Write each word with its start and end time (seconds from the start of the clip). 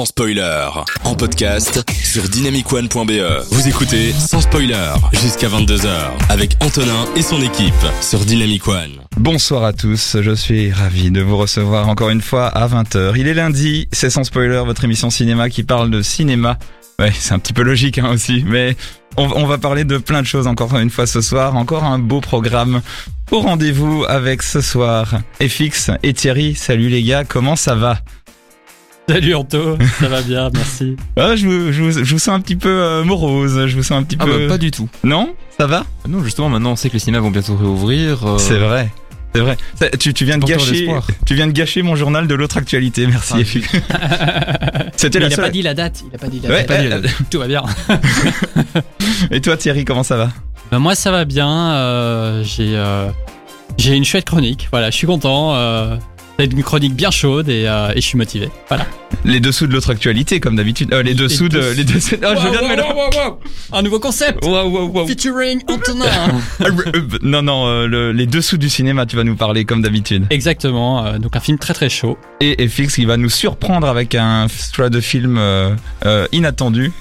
sans 0.00 0.06
spoiler. 0.06 0.66
En 1.04 1.14
podcast 1.14 1.84
sur 2.02 2.22
dynamicone.be. 2.22 3.12
Vous 3.50 3.68
écoutez 3.68 4.14
sans 4.14 4.40
spoiler 4.40 4.94
jusqu'à 5.12 5.48
22h 5.48 5.90
avec 6.30 6.56
Antonin 6.60 7.04
et 7.16 7.20
son 7.20 7.42
équipe 7.42 7.74
sur 8.00 8.20
Dynamic 8.20 8.66
One. 8.66 8.92
Bonsoir 9.18 9.62
à 9.62 9.74
tous, 9.74 10.16
je 10.18 10.34
suis 10.34 10.72
ravi 10.72 11.10
de 11.10 11.20
vous 11.20 11.36
recevoir 11.36 11.86
encore 11.90 12.08
une 12.08 12.22
fois 12.22 12.46
à 12.46 12.66
20h. 12.66 13.12
Il 13.18 13.28
est 13.28 13.34
lundi, 13.34 13.88
c'est 13.92 14.08
sans 14.08 14.24
spoiler, 14.24 14.62
votre 14.64 14.84
émission 14.84 15.10
cinéma 15.10 15.50
qui 15.50 15.64
parle 15.64 15.90
de 15.90 16.00
cinéma. 16.00 16.58
Ouais, 16.98 17.12
c'est 17.14 17.34
un 17.34 17.38
petit 17.38 17.52
peu 17.52 17.62
logique 17.62 17.98
hein, 17.98 18.08
aussi, 18.10 18.42
mais 18.46 18.78
on, 19.18 19.24
on 19.24 19.46
va 19.46 19.58
parler 19.58 19.84
de 19.84 19.98
plein 19.98 20.22
de 20.22 20.26
choses 20.26 20.46
encore 20.46 20.78
une 20.78 20.88
fois 20.88 21.06
ce 21.06 21.20
soir. 21.20 21.56
Encore 21.56 21.84
un 21.84 21.98
beau 21.98 22.22
programme 22.22 22.80
au 23.30 23.40
rendez-vous 23.40 24.06
avec 24.08 24.42
ce 24.42 24.62
soir 24.62 25.20
FX 25.42 25.90
et 26.02 26.14
Thierry. 26.14 26.54
Salut 26.54 26.88
les 26.88 27.02
gars, 27.02 27.24
comment 27.24 27.56
ça 27.56 27.74
va? 27.74 27.98
Salut 29.08 29.34
Anto, 29.34 29.76
ça 29.98 30.08
va 30.08 30.22
bien, 30.22 30.50
merci. 30.54 30.94
ah, 31.16 31.34
je, 31.34 31.44
vous, 31.46 31.72
je, 31.72 31.82
vous, 31.82 32.04
je 32.04 32.12
vous 32.12 32.18
sens 32.20 32.28
un 32.28 32.40
petit 32.40 32.54
peu 32.54 32.68
euh, 32.68 33.02
morose, 33.02 33.66
je 33.66 33.76
vous 33.76 33.82
sens 33.82 33.98
un 33.98 34.04
petit 34.04 34.16
Ah 34.20 34.24
peu... 34.24 34.46
bah 34.46 34.54
pas 34.54 34.58
du 34.58 34.70
tout. 34.70 34.88
Non? 35.02 35.34
Ça 35.58 35.66
va? 35.66 35.84
Non, 36.08 36.22
justement, 36.22 36.48
maintenant 36.48 36.72
on 36.72 36.76
sait 36.76 36.88
que 36.90 36.94
les 36.94 37.00
cinémas 37.00 37.18
vont 37.20 37.32
bientôt 37.32 37.56
réouvrir. 37.56 38.24
euh, 38.24 38.38
C'est 38.38 38.58
vrai. 38.58 38.88
C'est 39.34 39.40
vrai. 39.40 39.56
Ça, 39.74 39.88
tu, 39.90 40.14
tu 40.14 40.24
viens 40.24 40.38
de 40.38 40.44
gâcher, 40.44 40.88
tu 41.26 41.34
viens 41.34 41.48
de 41.48 41.52
gâcher 41.52 41.82
mon 41.82 41.96
journal 41.96 42.28
de 42.28 42.34
l'autre 42.36 42.56
actualité. 42.56 43.06
Merci. 43.08 43.64
Ah. 43.90 44.84
C'était 44.96 45.18
Mais 45.18 45.24
la 45.24 45.28
il 45.28 45.32
a 45.32 45.36
seule. 45.36 45.44
pas 45.44 45.50
dit 45.50 45.62
la 45.62 45.74
date, 45.74 46.04
il 46.08 46.14
a 46.14 46.18
pas 46.18 46.28
dit 46.28 46.40
la 46.40 46.48
Ouais, 46.48 46.56
date. 46.58 46.66
pas 46.68 46.78
dit 46.78 46.88
la 46.88 47.00
date. 47.00 47.12
Tout 47.30 47.38
va 47.40 47.48
bien. 47.48 47.62
Et 49.32 49.40
toi 49.40 49.56
Thierry, 49.56 49.84
comment 49.84 50.02
ça 50.04 50.16
va? 50.16 50.30
Bah, 50.70 50.78
moi 50.78 50.94
ça 50.94 51.10
va 51.10 51.24
bien, 51.24 51.48
euh, 51.72 52.44
j'ai 52.44 52.76
euh, 52.76 53.08
j'ai 53.76 53.96
une 53.96 54.04
chouette 54.04 54.24
chronique, 54.24 54.68
voilà, 54.70 54.90
je 54.90 54.96
suis 54.96 55.06
content. 55.08 55.54
Euh, 56.40 56.44
c'est 56.46 56.52
une 56.52 56.62
chronique 56.62 56.94
bien 56.94 57.10
chaude 57.10 57.48
et, 57.48 57.66
euh, 57.66 57.92
et 57.94 58.00
je 58.00 58.06
suis 58.06 58.18
motivé. 58.18 58.48
Voilà. 58.68 58.86
Les 59.24 59.40
dessous 59.40 59.66
de 59.66 59.72
l'autre 59.72 59.90
actualité, 59.90 60.40
comme 60.40 60.56
d'habitude. 60.56 60.92
Euh, 60.92 61.02
les 61.02 61.14
dessous 61.14 61.48
de, 61.48 61.74
les 61.76 61.84
dessous. 61.84 62.16
Oh, 62.22 62.28
je 62.36 62.48
viens 62.48 62.62
de 62.62 62.68
mélanger. 62.68 63.18
Un 63.72 63.82
nouveau 63.82 64.00
concept. 64.00 64.44
Featuring 65.06 65.62
Antonin 65.68 66.06
Non, 67.22 67.42
non, 67.42 67.66
euh, 67.66 67.86
le- 67.86 68.12
les 68.12 68.26
dessous 68.26 68.56
du 68.56 68.68
cinéma, 68.70 69.06
tu 69.06 69.16
vas 69.16 69.24
nous 69.24 69.36
parler 69.36 69.64
comme 69.64 69.82
d'habitude. 69.82 70.26
Exactement, 70.30 71.04
euh, 71.04 71.18
donc 71.18 71.36
un 71.36 71.40
film 71.40 71.58
très 71.58 71.74
très 71.74 71.88
chaud. 71.88 72.16
Et 72.40 72.66
FX 72.68 72.94
qui 72.94 73.04
va 73.04 73.16
nous 73.16 73.28
surprendre 73.30 73.86
avec 73.88 74.14
un 74.14 74.46
choix 74.74 74.88
de 74.90 75.00
film 75.00 75.36
euh, 75.38 75.74
euh, 76.06 76.26
inattendu. 76.32 76.92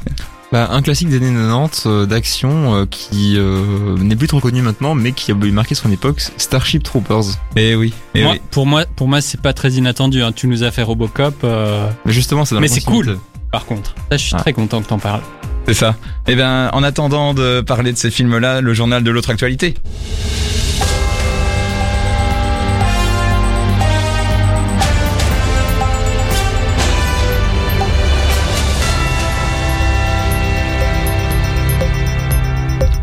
Bah, 0.52 0.70
un 0.72 0.82
classique 0.82 1.10
des 1.10 1.18
années 1.18 1.32
90 1.34 1.84
euh, 1.86 2.06
d'action 2.06 2.76
euh, 2.76 2.86
qui 2.90 3.36
euh, 3.38 3.98
n'est 3.98 4.16
plus 4.16 4.28
trop 4.28 4.40
connu 4.40 4.62
maintenant, 4.62 4.96
mais 4.96 5.12
qui 5.12 5.32
a 5.32 5.36
marqué 5.36 5.76
son 5.76 5.92
époque, 5.92 6.22
Starship 6.38 6.84
Troopers. 6.84 7.24
Et 7.56 7.76
oui. 7.76 7.94
Moi, 8.16 8.32
oui. 8.34 8.42
Pour 8.52 8.66
moi, 8.66 8.86
pour 8.96 9.08
moi 9.08 9.22
c'est 9.22 9.40
pas 9.42 9.54
très 9.54 9.72
inattendu. 9.74 10.24
hein. 10.24 10.32
Tu 10.32 10.48
nous 10.48 10.64
as 10.64 10.72
fait 10.72 10.82
Robocop, 10.84 11.44
Mais 11.44 12.12
justement, 12.12 12.46
c'est 12.46 12.60
Mais 12.60 12.68
c'est 12.68 12.82
continuité. 12.82 13.20
par 13.52 13.66
contre. 13.66 13.94
Ça, 14.12 14.18
je 14.18 14.24
suis 14.24 14.34
Ah. 14.36 14.40
très 14.42 14.54
content 14.54 14.82
que 14.82 14.88
t'en 14.88 15.00
parles. 15.00 15.22
C'est 15.68 15.74
ça. 15.76 15.96
Eh 16.28 16.36
bien, 16.36 16.70
en 16.72 16.82
attendant 16.82 17.34
de 17.36 17.62
parler 17.62 17.92
de 17.92 17.98
ces 17.98 18.10
films-là, 18.10 18.62
le 18.62 18.74
journal 18.74 19.04
de 19.04 19.12
l'autre 19.12 19.30
actualité. 19.30 19.76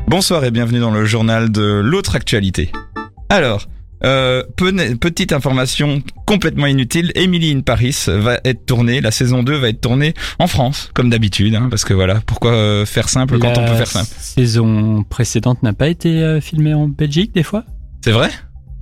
Bonsoir 0.08 0.44
et 0.44 0.50
bienvenue 0.50 0.80
dans 0.80 0.90
le 0.90 1.04
journal 1.04 1.50
de 1.50 1.62
l'autre 1.84 2.14
actualité. 2.14 2.70
Alors, 3.28 3.66
euh, 4.04 4.42
pe- 4.56 4.94
petite 4.96 5.32
information 5.32 6.02
complètement 6.26 6.66
inutile, 6.66 7.10
Emily 7.14 7.52
in 7.52 7.60
Paris 7.60 7.96
va 8.08 8.38
être 8.44 8.64
tournée, 8.66 9.00
la 9.00 9.10
saison 9.10 9.42
2 9.42 9.56
va 9.56 9.68
être 9.68 9.80
tournée 9.80 10.14
en 10.38 10.46
France, 10.46 10.90
comme 10.94 11.10
d'habitude, 11.10 11.54
hein, 11.54 11.68
parce 11.70 11.84
que 11.84 11.94
voilà, 11.94 12.20
pourquoi 12.26 12.52
euh, 12.52 12.86
faire 12.86 13.08
simple 13.08 13.38
quand 13.38 13.58
on 13.58 13.64
peut 13.66 13.74
faire 13.74 13.86
simple? 13.88 14.10
saison 14.18 15.02
précédente 15.08 15.62
n'a 15.62 15.72
pas 15.72 15.88
été 15.88 16.22
euh, 16.22 16.41
filmée 16.41 16.74
en 16.74 16.88
Belgique 16.88 17.34
des 17.34 17.42
fois? 17.42 17.64
C'est 18.04 18.12
vrai? 18.12 18.31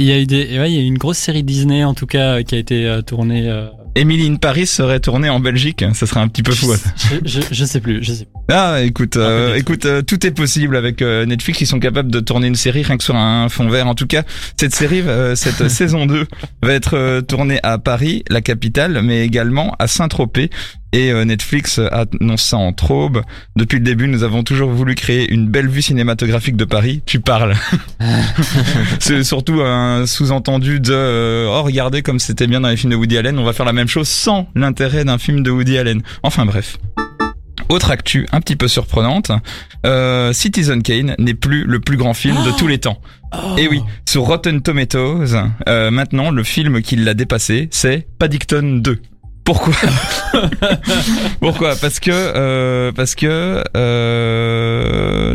Il 0.00 0.06
y 0.06 0.12
a 0.12 0.18
eu 0.20 0.26
des, 0.26 0.58
ouais, 0.58 0.70
il 0.72 0.74
y 0.76 0.78
a 0.78 0.82
eu 0.82 0.86
une 0.86 0.98
grosse 0.98 1.18
série 1.18 1.44
Disney 1.44 1.84
en 1.84 1.94
tout 1.94 2.06
cas 2.06 2.42
qui 2.42 2.54
a 2.56 2.58
été 2.58 2.98
tournée. 3.06 3.48
Emily 3.96 4.26
in 4.28 4.36
Paris 4.36 4.66
serait 4.66 5.00
tournée 5.00 5.28
en 5.28 5.40
Belgique, 5.40 5.84
ça 5.92 6.06
serait 6.06 6.20
un 6.20 6.28
petit 6.28 6.42
peu 6.42 6.52
fou. 6.52 6.72
je, 7.24 7.28
je, 7.28 7.40
je 7.50 7.64
sais 7.64 7.80
plus, 7.80 8.02
je 8.02 8.12
sais. 8.12 8.24
plus. 8.24 8.32
Ah, 8.48 8.82
écoute, 8.82 9.16
euh, 9.16 9.54
écoute, 9.54 9.86
euh, 9.86 10.02
tout 10.02 10.26
est 10.26 10.32
possible 10.32 10.76
avec 10.76 11.00
euh, 11.00 11.24
Netflix. 11.26 11.60
Ils 11.60 11.66
sont 11.66 11.78
capables 11.80 12.10
de 12.10 12.20
tourner 12.20 12.48
une 12.48 12.56
série 12.56 12.82
rien 12.82 12.96
que 12.96 13.04
sur 13.04 13.16
un 13.16 13.48
fond 13.48 13.68
vert. 13.68 13.86
En 13.86 13.94
tout 13.94 14.06
cas, 14.06 14.22
cette 14.58 14.74
série, 14.74 15.00
euh, 15.02 15.34
cette 15.34 15.68
saison 15.70 16.06
2 16.06 16.26
va 16.62 16.72
être 16.72 17.20
tournée 17.20 17.60
à 17.62 17.78
Paris, 17.78 18.24
la 18.28 18.40
capitale, 18.40 19.00
mais 19.02 19.24
également 19.24 19.74
à 19.78 19.86
Saint-Tropez. 19.86 20.50
Et 20.94 21.10
euh, 21.10 21.24
Netflix 21.24 21.80
annonce 21.90 22.44
ça 22.44 22.56
en 22.56 22.72
traube. 22.72 23.22
Depuis 23.56 23.78
le 23.78 23.84
début, 23.84 24.06
nous 24.06 24.22
avons 24.22 24.44
toujours 24.44 24.70
voulu 24.70 24.94
créer 24.94 25.28
une 25.28 25.48
belle 25.48 25.66
vue 25.66 25.82
cinématographique 25.82 26.54
de 26.54 26.64
Paris. 26.64 27.02
Tu 27.04 27.18
parles. 27.18 27.56
C'est 29.00 29.24
surtout 29.24 29.60
un 29.60 30.06
sous-entendu 30.06 30.78
de 30.78 30.92
euh, 30.92 31.48
oh 31.50 31.64
regardez 31.64 32.02
comme 32.02 32.20
c'était 32.20 32.46
bien 32.46 32.60
dans 32.60 32.68
les 32.68 32.76
films 32.76 32.92
de 32.92 32.96
Woody 32.96 33.18
Allen. 33.18 33.36
On 33.40 33.44
va 33.44 33.52
faire 33.52 33.66
la 33.66 33.72
même 33.72 33.88
chose 33.88 34.06
sans 34.06 34.46
l'intérêt 34.54 35.04
d'un 35.04 35.18
film 35.18 35.42
de 35.42 35.50
Woody 35.50 35.78
Allen. 35.78 36.00
Enfin 36.22 36.46
bref. 36.46 36.78
Autre 37.68 37.90
actu 37.90 38.28
un 38.30 38.40
petit 38.40 38.54
peu 38.54 38.68
surprenante, 38.68 39.32
euh, 39.86 40.32
Citizen 40.32 40.80
Kane 40.82 41.16
n'est 41.18 41.34
plus 41.34 41.64
le 41.64 41.80
plus 41.80 41.96
grand 41.96 42.14
film 42.14 42.36
de 42.44 42.56
tous 42.56 42.68
les 42.68 42.78
temps. 42.78 43.00
Et 43.58 43.66
oui, 43.66 43.80
sur 44.08 44.22
Rotten 44.22 44.62
Tomatoes, 44.62 45.34
euh, 45.68 45.90
maintenant 45.90 46.30
le 46.30 46.44
film 46.44 46.82
qui 46.82 46.94
l'a 46.94 47.14
dépassé, 47.14 47.68
c'est 47.72 48.06
Paddington 48.20 48.80
2. 48.80 49.00
Pourquoi 49.44 49.74
Pourquoi 51.40 51.76
Parce 51.76 52.00
que 52.00 52.10
euh, 52.10 52.92
parce 52.92 53.14
que 53.14 53.62
euh. 53.76 55.34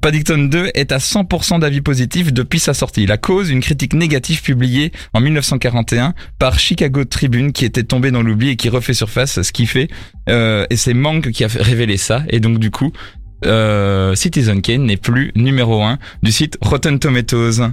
Paddington 0.00 0.48
2 0.48 0.70
est 0.74 0.92
à 0.92 0.98
100% 0.98 1.60
d'avis 1.60 1.80
positif 1.80 2.32
depuis 2.32 2.60
sa 2.60 2.74
sortie. 2.74 3.06
La 3.06 3.16
cause, 3.16 3.50
une 3.50 3.60
critique 3.60 3.92
négative 3.92 4.40
publiée 4.40 4.92
en 5.14 5.20
1941 5.20 6.14
par 6.38 6.58
Chicago 6.58 7.04
Tribune 7.04 7.52
qui 7.52 7.64
était 7.64 7.82
tombé 7.82 8.10
dans 8.10 8.22
l'oubli 8.22 8.50
et 8.50 8.56
qui 8.56 8.68
refait 8.68 8.94
surface 8.94 9.42
ce 9.42 9.52
qui 9.52 9.66
fait 9.66 9.88
euh, 10.28 10.64
et 10.70 10.76
c'est 10.76 10.94
Mank 10.94 11.30
qui 11.32 11.44
a 11.44 11.48
révélé 11.48 11.96
ça 11.96 12.22
et 12.28 12.38
donc 12.38 12.58
du 12.58 12.70
coup 12.70 12.92
euh, 13.44 14.14
Citizen 14.14 14.62
Kane 14.62 14.84
n'est 14.84 14.96
plus 14.96 15.32
numéro 15.34 15.82
1 15.82 15.98
du 16.22 16.30
site 16.32 16.56
Rotten 16.60 16.98
Tomatoes. 16.98 17.72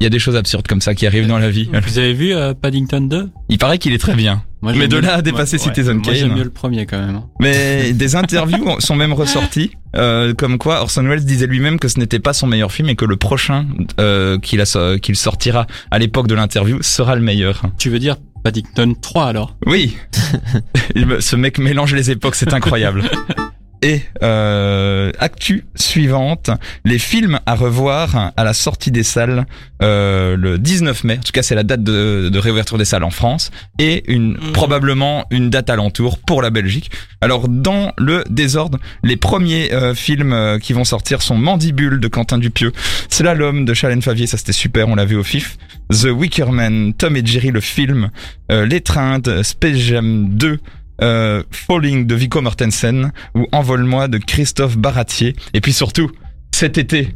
Il 0.00 0.04
y 0.04 0.06
a 0.06 0.10
des 0.10 0.18
choses 0.20 0.36
absurdes 0.36 0.66
comme 0.68 0.80
ça 0.80 0.94
qui 0.94 1.06
arrivent 1.06 1.26
dans 1.26 1.38
la 1.38 1.50
vie. 1.50 1.68
Vous 1.86 1.98
avez 1.98 2.12
vu 2.14 2.32
euh, 2.32 2.54
Paddington 2.54 3.00
2 3.00 3.30
Il 3.48 3.58
paraît 3.58 3.78
qu'il 3.78 3.92
est 3.92 3.98
très 3.98 4.14
bien. 4.14 4.44
Moi, 4.62 4.72
Mais 4.76 4.86
de 4.88 4.96
là 4.96 5.14
à 5.14 5.22
dépasser 5.22 5.56
moi, 5.56 5.64
Citizen 5.66 5.96
Moi 5.96 6.04
Kane. 6.04 6.14
j'aime 6.14 6.34
mieux 6.34 6.44
le 6.44 6.50
premier 6.50 6.86
quand 6.86 6.98
même. 6.98 7.16
hein. 7.16 7.26
Mais 7.40 7.92
des 7.92 8.14
interviews 8.16 8.76
sont 8.80 8.94
même 8.96 9.12
ressorties, 9.12 9.72
euh, 9.96 10.34
comme 10.34 10.58
quoi 10.58 10.80
Orson 10.82 11.04
Welles 11.04 11.24
disait 11.24 11.46
lui-même 11.46 11.78
que 11.78 11.88
ce 11.88 11.98
n'était 11.98 12.18
pas 12.20 12.32
son 12.32 12.46
meilleur 12.46 12.70
film 12.72 12.88
et 12.88 12.96
que 12.96 13.04
le 13.04 13.16
prochain 13.16 13.66
euh, 14.00 14.38
qu'il 14.38 15.16
sortira 15.16 15.66
à 15.90 15.98
l'époque 15.98 16.26
de 16.28 16.34
l'interview 16.34 16.78
sera 16.82 17.14
le 17.16 17.22
meilleur. 17.22 17.62
Tu 17.78 17.90
veux 17.90 17.98
dire 17.98 18.16
Paddington 18.44 18.94
3 19.00 19.26
alors? 19.26 19.56
Oui, 19.66 19.96
ce 21.20 21.36
mec 21.36 21.58
mélange 21.58 21.94
les 21.94 22.10
époques, 22.12 22.36
c'est 22.36 22.54
incroyable. 22.54 23.02
Et 23.80 24.02
euh, 24.22 25.12
actu 25.20 25.64
suivante, 25.76 26.50
les 26.84 26.98
films 26.98 27.38
à 27.46 27.54
revoir 27.54 28.32
à 28.36 28.44
la 28.44 28.52
sortie 28.52 28.90
des 28.90 29.04
salles 29.04 29.46
euh, 29.82 30.36
le 30.36 30.58
19 30.58 31.04
mai. 31.04 31.18
En 31.18 31.22
tout 31.22 31.32
cas, 31.32 31.42
c'est 31.42 31.54
la 31.54 31.62
date 31.62 31.84
de, 31.84 32.28
de 32.28 32.38
réouverture 32.38 32.76
des 32.76 32.84
salles 32.84 33.04
en 33.04 33.10
France 33.10 33.52
et 33.78 34.10
une 34.12 34.36
probablement 34.52 35.26
une 35.30 35.50
date 35.50 35.70
alentour 35.70 36.18
pour 36.18 36.42
la 36.42 36.50
Belgique. 36.50 36.90
Alors 37.20 37.48
dans 37.48 37.92
le 37.98 38.24
désordre, 38.28 38.78
les 39.04 39.16
premiers 39.16 39.72
euh, 39.72 39.94
films 39.94 40.58
qui 40.60 40.72
vont 40.72 40.84
sortir 40.84 41.22
sont 41.22 41.36
Mandibule 41.36 42.00
de 42.00 42.08
Quentin 42.08 42.38
Dupieux, 42.38 42.72
Slalom 43.08 43.64
de 43.64 43.74
Chalène 43.74 44.02
Favier, 44.02 44.26
ça 44.26 44.38
c'était 44.38 44.52
super, 44.52 44.88
on 44.88 44.96
l'a 44.96 45.04
vu 45.04 45.16
au 45.16 45.22
FIF. 45.22 45.56
The 45.90 46.06
Wicker 46.06 46.50
Man, 46.50 46.92
Tom 46.94 47.16
et 47.16 47.24
Jerry 47.24 47.50
le 47.50 47.60
film, 47.60 48.10
L'étreinte, 48.50 49.42
Space 49.42 49.76
Jam 49.76 50.28
2, 50.30 50.58
euh, 51.02 51.42
Falling 51.50 52.06
de 52.06 52.14
Vico 52.14 52.40
Mortensen 52.40 53.12
ou 53.34 53.46
Envole-moi 53.52 54.08
de 54.08 54.18
Christophe 54.18 54.76
Baratier. 54.76 55.34
Et 55.54 55.60
puis 55.60 55.72
surtout, 55.72 56.10
cet 56.52 56.78
été, 56.78 57.14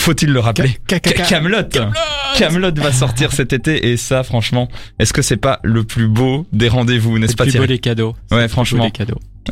faut-il 0.00 0.32
le 0.32 0.40
rappeler, 0.40 0.78
Camelot. 1.28 1.62
Camelot 2.36 2.74
va 2.76 2.92
sortir 2.92 3.32
cet 3.32 3.52
été 3.52 3.90
et 3.90 3.96
ça, 3.96 4.22
franchement, 4.22 4.68
est-ce 4.98 5.12
que 5.12 5.22
c'est 5.22 5.36
pas 5.36 5.60
le 5.64 5.84
plus 5.84 6.08
beau 6.08 6.46
des 6.52 6.68
rendez-vous, 6.68 7.18
n'est-ce 7.18 7.34
pas 7.34 7.44
plus 7.44 7.58
beau 7.58 7.64
les 7.64 7.78
cadeaux. 7.78 8.14
Ouais, 8.30 8.48
franchement. 8.48 8.90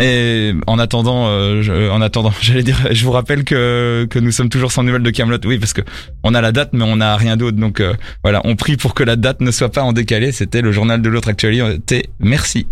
Et 0.00 0.52
en 0.66 0.78
attendant, 0.78 1.26
euh, 1.28 1.62
je, 1.62 1.90
en 1.90 2.00
attendant, 2.00 2.32
j'allais 2.40 2.62
dire, 2.62 2.78
je 2.90 3.04
vous 3.04 3.12
rappelle 3.12 3.44
que 3.44 4.06
que 4.08 4.18
nous 4.18 4.32
sommes 4.32 4.48
toujours 4.48 4.72
sans 4.72 4.82
nouvelles 4.82 5.02
de 5.02 5.10
Camelot. 5.10 5.38
Oui, 5.44 5.58
parce 5.58 5.72
que 5.72 5.82
on 6.22 6.34
a 6.34 6.40
la 6.40 6.52
date, 6.52 6.70
mais 6.72 6.84
on 6.84 6.96
n'a 6.96 7.16
rien 7.16 7.36
d'autre. 7.36 7.58
Donc 7.58 7.80
euh, 7.80 7.94
voilà, 8.22 8.40
on 8.44 8.56
prie 8.56 8.76
pour 8.76 8.94
que 8.94 9.02
la 9.02 9.16
date 9.16 9.40
ne 9.40 9.50
soit 9.50 9.70
pas 9.70 9.82
en 9.82 9.92
décalé. 9.92 10.32
C'était 10.32 10.62
le 10.62 10.72
journal 10.72 11.02
de 11.02 11.08
l'autre 11.08 11.28
actualité. 11.28 12.08
Merci. 12.20 12.66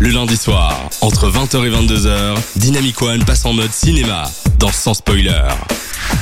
Le 0.00 0.08
lundi 0.08 0.36
soir, 0.36 0.90
entre 1.00 1.30
20h 1.30 1.64
et 1.64 1.70
22h, 1.70 2.36
Dynamic 2.56 3.00
One 3.00 3.24
passe 3.24 3.44
en 3.44 3.52
mode 3.52 3.70
cinéma 3.70 4.24
dans 4.58 4.72
Sans 4.72 4.94
Spoiler. 4.94 5.42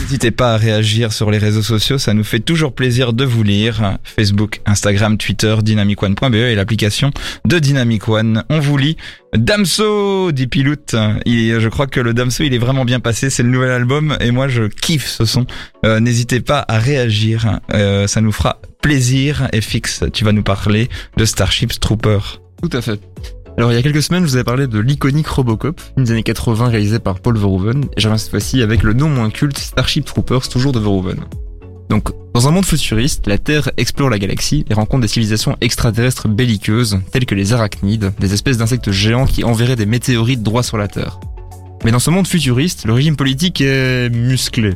N'hésitez 0.00 0.31
pas 0.31 0.54
à 0.54 0.56
réagir 0.56 1.12
sur 1.12 1.31
les 1.31 1.38
réseaux 1.38 1.62
sociaux, 1.62 1.99
ça 1.99 2.14
nous 2.14 2.25
fait 2.25 2.40
toujours 2.40 2.75
plaisir 2.75 3.12
de 3.12 3.25
vous 3.25 3.43
lire. 3.43 3.96
Facebook, 4.04 4.60
Instagram, 4.66 5.16
Twitter, 5.16 5.56
dynamicone.be 5.62 6.34
et 6.34 6.54
l'application 6.54 7.10
de 7.44 7.58
Dynamic 7.58 8.08
One. 8.08 8.44
On 8.49 8.60
vous 8.60 8.76
lit. 8.76 8.96
Damso, 9.37 10.31
dit 10.32 10.46
Piloute. 10.46 10.94
Il, 11.25 11.58
je 11.58 11.69
crois 11.69 11.87
que 11.87 12.00
le 12.00 12.12
Damso, 12.12 12.44
il 12.44 12.55
est 12.55 12.58
vraiment 12.58 12.84
bien 12.84 13.00
passé. 13.00 13.31
C'est 13.31 13.43
le 13.43 13.49
nouvel 13.49 13.70
album 13.70 14.17
et 14.20 14.31
moi, 14.31 14.49
je 14.49 14.64
kiffe 14.64 15.06
ce 15.06 15.25
son. 15.25 15.46
Euh, 15.84 16.00
N'hésitez 16.00 16.40
pas 16.40 16.64
à 16.69 16.79
réagir. 16.79 17.61
Euh, 17.73 18.06
ça 18.06 18.20
nous 18.20 18.32
fera 18.32 18.61
plaisir. 18.82 19.49
Et 19.52 19.61
fixe, 19.61 20.05
tu 20.12 20.25
vas 20.25 20.32
nous 20.32 20.43
parler 20.43 20.88
de 21.17 21.25
Starship 21.25 21.79
Trooper. 21.81 22.19
Tout 22.62 22.76
à 22.76 22.82
fait. 22.82 23.00
Alors 23.58 23.70
il 23.70 23.75
y 23.75 23.79
a 23.79 23.82
quelques 23.82 24.02
semaines, 24.02 24.25
je 24.25 24.29
vous 24.31 24.37
avais 24.37 24.44
parlé 24.44 24.67
de 24.67 24.79
l'iconique 24.79 25.26
Robocop, 25.26 25.78
film 25.78 26.06
des 26.06 26.12
années 26.12 26.23
80 26.23 26.69
réalisé 26.69 26.99
par 26.99 27.20
Paul 27.20 27.37
Verhoeven, 27.37 27.85
et 27.85 28.00
reviens 28.02 28.17
cette 28.17 28.31
fois-ci 28.31 28.62
avec 28.62 28.82
le 28.82 28.94
non 28.94 29.11
moins 29.11 29.28
culte 29.28 29.58
Starship 29.58 30.06
Troopers, 30.06 30.49
toujours 30.49 30.73
de 30.73 30.78
Verhoeven. 30.78 31.20
Donc, 31.90 32.08
dans 32.34 32.49
un 32.49 32.50
monde 32.50 32.64
futuriste, 32.64 33.26
la 33.26 33.37
Terre 33.37 33.70
explore 33.76 34.08
la 34.08 34.19
galaxie 34.19 34.64
et 34.70 34.75
rencontre 34.75 35.02
des 35.02 35.08
civilisations 35.08 35.56
extraterrestres 35.61 36.29
belliqueuses, 36.29 37.00
telles 37.11 37.26
que 37.26 37.34
les 37.34 37.52
arachnides, 37.52 38.12
des 38.19 38.32
espèces 38.32 38.56
d'insectes 38.56 38.90
géants 38.90 39.26
qui 39.26 39.44
enverraient 39.44 39.76
des 39.76 39.87
météorites 39.87 40.43
droit 40.43 40.62
sur 40.62 40.79
la 40.79 40.88
Terre. 40.88 41.20
Mais 41.84 41.90
dans 41.90 41.99
ce 41.99 42.11
monde 42.11 42.26
futuriste, 42.26 42.87
le 42.87 42.94
régime 42.94 43.17
politique 43.17 43.61
est 43.61 44.08
musclé. 44.08 44.75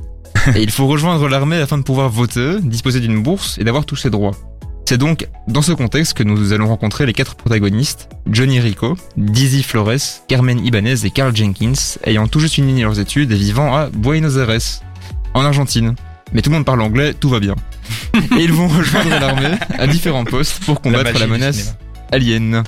Et 0.55 0.63
il 0.63 0.71
faut 0.71 0.87
rejoindre 0.87 1.29
l'armée 1.29 1.57
afin 1.57 1.79
de 1.79 1.83
pouvoir 1.83 2.11
voter, 2.11 2.61
disposer 2.61 3.01
d'une 3.01 3.23
bourse 3.23 3.57
et 3.59 3.65
d'avoir 3.65 3.87
tous 3.87 3.97
ses 3.97 4.11
droits. 4.11 4.37
C'est 4.89 4.99
donc 4.99 5.27
dans 5.49 5.63
ce 5.63 5.73
contexte 5.73 6.15
que 6.15 6.23
nous 6.23 6.53
allons 6.53 6.69
rencontrer 6.69 7.07
les 7.07 7.13
quatre 7.13 7.35
protagonistes, 7.35 8.09
Johnny 8.31 8.61
Rico, 8.61 8.97
Dizzy 9.17 9.63
Flores, 9.63 10.23
Carmen 10.29 10.65
Ibanez 10.65 11.05
et 11.05 11.11
Carl 11.11 11.35
Jenkins, 11.35 11.97
ayant 12.05 12.29
tout 12.29 12.39
juste 12.39 12.55
fini 12.55 12.83
leurs 12.83 13.01
études 13.01 13.33
et 13.33 13.37
vivant 13.37 13.75
à 13.75 13.89
Buenos 13.89 14.37
Aires, 14.37 14.61
en 15.35 15.41
Argentine. 15.45 15.97
Mais 16.33 16.43
tout 16.43 16.51
le 16.51 16.57
monde 16.57 16.65
parle 16.65 16.83
anglais, 16.83 17.15
tout 17.15 17.29
va 17.29 17.41
bien. 17.41 17.55
Et 18.37 18.43
ils 18.43 18.53
vont 18.53 18.69
rejoindre 18.69 19.11
l'armée 19.11 19.57
à 19.79 19.87
différents 19.87 20.25
postes 20.25 20.65
pour 20.65 20.81
combattre 20.81 21.19
la, 21.19 21.27
menace 21.27 21.77
alien. 22.13 22.63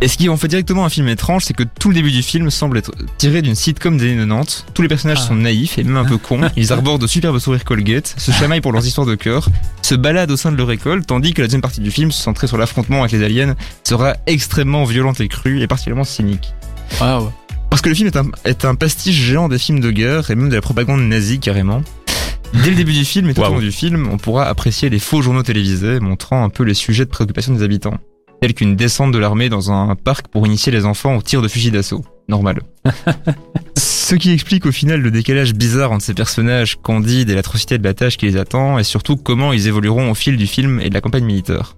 Et 0.00 0.08
ce 0.08 0.18
qui 0.18 0.28
en 0.28 0.36
fait 0.36 0.48
directement 0.48 0.84
un 0.84 0.88
film 0.88 1.08
étrange, 1.08 1.44
c'est 1.44 1.54
que 1.54 1.62
tout 1.62 1.88
le 1.88 1.94
début 1.94 2.10
du 2.10 2.22
film 2.22 2.50
semble 2.50 2.76
être 2.78 2.92
tiré 3.16 3.42
d'une 3.42 3.54
sitcom 3.54 3.96
des 3.96 4.10
années 4.10 4.26
90. 4.26 4.66
Tous 4.74 4.82
les 4.82 4.88
personnages 4.88 5.18
Ah. 5.22 5.28
sont 5.28 5.36
naïfs 5.36 5.78
et 5.78 5.84
même 5.84 5.96
un 5.96 6.04
peu 6.04 6.18
cons. 6.18 6.40
Ils 6.56 6.72
arborent 6.72 6.98
de 6.98 7.06
superbes 7.06 7.38
sourires 7.38 7.64
Colgate, 7.64 8.14
se 8.18 8.30
chamaillent 8.32 8.60
pour 8.60 8.72
leurs 8.72 8.84
histoires 8.86 9.06
de 9.06 9.14
cœur, 9.14 9.48
se 9.82 9.94
baladent 9.94 10.32
au 10.32 10.36
sein 10.36 10.52
de 10.52 10.56
leur 10.56 10.70
école, 10.72 11.06
tandis 11.06 11.32
que 11.32 11.40
la 11.40 11.46
deuxième 11.46 11.62
partie 11.62 11.80
du 11.80 11.90
film, 11.90 12.10
centrée 12.12 12.48
sur 12.48 12.58
l'affrontement 12.58 13.00
avec 13.00 13.12
les 13.12 13.24
aliens, 13.24 13.54
sera 13.84 14.16
extrêmement 14.26 14.84
violente 14.84 15.20
et 15.20 15.28
crue 15.28 15.62
et 15.62 15.66
particulièrement 15.66 16.04
cynique. 16.04 16.52
Waouh. 17.00 17.32
Parce 17.70 17.80
que 17.80 17.88
le 17.88 17.94
film 17.94 18.08
est 18.08 18.16
un, 18.16 18.26
est 18.44 18.64
un 18.64 18.74
pastiche 18.74 19.16
géant 19.16 19.48
des 19.48 19.58
films 19.58 19.80
de 19.80 19.90
guerre 19.90 20.30
et 20.30 20.34
même 20.34 20.48
de 20.50 20.54
la 20.54 20.60
propagande 20.60 21.00
nazie 21.02 21.38
carrément. 21.38 21.82
Dès 22.62 22.70
le 22.70 22.76
début 22.76 22.92
du 22.92 23.04
film 23.04 23.28
et 23.28 23.34
tout 23.34 23.40
au 23.40 23.48
long 23.48 23.58
du 23.58 23.72
film, 23.72 24.08
on 24.10 24.16
pourra 24.16 24.44
apprécier 24.44 24.88
les 24.88 24.98
faux 24.98 25.22
journaux 25.22 25.42
télévisés 25.42 25.98
montrant 26.00 26.44
un 26.44 26.48
peu 26.48 26.62
les 26.62 26.74
sujets 26.74 27.04
de 27.04 27.10
préoccupation 27.10 27.52
des 27.52 27.62
habitants. 27.62 27.98
Tels 28.40 28.54
qu'une 28.54 28.76
descente 28.76 29.12
de 29.12 29.18
l'armée 29.18 29.48
dans 29.48 29.72
un 29.72 29.94
parc 29.96 30.28
pour 30.28 30.46
initier 30.46 30.70
les 30.70 30.84
enfants 30.84 31.16
au 31.16 31.22
tir 31.22 31.42
de 31.42 31.48
fusil 31.48 31.70
d'assaut. 31.70 32.04
Normal. 32.28 32.60
Ce 33.76 34.14
qui 34.14 34.32
explique 34.32 34.66
au 34.66 34.72
final 34.72 35.00
le 35.00 35.10
décalage 35.10 35.54
bizarre 35.54 35.90
entre 35.90 36.04
ces 36.04 36.14
personnages 36.14 36.76
candides 36.76 37.30
et 37.30 37.34
l'atrocité 37.34 37.78
de 37.78 37.84
la 37.84 37.94
tâche 37.94 38.16
qui 38.16 38.26
les 38.26 38.36
attend 38.36 38.78
et 38.78 38.84
surtout 38.84 39.16
comment 39.16 39.52
ils 39.52 39.66
évolueront 39.66 40.10
au 40.10 40.14
fil 40.14 40.36
du 40.36 40.46
film 40.46 40.80
et 40.80 40.90
de 40.90 40.94
la 40.94 41.00
campagne 41.00 41.24
militaire. 41.24 41.76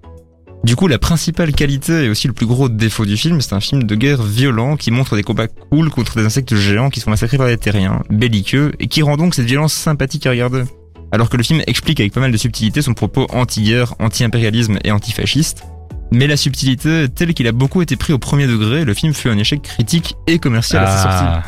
Du 0.67 0.75
coup, 0.75 0.89
la 0.89 0.99
principale 0.99 1.53
qualité 1.53 2.07
et 2.07 2.09
aussi 2.09 2.27
le 2.27 2.33
plus 2.33 2.45
gros 2.45 2.69
défaut 2.69 3.07
du 3.07 3.17
film, 3.17 3.41
c'est 3.41 3.53
un 3.53 3.61
film 3.61 3.85
de 3.85 3.95
guerre 3.95 4.21
violent 4.21 4.77
qui 4.77 4.91
montre 4.91 5.15
des 5.15 5.23
combats 5.23 5.47
cool 5.47 5.91
contre 5.91 6.17
des 6.17 6.25
insectes 6.25 6.57
géants 6.57 6.91
qui 6.91 6.99
sont 6.99 7.09
massacrés 7.09 7.39
par 7.39 7.47
des 7.47 7.57
terriens, 7.57 8.03
belliqueux, 8.11 8.73
et 8.81 8.89
qui 8.89 9.01
rend 9.03 9.17
donc 9.17 9.37
cette 9.37 9.47
violence 9.47 9.73
sympathique 9.73 10.27
à 10.27 10.31
regarder. 10.31 10.65
Alors 11.13 11.31
que 11.31 11.37
le 11.37 11.45
film 11.45 11.63
explique 11.69 12.01
avec 12.01 12.13
pas 12.13 12.19
mal 12.19 12.33
de 12.33 12.37
subtilité 12.37 12.83
son 12.83 12.95
propos 12.95 13.29
anti-guerre, 13.33 13.95
anti-impérialisme 14.01 14.79
et 14.83 14.91
antifasciste. 14.91 15.63
Mais 16.11 16.27
la 16.27 16.37
subtilité, 16.37 17.07
telle 17.15 17.33
qu'il 17.33 17.47
a 17.47 17.53
beaucoup 17.53 17.81
été 17.81 17.95
pris 17.95 18.13
au 18.13 18.19
premier 18.19 18.49
degré, 18.49 18.85
le 18.85 18.93
film 18.93 19.15
fut 19.15 19.29
un 19.29 19.39
échec 19.39 19.63
critique 19.63 20.17
et 20.27 20.41
commercial 20.41 20.83
à 20.83 20.89
sa 20.89 21.03
sortie 21.03 21.25
Ah, 21.29 21.43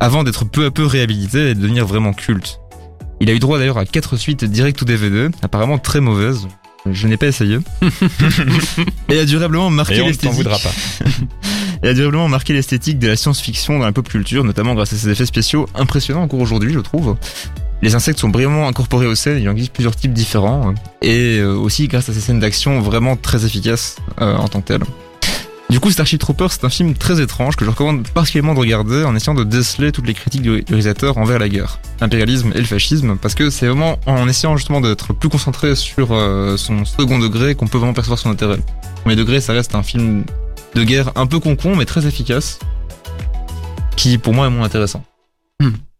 avant 0.00 0.22
d'être 0.22 0.44
peu 0.44 0.66
à 0.66 0.70
peu 0.70 0.84
réhabilité 0.84 1.48
et 1.48 1.54
de 1.54 1.62
devenir 1.62 1.86
vraiment 1.86 2.12
culte. 2.12 2.60
Il 3.22 3.30
a 3.30 3.32
eu 3.32 3.38
droit 3.38 3.56
d'ailleurs 3.56 3.78
à 3.78 3.86
quatre 3.86 4.18
suites 4.18 4.44
direct 4.44 4.82
ou 4.82 4.84
DVD, 4.84 5.30
apparemment 5.40 5.78
très 5.78 6.00
mauvaises. 6.00 6.46
Je 6.90 7.06
n'ai 7.08 7.16
pas 7.16 7.26
essayé. 7.28 7.58
et 9.08 9.18
a 9.18 9.24
durablement 9.24 9.70
marqué 9.70 9.96
et 9.96 10.02
on 10.02 10.06
ne 10.06 10.12
t'en 10.12 10.28
l'esthétique. 10.28 10.36
voudra 10.36 10.58
pas. 10.58 10.72
Et 11.82 11.88
a 11.88 11.94
durablement 11.94 12.28
marqué 12.28 12.54
l'esthétique 12.54 12.98
de 12.98 13.08
la 13.08 13.16
science-fiction 13.16 13.78
dans 13.78 13.84
la 13.84 13.92
pop 13.92 14.08
culture, 14.08 14.42
notamment 14.42 14.74
grâce 14.74 14.94
à 14.94 14.96
ses 14.96 15.10
effets 15.10 15.26
spéciaux 15.26 15.68
impressionnants 15.74 16.22
encore 16.22 16.40
aujourd'hui, 16.40 16.72
je 16.72 16.78
trouve. 16.78 17.16
Les 17.82 17.94
insectes 17.94 18.18
sont 18.20 18.30
brillamment 18.30 18.66
incorporés 18.68 19.06
aux 19.06 19.14
scènes, 19.14 19.42
il 19.42 19.48
en 19.48 19.52
existe 19.52 19.72
plusieurs 19.72 19.94
types 19.94 20.14
différents, 20.14 20.72
et 21.02 21.38
euh, 21.40 21.52
aussi 21.54 21.86
grâce 21.86 22.08
à 22.08 22.14
ces 22.14 22.20
scènes 22.20 22.40
d'action 22.40 22.80
vraiment 22.80 23.16
très 23.16 23.44
efficaces 23.44 23.96
euh, 24.22 24.34
en 24.36 24.48
tant 24.48 24.62
que 24.62 24.68
telles. 24.68 24.84
Du 25.70 25.80
coup, 25.80 25.90
Starship 25.90 26.20
Troopers, 26.20 26.52
c'est 26.52 26.64
un 26.64 26.68
film 26.70 26.94
très 26.94 27.20
étrange 27.20 27.56
que 27.56 27.64
je 27.64 27.70
recommande 27.70 28.06
particulièrement 28.08 28.54
de 28.54 28.60
regarder 28.60 29.02
en 29.04 29.16
essayant 29.16 29.34
de 29.34 29.44
déceler 29.44 29.92
toutes 29.92 30.06
les 30.06 30.14
critiques 30.14 30.42
du 30.42 30.62
réalisateur 30.68 31.18
envers 31.18 31.38
la 31.38 31.48
guerre, 31.48 31.80
l'impérialisme 32.00 32.52
et 32.54 32.58
le 32.58 32.64
fascisme, 32.64 33.16
parce 33.20 33.34
que 33.34 33.50
c'est 33.50 33.66
vraiment 33.66 33.98
en 34.06 34.28
essayant 34.28 34.56
justement 34.56 34.80
d'être 34.80 35.12
plus 35.12 35.28
concentré 35.28 35.74
sur 35.74 36.12
euh, 36.12 36.56
son 36.56 36.84
second 36.84 37.18
degré 37.18 37.54
qu'on 37.54 37.66
peut 37.66 37.78
vraiment 37.78 37.94
percevoir 37.94 38.18
son 38.18 38.30
intérêt. 38.30 38.58
Premier 39.02 39.16
degré, 39.16 39.40
ça 39.40 39.52
reste 39.52 39.74
un 39.74 39.82
film 39.82 40.24
de 40.74 40.84
guerre 40.84 41.10
un 41.16 41.26
peu 41.26 41.40
concon, 41.40 41.74
mais 41.74 41.86
très 41.86 42.06
efficace, 42.06 42.60
qui 43.96 44.18
pour 44.18 44.32
moi 44.32 44.46
est 44.46 44.50
moins 44.50 44.66
intéressant. 44.66 45.02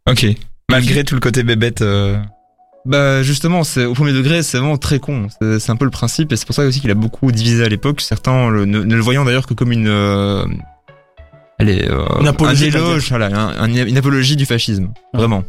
Ok. 0.08 0.26
Malgré 0.70 1.04
tout 1.04 1.14
le 1.14 1.20
côté 1.20 1.42
bébête. 1.42 1.82
euh, 1.82 2.16
Bah 2.86 3.22
justement, 3.22 3.64
c'est 3.64 3.84
au 3.86 3.94
premier 3.94 4.12
degré, 4.12 4.42
c'est 4.42 4.58
vraiment 4.58 4.76
très 4.76 4.98
con. 4.98 5.28
C'est 5.58 5.70
un 5.70 5.76
peu 5.76 5.84
le 5.86 5.90
principe, 5.90 6.32
et 6.32 6.36
c'est 6.36 6.44
pour 6.46 6.54
ça 6.54 6.64
aussi 6.64 6.80
qu'il 6.80 6.90
a 6.90 6.94
beaucoup 6.94 7.32
divisé 7.32 7.64
à 7.64 7.68
l'époque. 7.68 8.00
Certains 8.02 8.50
le- 8.50 8.66
ne, 8.66 8.80
ne 8.82 8.94
le 8.94 9.00
voyant 9.00 9.24
d'ailleurs 9.24 9.46
que 9.46 9.54
comme 9.54 9.72
une, 9.72 9.88
euh, 9.88 10.44
allez, 11.58 11.86
euh, 11.88 12.04
Une 12.20 12.28
apologie 12.28 12.70
un 12.76 12.98
voilà, 13.08 13.26
un- 13.26 13.58
un- 13.64 13.86
une 13.86 13.96
apologie 13.96 14.36
du 14.36 14.44
fascisme, 14.46 14.90
vraiment. 15.14 15.44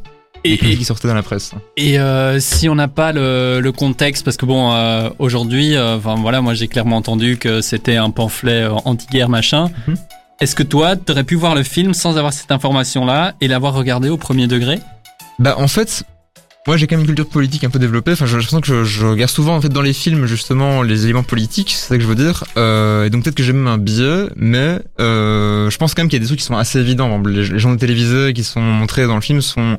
Et, 0.48 0.58
qui 0.58 0.86
sortait 0.86 1.08
dans 1.08 1.16
la 1.16 1.24
presse. 1.24 1.54
et, 1.76 1.98
euh, 2.00 2.40
si 2.40 2.70
on 2.70 2.76
n'a 2.76 2.88
pas 2.88 3.12
le, 3.12 3.60
le 3.62 3.72
contexte, 3.72 4.24
parce 4.24 4.38
que 4.38 4.46
bon, 4.46 4.72
aujourd'hui, 5.18 5.76
enfin 5.78 6.16
voilà, 6.22 6.40
moi 6.42 6.54
j'ai 6.54 6.68
clairement 6.68 6.98
entendu 6.98 7.38
que 7.38 7.62
c'était 7.62 7.96
un 7.96 8.12
pamphlet 8.12 8.68
anti-guerre 8.86 9.28
machin. 9.28 9.70
Mhm. 9.88 9.96
Est-ce 10.42 10.54
que 10.56 10.64
toi, 10.64 10.96
t'aurais 10.96 11.24
pu 11.24 11.34
voir 11.36 11.56
le 11.56 11.64
film 11.64 11.94
sans 11.96 12.18
avoir 12.18 12.32
cette 12.32 12.52
information-là 12.52 13.34
et 13.42 13.48
l'avoir 13.48 13.74
regardé 13.74 14.10
au 14.10 14.18
premier 14.18 14.46
degré? 14.48 14.80
Bah 15.40 15.56
en 15.58 15.68
fait, 15.68 16.04
moi 16.68 16.78
j'ai 16.78 16.88
quand 16.88 16.96
même 16.96 17.02
une 17.02 17.08
culture 17.08 17.28
politique 17.28 17.64
un 17.64 17.70
peu 17.70 17.80
développée. 17.80 18.14
Enfin, 18.14 18.26
j'ai 18.26 18.34
l'impression 18.34 18.62
que 18.62 18.68
je, 18.68 18.84
je 18.84 19.06
regarde 19.06 19.30
souvent 19.30 19.56
en 19.56 19.62
fait 19.62 19.70
dans 19.70 19.82
les 19.82 19.94
films 19.94 20.26
justement 20.26 20.82
les 20.82 21.06
éléments 21.06 21.24
politiques, 21.24 21.72
c'est 21.76 21.88
ça 21.88 21.98
que 21.98 22.04
je 22.04 22.08
veux 22.08 22.16
dire. 22.16 22.44
Euh, 22.58 23.06
et 23.06 23.10
donc 23.10 23.24
peut-être 23.24 23.36
que 23.36 23.44
j'ai 23.44 23.54
même 23.54 23.68
un 23.68 23.78
biais, 23.78 24.30
mais 24.36 24.80
euh, 25.00 25.70
je 25.70 25.78
pense 25.78 25.94
quand 25.94 26.02
même 26.02 26.10
qu'il 26.10 26.18
y 26.18 26.22
a 26.22 26.24
des 26.24 26.28
trucs 26.28 26.40
qui 26.40 26.46
sont 26.46 26.58
assez 26.58 26.80
évidents. 26.80 27.22
Les, 27.24 27.48
les 27.48 27.60
journaux 27.60 27.78
télévisés 27.78 28.34
qui 28.34 28.44
sont 28.44 28.62
montrés 28.62 29.06
dans 29.06 29.16
le 29.16 29.22
film 29.22 29.42
sont 29.42 29.78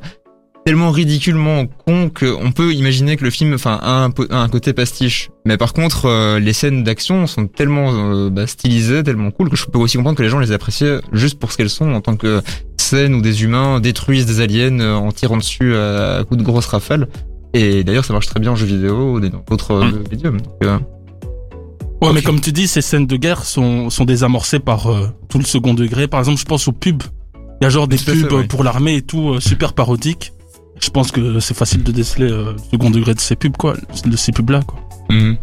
tellement 0.67 0.91
ridiculement 0.91 1.65
cons 1.87 2.11
qu'on 2.11 2.51
peut 2.51 2.75
imaginer 2.75 3.17
que 3.17 3.23
le 3.23 3.31
film, 3.31 3.55
enfin, 3.55 3.79
a 3.81 4.03
un, 4.03 4.11
po- 4.11 4.27
a 4.31 4.39
un 4.39 4.49
côté 4.49 4.73
pastiche. 4.73 5.31
Mais 5.45 5.57
par 5.57 5.73
contre, 5.73 6.07
euh, 6.07 6.41
les 6.41 6.53
scènes 6.53 6.83
d'action 6.83 7.29
sont 7.29 7.47
tellement 7.47 7.93
euh, 7.95 8.31
bah, 8.31 8.49
stylisées, 8.49 9.05
tellement 9.05 9.31
cool 9.31 9.49
que 9.49 9.55
je 9.57 9.65
peux 9.67 9.79
aussi 9.79 9.97
comprendre 9.97 10.19
que 10.19 10.25
les 10.25 10.29
gens 10.29 10.41
les 10.41 10.51
apprécient 10.51 10.99
juste 11.13 11.39
pour 11.39 11.53
ce 11.53 11.57
qu'elles 11.57 11.71
sont 11.71 11.93
en 11.93 12.01
tant 12.01 12.17
que 12.17 12.43
scènes 12.79 13.15
où 13.15 13.23
des 13.23 13.45
humains 13.45 13.79
détruisent 13.79 14.27
des 14.27 14.41
aliens 14.41 14.81
euh, 14.81 14.95
en 14.97 15.13
tirant 15.13 15.37
dessus 15.37 15.77
à, 15.77 16.25
coups 16.27 16.39
de 16.39 16.45
grosses 16.45 16.67
rafales. 16.67 17.07
Et 17.55 17.85
d'ailleurs, 17.85 18.05
ça 18.05 18.13
marche 18.13 18.27
très 18.27 18.41
bien 18.41 18.51
en 18.51 18.57
jeux 18.57 18.67
vidéo 18.67 19.13
ou 19.15 19.21
dans 19.21 19.45
d'autres 19.49 19.85
Mm. 19.85 20.05
médiums. 20.11 20.41
Donc, 20.41 20.55
euh, 20.65 20.79
Ouais, 22.03 22.13
mais 22.13 22.23
comme 22.23 22.41
tu 22.41 22.51
dis, 22.53 22.67
ces 22.67 22.83
scènes 22.83 23.07
de 23.07 23.17
guerre 23.17 23.45
sont, 23.45 23.89
sont 23.89 24.05
désamorcées 24.05 24.59
par 24.59 24.89
euh, 24.93 25.07
tout 25.29 25.39
le 25.39 25.45
second 25.45 25.75
degré. 25.75 26.09
Par 26.09 26.19
exemple, 26.21 26.39
je 26.41 26.45
pense 26.45 26.67
aux 26.69 26.73
pubs. 26.73 27.03
Il 27.61 27.65
y 27.65 27.67
a 27.67 27.71
genre 27.71 27.87
des 27.89 27.97
fait, 27.97 28.13
pubs 28.17 28.33
ouais. 28.33 28.45
pour 28.49 28.65
l'armée 28.65 28.97
et 28.97 29.03
tout, 29.03 29.31
euh, 29.31 29.41
super 29.41 29.73
parodiques. 29.73 30.33
Je 30.81 30.91
pense 30.91 31.11
que 31.11 31.41
c'est 31.41 31.57
facile 31.57 31.83
de 31.83 31.93
déceler 31.93 32.31
euh, 32.31 32.53
le 32.53 32.59
second 32.71 32.91
degré 32.91 33.15
de 33.15 33.21
ces 33.21 33.37
pubs, 33.37 33.57
quoi. 33.57 33.77
De 34.05 34.17
ces 34.17 34.33
pubs-là, 34.33 34.63
quoi. 34.67 34.79
Mhm. 35.11 35.37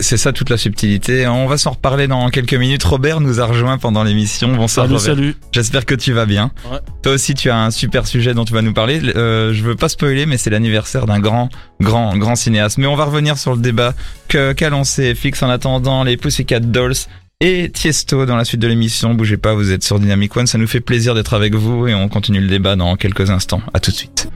C'est- 0.00 0.16
ça 0.16 0.32
toute 0.32 0.50
la 0.50 0.56
subtilité. 0.56 1.28
On 1.28 1.46
va 1.46 1.56
s'en 1.58 1.70
reparler 1.70 2.08
dans 2.08 2.28
quelques 2.30 2.54
minutes. 2.54 2.82
Robert 2.82 3.20
nous 3.20 3.40
a 3.40 3.46
rejoint 3.46 3.78
pendant 3.78 4.02
l'émission. 4.02 4.52
Bonsoir 4.56 4.86
Salut, 4.86 4.98
salut. 4.98 5.36
J'espère 5.52 5.86
que 5.86 5.94
tu 5.94 6.12
vas 6.12 6.26
bien. 6.26 6.50
Ouais. 6.70 6.78
Toi 7.02 7.12
aussi, 7.12 7.34
tu 7.34 7.50
as 7.50 7.56
un 7.56 7.70
super 7.70 8.04
sujet 8.08 8.34
dont 8.34 8.44
tu 8.44 8.52
vas 8.52 8.62
nous 8.62 8.72
parler. 8.72 9.00
Euh, 9.14 9.52
je 9.54 9.62
veux 9.62 9.76
pas 9.76 9.88
spoiler, 9.88 10.26
mais 10.26 10.38
c'est 10.38 10.50
l'anniversaire 10.50 11.06
d'un 11.06 11.20
grand, 11.20 11.50
grand, 11.80 12.16
grand 12.16 12.34
cinéaste. 12.34 12.78
Mais 12.78 12.86
on 12.88 12.96
va 12.96 13.04
revenir 13.04 13.38
sur 13.38 13.54
le 13.54 13.60
débat 13.60 13.94
que 14.26 14.52
qu'a 14.54 14.70
lancé 14.70 15.14
FX 15.14 15.44
en 15.44 15.50
attendant 15.50 16.02
les 16.02 16.16
Pussycat 16.16 16.58
Dolls 16.58 16.94
et 17.40 17.70
Tiesto 17.70 18.26
dans 18.26 18.34
la 18.36 18.44
suite 18.44 18.60
de 18.60 18.66
l'émission. 18.66 19.14
Bougez 19.14 19.36
pas, 19.36 19.54
vous 19.54 19.70
êtes 19.70 19.84
sur 19.84 20.00
Dynamic 20.00 20.36
One. 20.36 20.48
Ça 20.48 20.58
nous 20.58 20.66
fait 20.66 20.80
plaisir 20.80 21.14
d'être 21.14 21.32
avec 21.34 21.54
vous 21.54 21.86
et 21.86 21.94
on 21.94 22.08
continue 22.08 22.40
le 22.40 22.48
débat 22.48 22.74
dans 22.74 22.96
quelques 22.96 23.30
instants. 23.30 23.62
À 23.72 23.78
tout 23.78 23.92
de 23.92 23.96
suite. 23.96 24.28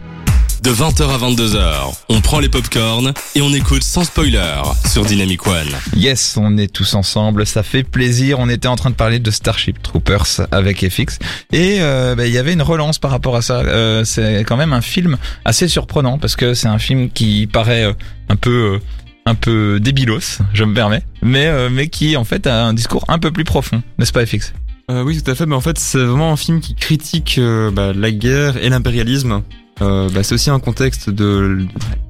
De 0.63 0.71
20h 0.71 1.09
à 1.09 1.19
22h. 1.19 1.95
On 2.09 2.21
prend 2.21 2.39
les 2.41 2.49
popcorns 2.49 3.13
et 3.35 3.43
on 3.43 3.53
écoute 3.53 3.83
sans 3.83 4.05
spoiler 4.05 4.63
sur 4.87 5.05
Dynamic 5.05 5.47
One. 5.47 5.69
Yes, 5.97 6.37
on 6.37 6.57
est 6.59 6.73
tous 6.73 6.95
ensemble, 6.95 7.47
ça 7.47 7.63
fait 7.63 7.83
plaisir. 7.83 8.39
On 8.39 8.49
était 8.49 8.69
en 8.69 8.77
train 8.77 8.91
de 8.91 8.95
parler 8.95 9.19
de 9.19 9.31
Starship 9.31 9.81
Troopers 9.83 10.47
avec 10.51 10.87
FX 10.89 11.19
et 11.53 11.79
euh, 11.81 12.15
bah, 12.15 12.27
il 12.27 12.33
y 12.33 12.39
avait 12.39 12.53
une 12.53 12.63
relance 12.63 12.99
par 12.99 13.11
rapport 13.11 13.37
à 13.37 13.43
ça. 13.43 13.61
Euh, 13.61 14.05
c'est 14.05 14.45
quand 14.47 14.57
même 14.57 14.73
un 14.73 14.83
film 14.83 15.17
assez 15.45 15.69
surprenant 15.69 16.19
parce 16.19 16.37
que 16.37 16.53
c'est 16.55 16.69
un 16.69 16.79
film 16.79 17.11
qui 17.11 17.47
paraît 17.47 17.85
euh, 17.85 17.93
un 18.29 18.37
peu 18.37 18.75
euh, 18.75 18.79
un 19.27 19.35
peu 19.35 19.79
débilos, 19.81 20.39
je 20.53 20.65
me 20.65 20.75
permets, 20.75 21.03
mais 21.23 21.47
euh, 21.47 21.69
mais 21.71 21.89
qui 21.89 22.17
en 22.17 22.25
fait 22.25 22.47
a 22.47 22.65
un 22.65 22.75
discours 22.75 23.05
un 23.09 23.19
peu 23.19 23.31
plus 23.31 23.45
profond, 23.45 23.83
n'est-ce 23.99 24.13
pas 24.13 24.25
FX 24.27 24.53
Euh, 24.91 25.03
oui, 25.03 25.23
tout 25.23 25.31
à 25.31 25.35
fait. 25.35 25.47
Mais 25.47 25.55
en 25.55 25.61
fait, 25.61 25.79
c'est 25.79 25.99
vraiment 25.99 26.33
un 26.33 26.37
film 26.37 26.61
qui 26.61 26.75
critique 26.75 27.37
euh, 27.39 27.71
bah, 27.71 27.93
la 27.95 28.11
guerre 28.11 28.57
et 28.57 28.69
l'impérialisme. 28.71 29.43
Euh, 29.83 30.09
bah, 30.13 30.23
c'est 30.23 30.35
aussi 30.35 30.51
un 30.51 30.61
contexte 30.61 31.11
de, 31.11 31.67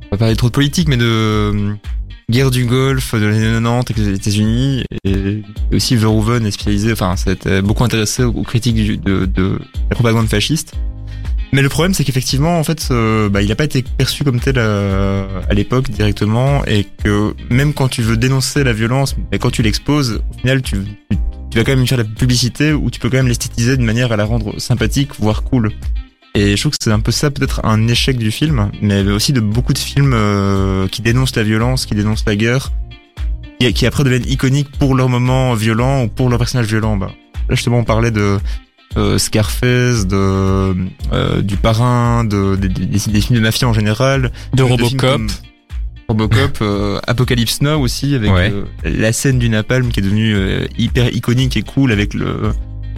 on 0.07 0.11
va 0.11 0.17
parler 0.17 0.37
trop 0.37 0.49
de 0.49 0.53
politique, 0.53 0.89
mais 0.89 0.97
de 0.97 1.05
euh, 1.05 1.75
guerre 2.31 2.51
du 2.51 2.65
Golfe 2.65 3.15
de 3.15 3.27
l'année 3.27 3.53
90 3.53 3.69
avec 3.71 3.97
les 3.97 4.15
États-Unis 4.15 4.85
et 5.05 5.43
aussi 5.73 5.97
Verhoeven 5.97 6.45
est 6.47 6.51
spécialisé. 6.51 6.93
Enfin, 6.93 7.15
c'était 7.17 7.63
beaucoup 7.63 7.85
intéressé 7.85 8.25
aux 8.25 8.43
critiques 8.43 9.03
de, 9.03 9.59
la 9.89 9.95
propagande 9.95 10.29
fasciste. 10.29 10.75
Mais 11.53 11.63
le 11.63 11.69
problème, 11.69 11.95
c'est 11.95 12.05
qu'effectivement, 12.05 12.61
en 12.61 12.65
fait, 12.65 12.89
euh, 12.93 13.29
bah, 13.29 13.43
il 13.43 13.49
n'a 13.49 13.57
pas 13.57 13.65
été 13.65 13.83
perçu 13.83 14.23
comme 14.23 14.39
tel 14.39 14.57
à 14.59 15.53
l'époque 15.53 15.91
directement, 15.91 16.65
et 16.67 16.87
que 17.05 17.35
même 17.51 17.75
quand 17.75 17.89
tu 17.89 18.03
veux 18.03 18.17
dénoncer 18.17 18.63
la 18.63 18.73
violence, 18.73 19.17
mais 19.33 19.39
quand 19.39 19.51
tu 19.51 19.63
l'exposes, 19.63 20.23
au 20.31 20.39
final, 20.39 20.63
tu, 20.63 20.77
vas 20.77 21.65
quand 21.65 21.75
même 21.75 21.87
faire 21.87 21.99
de 21.99 22.05
la 22.05 22.09
publicité 22.09 22.73
où 22.73 22.89
tu 22.91 23.01
peux 23.01 23.11
quand 23.11 23.17
même 23.17 23.27
l'esthétiser 23.27 23.77
de 23.77 23.83
manière 23.83 24.13
à 24.13 24.17
la 24.17 24.25
rendre 24.25 24.61
sympathique, 24.61 25.11
voire 25.19 25.43
cool. 25.43 25.73
Et 26.35 26.57
je 26.57 26.63
trouve 26.63 26.73
que 26.73 26.79
c'est 26.81 26.93
un 26.93 27.01
peu 27.01 27.11
ça, 27.13 27.31
peut-être 27.31 27.61
un 27.65 27.89
échec 27.89 28.17
du 28.17 28.31
film, 28.31 28.71
mais 28.81 29.03
aussi 29.11 29.33
de 29.33 29.41
beaucoup 29.41 29.73
de 29.73 29.79
films 29.79 30.13
euh, 30.15 30.87
qui 30.89 31.03
dénoncent 31.03 31.35
la 31.37 31.43
violence, 31.43 31.87
qui 31.87 31.95
dénoncent 31.95 32.25
la 32.27 32.37
guerre, 32.37 32.71
qui, 33.61 33.73
qui 33.73 33.85
après 33.87 34.05
deviennent 34.05 34.29
iconiques 34.29 34.71
pour 34.79 34.95
leur 34.95 35.09
moment 35.09 35.55
violent 35.55 36.05
ou 36.05 36.09
pour 36.09 36.29
leur 36.29 36.39
personnage 36.39 36.67
violent. 36.69 36.97
Bah, 36.97 37.11
là, 37.49 37.55
justement, 37.57 37.79
on 37.79 37.85
parlait 37.85 38.13
de 38.13 38.39
euh, 38.97 39.19
Scarface, 39.19 40.07
de 40.07 40.17
euh, 41.13 41.43
du 41.43 41.57
parrain, 41.57 42.25
de, 42.25 42.55
des- 42.57 42.69
des, 42.69 42.87
des 42.87 43.21
films 43.21 43.39
de 43.39 43.41
mafia 43.43 43.67
en 43.69 43.73
général, 43.73 44.31
De 44.55 44.63
Robocop. 44.63 45.21
Robocop, 46.09 46.59
euh, 46.63 47.01
Apocalypse 47.07 47.61
Now 47.61 47.81
aussi 47.81 48.15
avec 48.15 48.33
Ouais. 48.33 48.53
euh, 48.53 48.65
la 48.85 49.13
scène 49.13 49.39
du 49.39 49.49
napalm 49.49 49.91
qui 49.91 50.01
est 50.01 50.03
devenue 50.03 50.35
euh, 50.35 50.67
hyper 50.79 51.13
iconique 51.15 51.57
et 51.57 51.63
cool 51.63 51.93
avec 51.93 52.15
le 52.15 52.51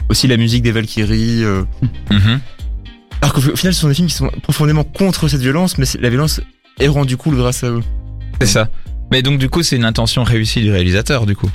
aussi 0.08 0.28
la 0.28 0.36
musique 0.38 0.62
des 0.62 0.72
Valkyries. 0.72 1.44
euh. 1.44 1.62
Alors 3.22 3.32
qu'au 3.32 3.40
au 3.40 3.56
final, 3.56 3.72
ce 3.72 3.80
sont 3.80 3.88
des 3.88 3.94
films 3.94 4.08
qui 4.08 4.14
sont 4.14 4.30
profondément 4.42 4.84
contre 4.84 5.28
cette 5.28 5.40
violence, 5.40 5.78
mais 5.78 5.86
la 6.00 6.10
violence 6.10 6.40
est 6.80 6.88
rendue 6.88 7.16
cool 7.16 7.36
grâce 7.36 7.64
à 7.64 7.68
eux. 7.70 7.80
C'est 8.40 8.46
ça. 8.48 8.68
Mais 9.10 9.22
donc 9.22 9.38
du 9.38 9.48
coup, 9.48 9.62
c'est 9.62 9.76
une 9.76 9.84
intention 9.84 10.24
réussie 10.24 10.60
du 10.62 10.70
réalisateur 10.70 11.24
du 11.26 11.36
coup. 11.36 11.50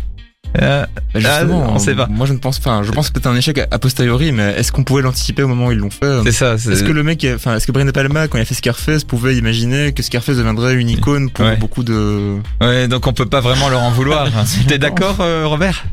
Euh, 0.61 0.85
Bah, 1.13 1.19
justement, 1.19 1.73
on 1.73 1.77
sait 1.79 1.93
pas. 1.93 2.07
Moi, 2.07 2.25
je 2.25 2.31
ne 2.31 2.37
pense 2.37 2.59
pas. 2.59 2.81
Je 2.81 2.91
pense 2.91 3.07
que 3.09 3.13
c'est 3.15 3.21
peut-être 3.21 3.33
un 3.33 3.35
échec 3.35 3.57
a- 3.69 3.79
posteriori, 3.79 4.31
mais 4.31 4.53
est-ce 4.57 4.71
qu'on 4.71 4.85
pouvait 4.85 5.01
l'anticiper 5.01 5.43
au 5.43 5.47
moment 5.49 5.67
où 5.67 5.71
ils 5.73 5.77
l'ont 5.77 5.89
fait 5.89 6.21
c'est 6.23 6.31
ça. 6.31 6.57
c'est- 6.57 6.71
Est-ce 6.71 6.83
que 6.85 6.91
le 6.93 7.03
mec, 7.03 7.27
enfin, 7.35 7.55
est-ce 7.57 7.67
que 7.67 7.71
Brian 7.73 7.85
De 7.85 7.91
Palma, 7.91 8.27
quand 8.29 8.37
il 8.37 8.41
a 8.41 8.45
fait 8.45 8.55
Scarface, 8.55 9.03
pouvait 9.03 9.35
imaginer 9.35 9.91
que 9.91 10.01
Scarface 10.03 10.37
deviendrait 10.37 10.75
une 10.75 10.89
icône 10.89 11.29
pour 11.31 11.45
Ouais. 11.45 11.57
beaucoup 11.57 11.83
de 11.83 12.37
Ouais, 12.61 12.87
donc 12.87 13.05
on 13.07 13.13
peut 13.13 13.25
pas 13.25 13.41
vraiment 13.41 13.67
leur 13.67 13.81
en 13.83 13.91
vouloir. 13.91 14.29
T'es 14.67 14.77
d'accord, 14.77 15.17
euh, 15.19 15.45
Robert? 15.47 15.83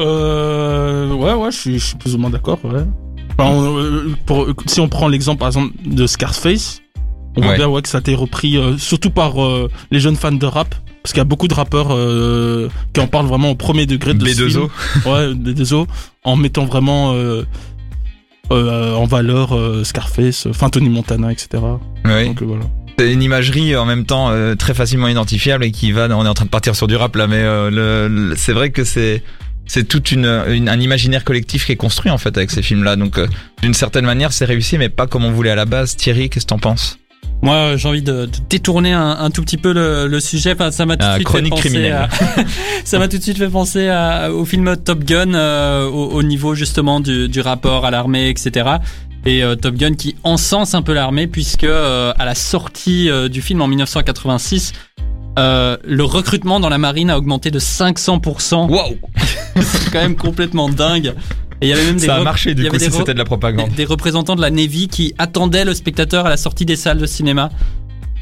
Euh, 0.00 1.12
ouais, 1.12 1.34
ouais, 1.34 1.50
je 1.52 1.56
suis, 1.56 1.78
je 1.78 1.84
suis 1.84 1.96
plus 1.96 2.14
ou 2.14 2.18
moins 2.18 2.30
d'accord, 2.30 2.58
ouais. 2.64 2.82
On- 3.38 3.76
euh, 3.78 4.14
pour, 4.26 4.46
si 4.66 4.80
on 4.80 4.88
prend 4.88 5.08
l'exemple, 5.08 5.38
par 5.38 5.48
exemple, 5.48 5.72
de 5.84 6.06
Scarface, 6.06 6.80
on 7.36 7.40
voit 7.40 7.50
Ouais. 7.52 7.56
bien, 7.56 7.68
ouais, 7.68 7.82
que 7.82 7.88
ça 7.88 7.98
a 7.98 8.00
été 8.00 8.14
repris, 8.14 8.56
euh, 8.56 8.76
surtout 8.78 9.10
par 9.10 9.42
euh, 9.42 9.70
les 9.90 10.00
jeunes 10.00 10.16
fans 10.16 10.32
de 10.32 10.46
rap. 10.46 10.74
Parce 11.02 11.12
qu'il 11.14 11.18
y 11.18 11.22
a 11.22 11.24
beaucoup 11.24 11.48
de 11.48 11.54
rappeurs 11.54 11.88
qui 12.92 13.00
en 13.00 13.08
parlent 13.08 13.26
vraiment 13.26 13.50
au 13.50 13.54
premier 13.56 13.86
degré 13.86 14.14
de 14.14 14.24
ce 14.24 14.42
B2O. 14.42 14.48
film. 14.50 14.68
Ouais, 15.12 15.34
B2O, 15.34 15.86
en 16.22 16.36
mettant 16.36 16.64
vraiment 16.64 17.12
en 18.50 19.04
valeur 19.06 19.58
Scarface, 19.84 20.46
enfin 20.48 20.68
Tony 20.68 20.88
Montana, 20.90 21.32
etc. 21.32 21.48
Oui. 22.04 22.26
Donc 22.26 22.42
voilà. 22.42 22.64
C'est 22.98 23.12
une 23.12 23.22
imagerie 23.22 23.74
en 23.74 23.84
même 23.86 24.04
temps 24.04 24.30
très 24.56 24.74
facilement 24.74 25.08
identifiable 25.08 25.64
et 25.64 25.72
qui 25.72 25.90
va. 25.90 26.06
On 26.16 26.24
est 26.24 26.28
en 26.28 26.34
train 26.34 26.44
de 26.44 26.50
partir 26.50 26.76
sur 26.76 26.86
du 26.86 26.94
rap 26.94 27.16
là, 27.16 27.26
mais 27.26 27.42
le, 27.42 28.06
le- 28.06 28.34
c'est 28.36 28.52
vrai 28.52 28.70
que 28.70 28.84
c'est 28.84 29.24
c'est 29.66 29.84
toute 29.88 30.12
une, 30.12 30.26
une- 30.48 30.68
un 30.68 30.80
imaginaire 30.80 31.24
collectif 31.24 31.66
qui 31.66 31.72
est 31.72 31.76
construit 31.76 32.10
en 32.10 32.18
fait 32.18 32.36
avec 32.36 32.50
ces 32.50 32.62
films-là. 32.62 32.96
Donc 32.96 33.18
euh, 33.18 33.26
d'une 33.62 33.74
certaine 33.74 34.04
manière, 34.04 34.32
c'est 34.32 34.44
réussi, 34.44 34.78
mais 34.78 34.88
pas 34.88 35.06
comme 35.06 35.24
on 35.24 35.30
voulait 35.32 35.50
à 35.50 35.54
la 35.56 35.64
base. 35.64 35.96
Thierry, 35.96 36.28
qu'est-ce 36.30 36.44
que 36.46 36.50
t'en 36.50 36.58
penses? 36.58 36.98
Moi, 37.44 37.76
j'ai 37.76 37.88
envie 37.88 38.02
de, 38.02 38.26
de 38.26 38.30
détourner 38.48 38.92
un, 38.92 39.10
un 39.18 39.30
tout 39.30 39.42
petit 39.42 39.56
peu 39.56 39.72
le, 39.72 40.06
le 40.06 40.20
sujet. 40.20 40.52
Enfin, 40.52 40.70
ça 40.70 40.86
m'a 40.86 40.96
tout 40.96 41.04
de 41.04 41.10
Ah, 41.10 41.14
suite 41.16 41.26
chronique 41.26 41.56
fait 41.58 41.68
penser 41.70 41.90
à, 41.90 42.08
ça 42.84 42.98
m'a 43.00 43.08
tout 43.08 43.18
de 43.18 43.22
suite 43.22 43.38
fait 43.38 43.48
penser 43.48 43.90
au 44.32 44.44
film 44.44 44.76
Top 44.76 45.02
Gun 45.04 45.34
euh, 45.34 45.86
au, 45.88 46.10
au 46.10 46.22
niveau 46.22 46.54
justement 46.54 47.00
du, 47.00 47.28
du 47.28 47.40
rapport 47.40 47.84
à 47.84 47.90
l'armée, 47.90 48.28
etc. 48.28 48.70
Et 49.26 49.42
euh, 49.42 49.56
Top 49.56 49.74
Gun 49.74 49.94
qui 49.94 50.14
encense 50.24 50.74
un 50.74 50.82
peu 50.82 50.92
l'armée 50.92 51.26
puisque 51.26 51.64
euh, 51.64 52.12
à 52.16 52.24
la 52.24 52.34
sortie 52.36 53.10
euh, 53.10 53.28
du 53.28 53.42
film 53.42 53.60
en 53.60 53.66
1986, 53.68 54.72
euh, 55.38 55.76
le 55.84 56.04
recrutement 56.04 56.60
dans 56.60 56.68
la 56.68 56.78
marine 56.78 57.10
a 57.10 57.16
augmenté 57.18 57.50
de 57.50 57.58
500%. 57.58 58.68
Waouh 58.70 58.96
C'est 59.60 59.90
quand 59.90 60.00
même 60.02 60.16
complètement 60.16 60.68
dingue. 60.68 61.14
Et 61.60 61.66
il 61.66 61.68
y 61.68 61.72
avait 61.72 61.84
même 61.84 61.96
des 61.96 62.06
Ça 62.06 62.16
a 62.16 62.22
marché 62.22 62.54
du 62.54 62.68
coup 62.68 62.78
si 62.78 62.90
c'était 62.90 63.12
de 63.14 63.18
la 63.18 63.24
propagande. 63.24 63.68
des, 63.70 63.74
des 63.76 63.84
représentants 63.84 64.34
de 64.36 64.40
la 64.42 64.50
Navy 64.50 64.88
qui 64.88 65.14
attendaient 65.18 65.64
le 65.64 65.74
spectateur 65.74 66.26
à 66.26 66.28
la 66.28 66.36
sortie 66.36 66.66
des 66.66 66.76
salles 66.76 66.98
de 66.98 67.06
cinéma. 67.06 67.50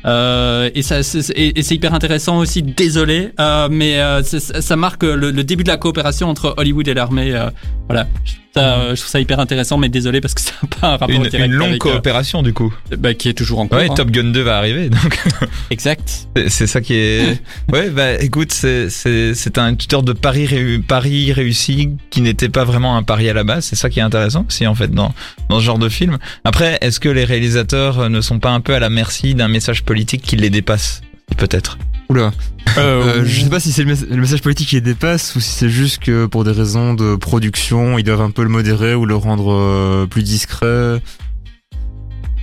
Euh, 0.06 0.70
et 0.74 0.82
ça, 0.82 1.02
c'est- 1.02 1.30
et, 1.36 1.62
c'est 1.62 1.74
hyper 1.74 1.92
intéressant 1.94 2.38
aussi. 2.38 2.62
Désolé, 2.62 3.32
euh, 3.38 3.68
mais 3.70 3.98
euh, 4.00 4.22
ça 4.22 4.76
marque 4.76 5.02
le, 5.02 5.30
le 5.30 5.44
début 5.44 5.62
de 5.64 5.68
la 5.68 5.76
coopération 5.76 6.28
entre 6.28 6.54
Hollywood 6.56 6.88
et 6.88 6.94
l'armée. 6.94 7.34
euh, 7.34 7.50
voilà, 7.88 8.06
ça, 8.54 8.78
euh, 8.80 8.94
je 8.96 9.00
trouve 9.00 9.10
ça 9.10 9.20
hyper 9.20 9.38
intéressant, 9.40 9.78
mais 9.78 9.88
désolé 9.88 10.20
parce 10.20 10.34
que 10.34 10.40
ça 10.40 10.52
n'a 10.62 10.68
pas 10.68 10.86
un 10.88 10.90
rapport 10.92 11.10
Une, 11.10 11.22
direct 11.28 11.46
une 11.46 11.52
longue 11.52 11.68
avec, 11.70 11.86
euh, 11.86 11.90
coopération 11.92 12.42
du 12.42 12.52
coup. 12.52 12.74
bah, 12.98 13.14
qui 13.14 13.28
est 13.28 13.32
toujours 13.34 13.60
en 13.60 13.68
cours. 13.68 13.78
Ouais, 13.78 13.88
hein. 13.90 13.94
Top 13.94 14.10
Gun 14.10 14.24
2 14.32 14.42
va 14.42 14.56
arriver, 14.58 14.88
donc 14.88 15.18
Exact. 15.70 16.26
c'est- 16.48 16.66
ça 16.66 16.80
qui 16.80 16.94
est. 16.94 17.40
Ouais, 17.72 17.90
bah 17.90 18.14
écoute, 18.20 18.52
c'est 18.52 19.58
un 19.58 19.74
tuteur 19.74 20.02
de 20.02 20.12
pari 20.12 20.46
réu- 20.46 20.82
pari 20.82 21.32
réussi 21.32 21.90
qui 22.10 22.20
n'était 22.20 22.48
pas 22.48 22.64
vraiment 22.64 22.96
un 22.96 23.02
pari 23.02 23.28
à 23.28 23.32
la 23.34 23.44
base. 23.44 23.64
C'est 23.66 23.76
ça 23.76 23.88
qui 23.90 24.00
est 24.00 24.02
intéressant 24.02 24.44
aussi 24.48 24.66
en 24.66 24.74
fait 24.74 24.90
dans 24.92 25.14
dans 25.48 25.60
ce 25.60 25.64
genre 25.64 25.78
de 25.78 25.88
film. 25.88 26.18
Après, 26.44 26.78
est-ce 26.80 26.98
que 27.00 27.08
les 27.08 27.24
réalisateurs 27.24 28.00
euh, 28.00 28.08
ne 28.08 28.20
sont 28.20 28.38
pas 28.40 28.50
un 28.50 28.60
peu 28.60 28.74
à 28.74 28.80
la 28.80 28.90
merci 28.90 29.34
d'un 29.34 29.48
message 29.48 29.82
politique 29.84 30.22
qui 30.22 30.36
les 30.36 30.50
dépasse? 30.50 31.02
Peut-être. 31.36 31.78
Oula. 32.08 32.32
Euh, 32.78 33.02
Euh, 33.20 33.24
je 33.24 33.40
sais 33.42 33.48
pas 33.50 33.60
si 33.60 33.72
c'est 33.72 33.82
le, 33.84 33.94
mes- 33.94 34.06
le 34.14 34.20
message 34.20 34.42
politique 34.42 34.68
qui 34.68 34.74
les 34.76 34.80
dépasse 34.80 35.34
ou 35.36 35.40
si 35.40 35.50
c'est 35.50 35.68
juste 35.70 35.98
que 36.02 36.26
pour 36.26 36.44
des 36.44 36.52
raisons 36.52 36.94
de 36.94 37.16
production, 37.16 37.98
ils 37.98 38.04
doivent 38.04 38.20
un 38.20 38.30
peu 38.30 38.42
le 38.42 38.48
modérer 38.48 38.94
ou 38.94 39.06
le 39.06 39.16
rendre 39.16 39.52
euh, 39.52 40.06
plus 40.06 40.22
discret. 40.22 41.00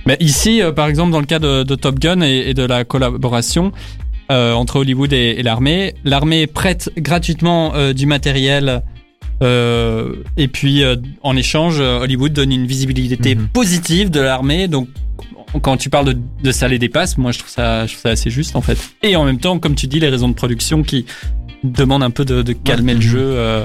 Mais 0.06 0.16
ici, 0.20 0.62
euh, 0.62 0.72
par 0.72 0.86
exemple, 0.88 1.12
dans 1.12 1.20
le 1.20 1.26
cas 1.26 1.38
de, 1.38 1.62
de 1.62 1.74
Top 1.74 1.98
Gun 1.98 2.20
et, 2.22 2.44
et 2.50 2.54
de 2.54 2.62
la 2.62 2.84
collaboration 2.84 3.72
euh, 4.30 4.52
entre 4.52 4.76
Hollywood 4.76 5.12
et, 5.12 5.36
et 5.38 5.42
l'armée, 5.42 5.94
l'armée 6.04 6.46
prête 6.46 6.90
gratuitement 6.96 7.74
euh, 7.74 7.92
du 7.92 8.06
matériel. 8.06 8.82
euh, 9.42 10.14
et 10.36 10.48
puis 10.48 10.82
euh, 10.82 10.96
en 11.22 11.36
échange, 11.36 11.78
Hollywood 11.80 12.32
donne 12.32 12.52
une 12.52 12.66
visibilité 12.66 13.34
Mhm. 13.34 13.48
positive 13.48 14.10
de 14.10 14.20
l'armée. 14.20 14.66
Donc 14.68 14.88
quand 15.62 15.76
tu 15.76 15.90
parles 15.90 16.14
de, 16.14 16.18
de 16.42 16.52
ça 16.52 16.68
les 16.68 16.78
dépasse, 16.78 17.16
moi 17.18 17.32
je 17.32 17.38
trouve 17.38 17.50
ça, 17.50 17.86
je 17.86 17.92
trouve 17.92 18.02
ça 18.02 18.10
assez 18.10 18.30
juste 18.30 18.56
en 18.56 18.60
fait. 18.60 18.78
Et 19.02 19.16
en 19.16 19.24
même 19.24 19.38
temps, 19.38 19.58
comme 19.58 19.74
tu 19.74 19.86
dis, 19.86 20.00
les 20.00 20.08
raisons 20.08 20.28
de 20.28 20.34
production 20.34 20.82
qui 20.82 21.06
demandent 21.64 22.02
un 22.04 22.10
peu 22.10 22.24
de, 22.24 22.42
de 22.42 22.52
calmer 22.52 22.94
le 22.94 23.00
jeu. 23.00 23.18
euh, 23.20 23.64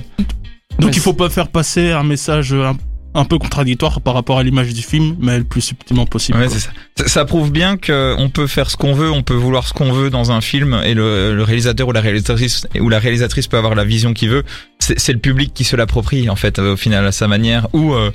Donc 0.80 0.96
il 0.96 1.02
faut 1.02 1.13
pas 1.13 1.30
faire 1.30 1.50
passer 1.50 1.92
un 1.92 2.04
message 2.04 2.54
un, 2.54 2.75
un 3.13 3.25
peu 3.25 3.38
contradictoire 3.38 4.02
par 4.02 4.16
rapport 4.16 4.40
à 4.40 4.44
l'image 4.44 4.74
du 4.74 4.82
film, 4.82 5.16
mais 5.20 5.38
le 5.38 5.44
plus 5.44 5.62
subtilement 5.62 6.08
possible. 6.08 6.40
Ouais, 6.40 6.50
ça. 6.50 6.72
ça. 6.98 7.08
ça 7.08 7.25
prouve 7.25 7.52
bien 7.52 7.78
que 7.78 8.16
on 8.18 8.30
peut 8.30 8.48
faire 8.48 8.72
ce 8.72 8.78
qu'on 8.78 8.94
veut, 8.94 9.12
on 9.12 9.22
peut 9.22 9.36
vouloir 9.36 9.68
ce 9.68 9.74
qu'on 9.74 9.92
veut 9.92 10.10
dans 10.10 10.32
un 10.32 10.42
film, 10.42 10.82
et 10.84 10.96
le, 10.96 11.36
le 11.36 11.44
réalisateur 11.44 11.88
ou 11.88 11.92
la 11.92 12.02
réalisatrice 12.02 12.66
ou 12.80 12.90
la 12.90 12.98
réalisatrice 12.98 13.48
peut 13.48 13.58
avoir 13.58 13.75
la 13.75 13.86
vision 13.86 14.13
qu'il 14.13 14.30
veut. 14.30 14.44
C'est 14.80 14.98
c'est 15.00 15.13
le 15.13 15.20
public 15.20 15.54
qui 15.54 15.63
se 15.63 15.75
l'approprie 15.75 16.28
en 16.30 16.36
fait 16.36 16.58
au 16.58 16.75
final 16.75 17.06
à 17.06 17.12
sa 17.12 17.28
manière, 17.28 17.68
ou 17.74 17.94
euh, 17.94 18.10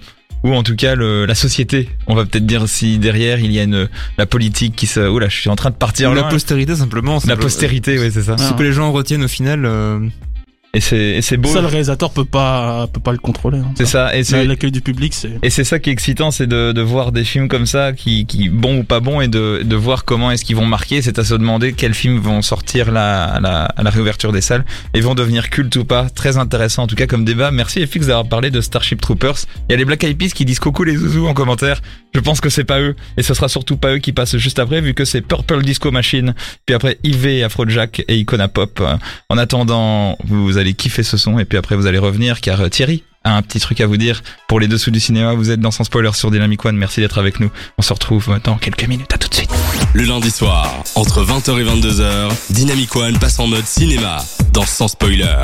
ou 0.45 0.54
en 0.54 0.62
tout 0.62 0.76
cas 0.76 0.95
le, 0.95 1.26
la 1.26 1.35
société. 1.35 1.88
On 2.07 2.14
va 2.14 2.25
peut-être 2.25 2.47
dire 2.47 2.68
si 2.68 2.99
derrière 2.99 3.40
il 3.40 3.52
y 3.52 3.59
a 3.59 3.64
une 3.64 3.88
la 4.16 4.26
politique 4.26 4.76
qui 4.76 4.87
se. 4.87 5.00
Oula, 5.00 5.28
je 5.28 5.37
suis 5.37 5.50
en 5.50 5.57
train 5.57 5.71
de 5.71 5.75
partir 5.76 6.11
Ou 6.11 6.14
la 6.14 6.25
postérité 6.25 6.75
simplement. 6.76 7.18
La 7.26 7.37
postérité, 7.37 7.99
oui, 7.99 8.11
c'est 8.12 8.23
ça. 8.23 8.37
Ce 8.38 8.52
que 8.54 8.62
les 8.62 8.73
gens 8.73 8.92
retiennent 8.92 9.25
au 9.25 9.28
final. 9.28 9.64
euh, 9.64 10.00
Et 10.92 11.23
c'est 11.23 11.37
beau. 11.37 11.49
Ça, 11.49 11.61
le 11.61 11.66
réalisateur 11.66 12.11
peut 12.11 12.25
pas, 12.25 12.87
peut 12.92 13.00
pas 13.00 13.12
le 13.12 13.18
contrôler. 13.18 13.58
hein. 13.58 13.73
C'est 13.76 13.87
ça. 13.87 14.16
Et 14.16 14.25
c'est 14.25 14.44
L'accueil 14.44 14.70
du 14.73 14.80
public, 14.80 15.12
c'est. 15.14 15.32
Et 15.42 15.50
c'est 15.50 15.64
ça 15.64 15.78
qui 15.78 15.90
est 15.90 15.92
excitant, 15.92 16.30
c'est 16.30 16.47
de, 16.47 16.73
de 16.73 16.80
voir 16.82 17.12
des 17.12 17.25
films 17.25 17.49
comme 17.49 17.66
ça, 17.66 17.92
qui, 17.92 18.25
qui 18.26 18.49
bons 18.49 18.78
ou 18.80 18.85
pas 18.85 19.00
bons, 19.00 19.20
et 19.20 19.28
de, 19.28 19.62
de 19.64 19.76
voir 19.76 20.04
comment 20.04 20.30
est-ce 20.30 20.44
qu'ils 20.44 20.56
vont 20.56 20.66
marquer. 20.66 21.02
C'est 21.02 21.18
à 21.18 21.25
se 21.25 21.35
demander 21.35 21.73
quels 21.73 21.94
films 21.94 22.18
vont 22.18 22.42
sortir 22.42 22.90
là, 22.92 23.25
à, 23.25 23.40
la, 23.40 23.64
à 23.64 23.82
la 23.82 23.90
réouverture 23.90 24.32
des 24.32 24.40
salles 24.40 24.64
et 24.94 25.00
vont 25.00 25.14
devenir 25.14 25.50
cultes 25.50 25.75
ou 25.76 25.85
pas. 25.85 26.08
Très 26.11 26.37
intéressant 26.38 26.85
en 26.85 26.87
tout 26.87 26.97
cas 26.97 27.06
comme 27.06 27.25
débat. 27.25 27.50
Merci 27.50 27.87
FX 27.87 28.06
d'avoir 28.06 28.28
parlé 28.28 28.50
de 28.50 28.61
Starship 28.61 29.00
Troopers. 29.00 29.37
Il 29.68 29.73
y 29.73 29.75
a 29.75 29.76
les 29.76 29.85
Black 29.85 30.04
Eyed 30.04 30.16
Peas 30.16 30.30
qui 30.35 30.44
disent 30.44 30.61
coucou 30.61 30.85
les 30.85 30.97
zouzous 30.97 31.26
en 31.26 31.35
commentaire. 31.35 31.80
Je 32.14 32.20
pense 32.20 32.40
que 32.40 32.49
c'est 32.49 32.64
pas 32.64 32.80
eux, 32.80 32.97
et 33.16 33.23
ce 33.23 33.35
sera 33.35 33.49
surtout 33.49 33.76
pas 33.76 33.92
eux 33.94 33.99
qui 33.99 34.12
passent 34.12 34.37
juste 34.38 34.58
après, 34.58 34.80
vu 34.80 34.94
que 34.94 35.04
c'est 35.04 35.20
Purple 35.20 35.62
Disco 35.62 35.90
Machine, 35.90 36.35
puis 36.64 36.75
après 36.75 36.99
Yves, 37.04 37.44
Afrojack 37.44 38.02
et 38.08 38.16
Icona 38.16 38.49
Pop. 38.49 38.82
En 39.28 39.37
attendant, 39.38 40.16
vous 40.25 40.56
allez 40.56 40.68
kiffer 40.75 41.03
ce 41.03 41.17
son, 41.17 41.39
et 41.39 41.45
puis 41.45 41.59
après 41.59 41.77
vous 41.77 41.87
allez 41.87 41.99
revenir, 41.99 42.41
car 42.41 42.61
euh, 42.61 42.69
Thierry 42.69 43.03
un 43.35 43.42
petit 43.42 43.61
truc 43.61 43.80
à 43.80 43.87
vous 43.87 43.97
dire 43.97 44.23
pour 44.49 44.61
les 44.61 44.68
dessous 44.68 44.90
du 44.90 45.00
cinéma. 45.00 45.35
Vous 45.35 45.50
êtes 45.50 45.61
dans 45.61 45.70
Sans 45.70 45.85
Spoiler 45.85 46.11
sur 46.14 46.30
Dynamic 46.30 46.64
One. 46.64 46.76
Merci 46.76 47.00
d'être 47.00 47.18
avec 47.18 47.40
nous. 47.40 47.50
On 47.78 47.82
se 47.82 47.92
retrouve 47.92 48.38
dans 48.44 48.56
quelques 48.56 48.87
minutes. 48.87 49.12
À 49.12 49.18
tout 49.18 49.28
de 49.28 49.35
suite. 49.35 49.50
Le 49.94 50.04
lundi 50.04 50.30
soir, 50.30 50.82
entre 50.94 51.25
20h 51.25 51.58
et 51.61 51.64
22h, 51.64 52.30
Dynamic 52.50 52.94
One 52.97 53.18
passe 53.18 53.38
en 53.38 53.47
mode 53.47 53.66
cinéma 53.66 54.25
dans 54.52 54.66
Sans 54.66 54.88
Spoiler. 54.88 55.37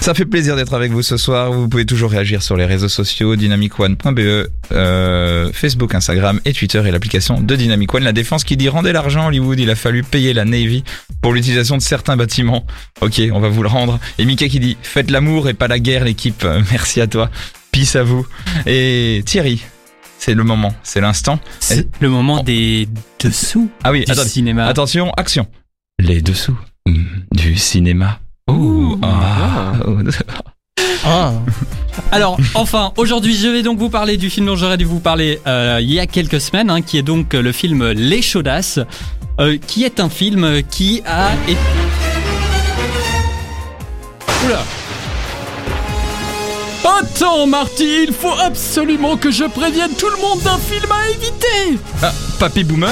Ça 0.00 0.12
fait 0.12 0.26
plaisir 0.26 0.56
d'être 0.56 0.74
avec 0.74 0.92
vous 0.92 1.02
ce 1.02 1.16
soir. 1.16 1.52
Vous 1.52 1.68
pouvez 1.68 1.86
toujours 1.86 2.10
réagir 2.10 2.42
sur 2.42 2.56
les 2.56 2.66
réseaux 2.66 2.88
sociaux 2.88 3.36
dynamicone.be, 3.36 4.48
euh, 4.72 5.50
Facebook, 5.52 5.94
Instagram 5.94 6.40
et 6.44 6.52
Twitter 6.52 6.82
et 6.86 6.90
l'application 6.90 7.40
de 7.40 7.56
Dynamic 7.56 7.92
One. 7.94 8.04
La 8.04 8.12
défense 8.12 8.44
qui 8.44 8.56
dit 8.56 8.68
rendez 8.68 8.92
l'argent 8.92 9.26
Hollywood, 9.26 9.58
il 9.58 9.70
a 9.70 9.74
fallu 9.74 10.02
payer 10.02 10.34
la 10.34 10.44
Navy 10.44 10.84
pour 11.22 11.32
l'utilisation 11.32 11.76
de 11.76 11.82
certains 11.82 12.16
bâtiments. 12.16 12.66
Ok, 13.00 13.22
on 13.32 13.40
va 13.40 13.48
vous 13.48 13.62
le 13.62 13.68
rendre. 13.68 13.98
Et 14.18 14.24
Mika 14.26 14.48
qui 14.48 14.60
dit 14.60 14.76
faites 14.82 15.10
l'amour 15.10 15.48
et 15.48 15.54
pas 15.54 15.68
la 15.68 15.78
guerre 15.78 16.04
l'équipe. 16.04 16.46
Merci 16.70 17.00
à 17.00 17.03
toi. 17.06 17.30
Peace 17.72 17.96
à 17.96 18.02
vous. 18.02 18.26
Et 18.66 19.22
Thierry, 19.26 19.62
c'est 20.18 20.34
le 20.34 20.44
moment, 20.44 20.74
c'est 20.82 21.00
l'instant. 21.00 21.38
C'est 21.60 21.86
le 22.00 22.08
moment 22.08 22.42
des 22.42 22.88
dessous 23.20 23.68
Ah 23.82 23.90
oui, 23.92 24.04
du 24.04 24.12
attendez. 24.12 24.28
cinéma. 24.28 24.66
Attention, 24.66 25.12
action. 25.16 25.46
Les 25.98 26.22
dessous 26.22 26.56
mm, 26.86 27.04
du 27.32 27.56
cinéma. 27.56 28.20
Ouh. 28.50 28.98
ah, 29.02 29.72
oh. 29.86 29.98
Ah. 31.04 31.32
Alors, 32.10 32.38
enfin, 32.54 32.92
aujourd'hui, 32.96 33.34
je 33.36 33.48
vais 33.48 33.62
donc 33.62 33.78
vous 33.78 33.90
parler 33.90 34.16
du 34.16 34.30
film 34.30 34.46
dont 34.46 34.56
j'aurais 34.56 34.78
dû 34.78 34.84
vous 34.84 35.00
parler 35.00 35.40
euh, 35.46 35.78
il 35.82 35.92
y 35.92 36.00
a 36.00 36.06
quelques 36.06 36.40
semaines, 36.40 36.70
hein, 36.70 36.80
qui 36.80 36.96
est 36.98 37.02
donc 37.02 37.34
le 37.34 37.52
film 37.52 37.90
Les 37.90 38.22
Chaudasses, 38.22 38.80
euh, 39.40 39.58
qui 39.66 39.84
est 39.84 40.00
un 40.00 40.08
film 40.08 40.62
qui 40.70 41.02
a 41.06 41.32
été... 41.46 41.58
Oula 44.46 44.62
Attends, 46.84 47.46
Marty, 47.46 48.04
il 48.08 48.12
faut 48.12 48.34
absolument 48.40 49.16
que 49.16 49.30
je 49.30 49.44
prévienne 49.44 49.92
tout 49.98 50.08
le 50.14 50.20
monde 50.20 50.40
d'un 50.42 50.58
film 50.58 50.90
à 50.92 51.08
éviter 51.10 51.80
Ah, 52.02 52.12
Papy 52.38 52.62
Boomer 52.62 52.90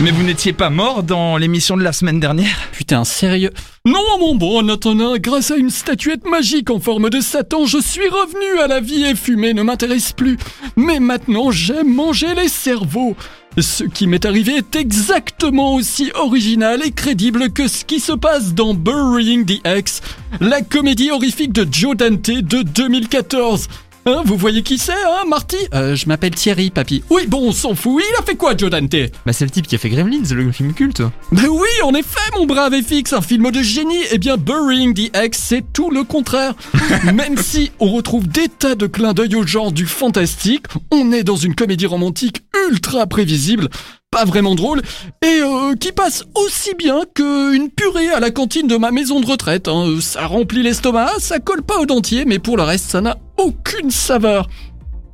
Mais 0.00 0.10
vous 0.10 0.22
n'étiez 0.24 0.52
pas 0.52 0.70
mort 0.70 1.02
dans 1.04 1.36
l'émission 1.36 1.76
de 1.76 1.82
la 1.84 1.92
semaine 1.92 2.18
dernière 2.18 2.56
Putain, 2.72 3.04
sérieux 3.04 3.52
Non, 3.86 4.00
mon 4.18 4.34
bon 4.34 4.68
Antonin, 4.68 5.18
grâce 5.18 5.50
à 5.52 5.56
une 5.56 5.70
statuette 5.70 6.26
magique 6.28 6.70
en 6.70 6.80
forme 6.80 7.10
de 7.10 7.20
Satan, 7.20 7.64
je 7.64 7.78
suis 7.78 8.08
revenu 8.08 8.60
à 8.60 8.66
la 8.66 8.80
vie 8.80 9.04
et 9.04 9.14
fumer 9.14 9.54
ne 9.54 9.62
m'intéresse 9.62 10.12
plus. 10.12 10.36
Mais 10.76 10.98
maintenant, 10.98 11.50
j'aime 11.52 11.94
manger 11.94 12.34
les 12.34 12.48
cerveaux. 12.48 13.14
Ce 13.58 13.84
qui 13.84 14.06
m'est 14.06 14.24
arrivé 14.24 14.56
est 14.56 14.76
exactement 14.76 15.74
aussi 15.74 16.10
original 16.14 16.80
et 16.84 16.90
crédible 16.90 17.50
que 17.50 17.68
ce 17.68 17.84
qui 17.84 18.00
se 18.00 18.12
passe 18.12 18.54
dans 18.54 18.72
Burying 18.72 19.44
the 19.44 19.66
Ex, 19.66 20.00
la 20.40 20.62
comédie 20.62 21.10
horrifique 21.10 21.52
de 21.52 21.66
Joe 21.70 21.94
Dante 21.94 22.30
de 22.30 22.62
2014. 22.62 23.68
Hein, 24.04 24.22
vous 24.24 24.36
voyez 24.36 24.62
qui 24.64 24.78
c'est, 24.78 24.92
hein, 24.92 25.24
Marty? 25.28 25.56
Euh, 25.74 25.94
Je 25.94 26.06
m'appelle 26.08 26.34
Thierry, 26.34 26.70
papy. 26.70 27.04
Oui, 27.08 27.26
bon, 27.28 27.48
on 27.48 27.52
s'en 27.52 27.76
fout. 27.76 28.02
Il 28.02 28.20
a 28.20 28.24
fait 28.24 28.34
quoi, 28.34 28.56
Joe 28.56 28.68
Dante? 28.68 28.96
Bah 29.24 29.32
c'est 29.32 29.44
le 29.44 29.50
type 29.52 29.68
qui 29.68 29.76
a 29.76 29.78
fait 29.78 29.90
Gremlins, 29.90 30.24
le 30.34 30.50
film 30.50 30.74
culte. 30.74 31.02
Ben 31.30 31.46
oui, 31.48 31.68
en 31.84 31.94
effet, 31.94 32.18
mon 32.36 32.44
brave 32.44 32.74
FX, 32.82 33.12
un 33.12 33.20
film 33.20 33.48
de 33.52 33.62
génie. 33.62 34.02
Eh 34.10 34.18
bien, 34.18 34.36
Burying 34.36 34.92
the 34.92 35.16
Ex, 35.16 35.38
c'est 35.38 35.72
tout 35.72 35.90
le 35.90 36.02
contraire. 36.02 36.54
Même 37.14 37.36
si 37.38 37.70
on 37.78 37.92
retrouve 37.92 38.26
des 38.26 38.48
tas 38.48 38.74
de 38.74 38.88
clins 38.88 39.12
d'œil 39.14 39.36
au 39.36 39.46
genre 39.46 39.70
du 39.70 39.86
fantastique, 39.86 40.66
on 40.90 41.12
est 41.12 41.22
dans 41.22 41.36
une 41.36 41.54
comédie 41.54 41.86
romantique 41.86 42.42
ultra 42.68 43.06
prévisible, 43.06 43.68
pas 44.12 44.24
vraiment 44.26 44.54
drôle, 44.54 44.82
et 45.24 45.40
euh, 45.42 45.74
qui 45.74 45.90
passe 45.90 46.24
aussi 46.36 46.74
bien 46.78 47.00
qu'une 47.14 47.70
purée 47.70 48.10
à 48.10 48.20
la 48.20 48.30
cantine 48.30 48.68
de 48.68 48.76
ma 48.76 48.90
maison 48.92 49.18
de 49.20 49.26
retraite. 49.26 49.66
hein. 49.68 49.96
Ça 50.00 50.26
remplit 50.26 50.62
l'estomac, 50.62 51.08
ça 51.18 51.40
colle 51.40 51.62
pas 51.62 51.78
au 51.80 51.86
dentier, 51.86 52.24
mais 52.26 52.38
pour 52.38 52.56
le 52.58 52.62
reste, 52.62 52.90
ça 52.90 53.00
n'a 53.00 53.16
aucune 53.38 53.90
saveur. 53.90 54.48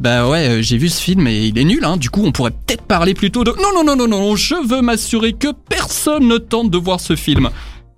Bah 0.00 0.28
ouais, 0.28 0.48
euh, 0.48 0.62
j'ai 0.62 0.76
vu 0.78 0.88
ce 0.88 1.00
film 1.00 1.26
et 1.28 1.46
il 1.46 1.58
est 1.58 1.64
nul, 1.64 1.84
hein. 1.84 1.96
Du 1.96 2.10
coup, 2.10 2.22
on 2.24 2.32
pourrait 2.32 2.50
peut-être 2.50 2.82
parler 2.82 3.14
plutôt 3.14 3.44
de... 3.44 3.50
Non, 3.52 3.70
non, 3.74 3.84
non, 3.84 3.96
non, 3.96 4.08
non, 4.08 4.36
je 4.36 4.54
veux 4.66 4.82
m'assurer 4.82 5.32
que 5.32 5.48
personne 5.68 6.26
ne 6.28 6.38
tente 6.38 6.70
de 6.70 6.78
voir 6.78 7.00
ce 7.00 7.16
film. 7.16 7.50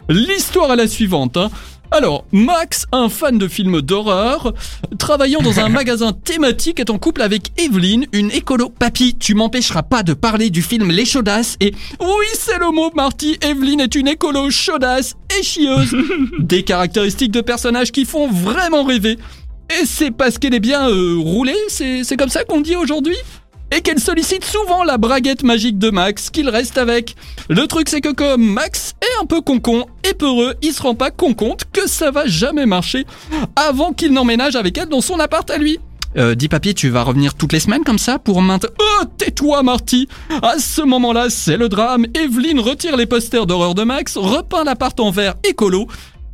L'histoire 0.09 0.73
est 0.73 0.76
la 0.76 0.88
suivante. 0.88 1.37
hein. 1.37 1.50
Alors, 1.92 2.25
Max, 2.30 2.87
un 2.92 3.09
fan 3.09 3.37
de 3.37 3.49
films 3.49 3.80
d'horreur, 3.80 4.54
travaillant 4.99 5.40
dans 5.40 5.59
un 5.59 5.68
magasin 5.70 6.12
thématique, 6.12 6.78
est 6.78 6.90
en 6.90 6.99
couple 6.99 7.20
avec 7.20 7.50
Evelyn, 7.61 8.02
une 8.12 8.30
écolo. 8.30 8.68
Papy, 8.68 9.16
tu 9.18 9.35
m'empêcheras 9.35 9.82
pas 9.82 10.04
de 10.04 10.14
parler 10.14 10.50
du 10.50 10.62
film 10.62 10.90
Les 10.90 11.04
Chaudasses 11.04 11.57
et... 11.61 11.74
Oui, 12.00 12.26
c'est 12.35 12.59
le 12.59 12.70
mot, 12.70 12.90
Marty. 12.94 13.38
Evelyn 13.42 13.79
est 13.79 13.94
une 13.96 14.07
écolo 14.07 14.50
chaudasse 14.50 15.16
et 15.37 15.42
chieuse. 15.42 15.94
Des 16.38 16.62
caractéristiques 16.62 17.33
de 17.33 17.40
personnages 17.40 17.90
qui 17.90 18.05
font 18.05 18.31
vraiment 18.31 18.85
rêver. 18.85 19.18
Et 19.70 19.85
c'est 19.85 20.11
parce 20.11 20.38
qu'elle 20.38 20.55
est 20.55 20.61
bien 20.61 20.88
euh, 20.88 21.16
roulée, 21.18 21.57
c'est 21.68 22.03
c'est 22.03 22.16
comme 22.16 22.29
ça 22.29 22.42
qu'on 22.42 22.61
dit 22.61 22.74
aujourd'hui? 22.74 23.16
Et 23.70 23.80
qu'elle 23.80 24.00
sollicite 24.00 24.44
souvent 24.44 24.85
la 24.85 24.98
braguette 24.98 25.42
magique 25.42 25.78
de 25.78 25.90
Max 25.90 26.30
qu'il 26.30 26.48
reste 26.48 26.78
avec. 26.78 27.16
Le 27.48 27.66
truc 27.66 27.88
c'est 27.88 28.00
que 28.00 28.12
comme 28.12 28.44
Max 28.44 28.94
est 29.02 29.22
un 29.22 29.26
peu 29.26 29.40
concon 29.40 29.87
et 30.09 30.14
peureux, 30.14 30.54
il 30.62 30.72
se 30.72 30.83
rend 30.83 30.94
pas 30.94 31.11
con 31.11 31.35
compte 31.35 31.64
que 31.72 31.88
ça 31.88 32.11
va 32.11 32.26
jamais 32.26 32.66
marcher 32.66 33.06
avant 33.56 33.92
qu'il 33.92 34.12
n'emménage 34.12 34.56
avec 34.56 34.78
elle 34.78 34.88
dans 34.88 35.00
son 35.00 35.18
appart 35.20 35.48
à 35.50 35.59
lui. 35.59 35.78
Euh, 36.16 36.35
dis 36.35 36.48
papy, 36.48 36.74
tu 36.74 36.88
vas 36.88 37.04
revenir 37.04 37.35
toutes 37.35 37.52
les 37.52 37.61
semaines 37.61 37.85
comme 37.85 37.98
ça 37.98 38.18
pour 38.18 38.42
maintenir... 38.42 38.72
Oh, 38.80 39.04
tais-toi 39.16 39.62
Marty 39.62 40.09
À 40.42 40.59
ce 40.59 40.83
moment-là, 40.83 41.30
c'est 41.30 41.56
le 41.56 41.68
drame. 41.68 42.04
Evelyne 42.14 42.59
retire 42.59 42.96
les 42.96 43.06
posters 43.06 43.46
d'horreur 43.46 43.76
de 43.76 43.85
Max, 43.85 44.16
repeint 44.16 44.64
l'appart 44.64 44.98
en 44.98 45.12
verre 45.12 45.35
écolo 45.44 45.87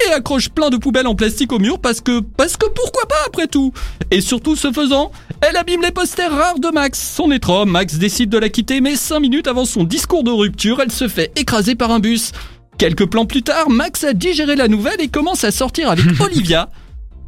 et 0.05 0.13
accroche 0.13 0.49
plein 0.49 0.71
de 0.71 0.77
poubelles 0.77 1.07
en 1.07 1.15
plastique 1.15 1.53
au 1.53 1.59
mur 1.59 1.79
parce 1.79 2.01
que 2.01 2.21
parce 2.21 2.57
que 2.57 2.67
pourquoi 2.67 3.07
pas 3.09 3.17
après 3.27 3.47
tout 3.47 3.73
Et 4.11 4.21
surtout 4.21 4.57
ce 4.57 4.73
faisant, 4.73 5.11
elle 5.41 5.57
abîme 5.57 5.83
les 5.83 5.91
posters 5.91 6.31
rares 6.31 6.59
de 6.59 6.69
Max. 6.69 7.15
Son 7.15 7.31
trop, 7.41 7.65
Max 7.65 7.97
décide 7.97 8.31
de 8.31 8.39
la 8.39 8.49
quitter 8.49 8.81
mais 8.81 8.97
5 8.97 9.21
minutes 9.21 9.49
avant 9.49 9.65
son 9.65 9.85
discours 9.85 10.25
de 10.25 10.31
rupture, 10.31 10.81
elle 10.81 10.93
se 10.93 11.09
fait 11.09 11.33
écraser 11.39 11.75
par 11.75 11.91
un 11.91 12.01
bus. 12.01 12.33
Quelques 12.79 13.07
plans 13.07 13.25
plus 13.25 13.43
tard, 13.43 13.71
Max 13.71 14.05
a 14.05 14.13
digéré 14.13 14.55
la 14.55 14.69
nouvelle 14.69 15.01
et 15.01 15.09
commence 15.09 15.45
à 15.45 15.51
sortir 15.51 15.91
avec 15.91 16.05
Olivia, 16.21 16.69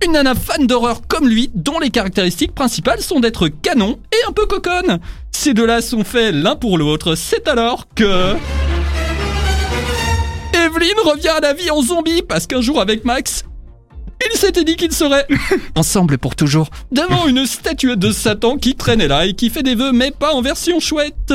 une 0.04 0.12
nana 0.12 0.34
fan 0.34 0.66
d'horreur 0.66 1.00
comme 1.08 1.28
lui, 1.28 1.50
dont 1.54 1.78
les 1.78 1.90
caractéristiques 1.90 2.54
principales 2.54 3.00
sont 3.00 3.20
d'être 3.20 3.48
canon 3.48 3.98
et 4.12 4.28
un 4.28 4.32
peu 4.32 4.46
coconne. 4.46 4.98
Ces 5.32 5.54
deux-là 5.54 5.80
sont 5.80 6.04
faits 6.04 6.34
l'un 6.34 6.56
pour 6.56 6.76
l'autre, 6.78 7.14
c'est 7.14 7.48
alors 7.48 7.86
que... 7.94 8.34
Evelyn 10.68 11.00
revient 11.02 11.28
à 11.28 11.40
la 11.40 11.54
vie 11.54 11.70
en 11.70 11.80
zombie 11.80 12.20
parce 12.20 12.46
qu'un 12.46 12.60
jour 12.60 12.78
avec 12.78 13.06
Max, 13.06 13.42
il 14.30 14.38
s'était 14.38 14.64
dit 14.64 14.76
qu'il 14.76 14.92
serait 14.92 15.26
Ensemble 15.76 16.18
pour 16.18 16.36
toujours. 16.36 16.68
devant 16.92 17.26
une 17.26 17.46
statuette 17.46 17.98
de 17.98 18.12
Satan 18.12 18.58
qui 18.58 18.74
traînait 18.74 19.08
là 19.08 19.24
et 19.24 19.32
qui 19.32 19.48
fait 19.48 19.62
des 19.62 19.74
vœux 19.74 19.92
mais 19.92 20.10
pas 20.10 20.34
en 20.34 20.42
version 20.42 20.78
chouette. 20.78 21.32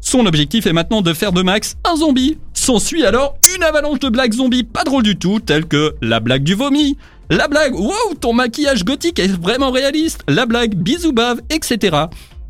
Son 0.00 0.26
objectif 0.26 0.66
est 0.66 0.72
maintenant 0.72 1.02
de 1.02 1.12
faire 1.12 1.32
de 1.32 1.42
Max 1.42 1.76
un 1.84 1.96
zombie. 1.96 2.38
S'ensuit 2.54 3.04
alors 3.04 3.34
une 3.56 3.64
avalanche 3.64 3.98
de 3.98 4.10
blagues 4.10 4.34
zombies 4.34 4.62
pas 4.62 4.84
drôles 4.84 5.02
du 5.02 5.18
tout, 5.18 5.40
telles 5.40 5.66
que 5.66 5.96
la 6.00 6.20
blague 6.20 6.44
du 6.44 6.54
vomi, 6.54 6.96
la 7.30 7.48
blague 7.48 7.74
wow 7.74 8.14
ton 8.20 8.32
maquillage 8.32 8.84
gothique 8.84 9.18
est 9.18 9.26
vraiment 9.26 9.72
réaliste, 9.72 10.20
la 10.28 10.46
blague 10.46 10.76
bisou 10.76 11.12
bave, 11.12 11.40
etc. 11.50 11.96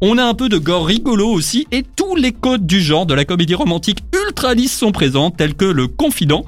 On 0.00 0.16
a 0.16 0.22
un 0.22 0.34
peu 0.34 0.48
de 0.48 0.58
gore 0.58 0.86
rigolo 0.86 1.26
aussi 1.26 1.66
et 1.72 1.82
tous 1.82 2.14
les 2.14 2.30
codes 2.30 2.66
du 2.66 2.80
genre 2.80 3.04
de 3.04 3.14
la 3.14 3.24
comédie 3.24 3.56
romantique 3.56 4.04
ultra 4.26 4.54
lisse 4.54 4.76
sont 4.76 4.92
présents, 4.92 5.32
tels 5.32 5.56
que 5.56 5.64
le 5.64 5.88
confident, 5.88 6.44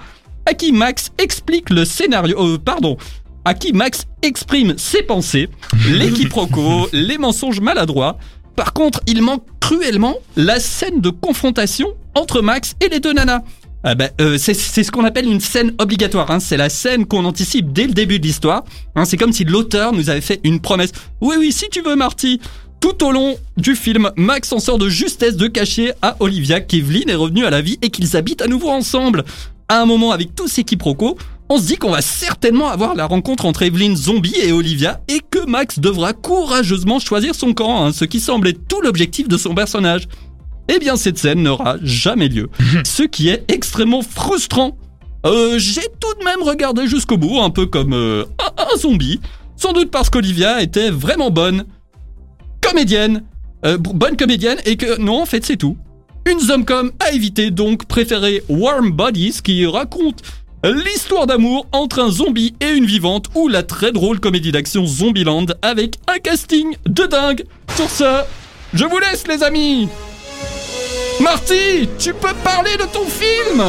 à 0.47 0.55
qui 0.55 0.71
Max 0.71 1.11
explique 1.19 1.69
le 1.71 1.85
scénario, 1.85 2.39
euh, 2.39 2.59
pardon, 2.59 2.97
à 3.45 3.55
qui 3.55 3.73
Max 3.73 4.07
exprime 4.23 4.79
ses 4.79 5.03
pensées, 5.03 5.49
les 5.91 6.13
quiproquos, 6.13 6.89
les 6.93 7.19
mensonges 7.19 7.61
maladroits. 7.61 8.19
Par 8.55 8.73
contre, 8.73 9.01
il 9.09 9.21
manque 9.21 9.45
cruellement 9.59 10.15
la 10.37 10.61
scène 10.61 11.01
de 11.01 11.11
confrontation 11.11 11.89
entre 12.15 12.43
Max 12.43 12.77
et 12.81 12.89
les 12.89 13.01
deux 13.01 13.13
nanas. 13.13 13.41
Ah 13.83 13.97
bah, 13.97 14.11
euh, 14.21 14.37
c'est 14.39 14.55
c'est 14.55 14.85
ce 14.85 14.93
qu'on 14.93 15.05
appelle 15.05 15.27
une 15.27 15.41
scène 15.41 15.73
obligatoire. 15.79 16.31
Hein. 16.31 16.39
C'est 16.39 16.59
la 16.59 16.69
scène 16.69 17.07
qu'on 17.07 17.25
anticipe 17.25 17.73
dès 17.73 17.87
le 17.87 17.95
début 17.95 18.21
de 18.21 18.27
l'histoire. 18.27 18.63
Hein, 18.95 19.07
c'est 19.07 19.17
comme 19.17 19.33
si 19.33 19.45
l'auteur 19.45 19.93
nous 19.93 20.11
avait 20.11 20.21
fait 20.21 20.39
une 20.45 20.61
promesse. 20.61 20.93
Oui, 21.21 21.37
oui, 21.39 21.51
si 21.51 21.69
tu 21.71 21.81
veux, 21.81 21.97
Marty. 21.97 22.41
Tout 22.81 23.05
au 23.05 23.12
long 23.12 23.37
du 23.57 23.77
film, 23.77 24.11
Max 24.16 24.53
en 24.53 24.59
sort 24.59 24.79
de 24.79 24.88
justesse 24.88 25.37
de 25.37 25.47
cacher 25.47 25.93
à 26.01 26.16
Olivia 26.21 26.61
qu'Evelyn 26.61 27.09
est 27.09 27.14
revenue 27.14 27.45
à 27.45 27.51
la 27.51 27.61
vie 27.61 27.79
et 27.83 27.90
qu'ils 27.90 28.16
habitent 28.16 28.40
à 28.43 28.47
nouveau 28.47 28.71
ensemble. 28.71 29.25
À 29.69 29.81
un 29.81 29.87
moment, 29.87 30.12
avec 30.12 30.35
tous 30.35 30.49
ces 30.49 30.64
quiproquos, 30.64 31.16
On 31.53 31.59
se 31.59 31.66
dit 31.66 31.77
qu'on 31.79 31.90
va 31.90 32.01
certainement 32.01 32.69
avoir 32.69 32.95
la 32.95 33.07
rencontre 33.07 33.45
entre 33.45 33.62
Evelyn 33.64 33.97
Zombie 33.97 34.37
et 34.40 34.53
Olivia 34.53 35.01
et 35.09 35.21
que 35.33 35.45
Max 35.47 35.81
devra 35.81 36.12
courageusement 36.12 37.01
choisir 37.01 37.35
son 37.35 37.55
camp, 37.55 37.85
hein, 37.85 37.93
ce 37.93 38.05
qui 38.05 38.21
semblait 38.21 38.53
tout 38.53 38.81
l'objectif 38.81 39.27
de 39.27 39.37
son 39.37 39.53
personnage. 39.53 40.07
Eh 40.73 40.79
bien, 40.79 40.95
cette 40.95 41.19
scène 41.19 41.43
n'aura 41.43 41.77
jamais 41.83 42.29
lieu, 42.29 42.51
ce 42.85 43.03
qui 43.03 43.31
est 43.31 43.45
extrêmement 43.51 44.03
frustrant. 44.03 44.79
Euh, 45.27 45.59
j'ai 45.59 45.83
tout 45.99 46.14
de 46.21 46.25
même 46.25 46.40
regardé 46.43 46.87
jusqu'au 46.87 47.16
bout, 47.16 47.40
un 47.40 47.51
peu 47.51 47.66
comme 47.66 47.95
euh, 47.95 48.25
un, 48.38 48.62
un 48.73 48.79
zombie, 48.79 49.21
sans 49.57 49.73
doute 49.73 49.90
parce 49.90 50.09
qu'Olivia 50.09 50.62
était 50.62 50.90
vraiment 50.90 51.33
bonne 51.33 51.64
comédienne, 52.70 53.22
euh, 53.64 53.76
bonne 53.78 54.16
comédienne, 54.16 54.59
et 54.64 54.76
que 54.76 54.98
non, 55.00 55.22
en 55.22 55.26
fait, 55.26 55.44
c'est 55.44 55.56
tout. 55.56 55.76
Une 56.26 56.38
zomcom 56.40 56.92
à 57.00 57.12
éviter, 57.12 57.50
donc 57.50 57.87
préférez 57.87 58.42
Warm 58.48 58.90
Bodies, 58.92 59.40
qui 59.42 59.64
raconte 59.66 60.22
l'histoire 60.62 61.26
d'amour 61.26 61.66
entre 61.72 62.00
un 62.00 62.11
zombie 62.11 62.54
et 62.61 62.70
une 62.70 62.85
vivante, 62.85 63.26
ou 63.35 63.48
la 63.48 63.62
très 63.62 63.92
drôle 63.92 64.20
comédie 64.20 64.52
d'action 64.52 64.85
Zombieland 64.87 65.46
avec 65.62 65.96
un 66.06 66.18
casting 66.18 66.76
de 66.87 67.04
dingue. 67.06 67.44
Sur 67.76 67.88
ce, 67.88 68.20
je 68.74 68.85
vous 68.85 68.98
laisse, 68.98 69.26
les 69.26 69.42
amis. 69.42 69.88
Marty, 71.20 71.88
tu 71.98 72.12
peux 72.14 72.35
parler 72.44 72.72
de 72.78 72.85
ton 72.92 73.04
film 73.06 73.62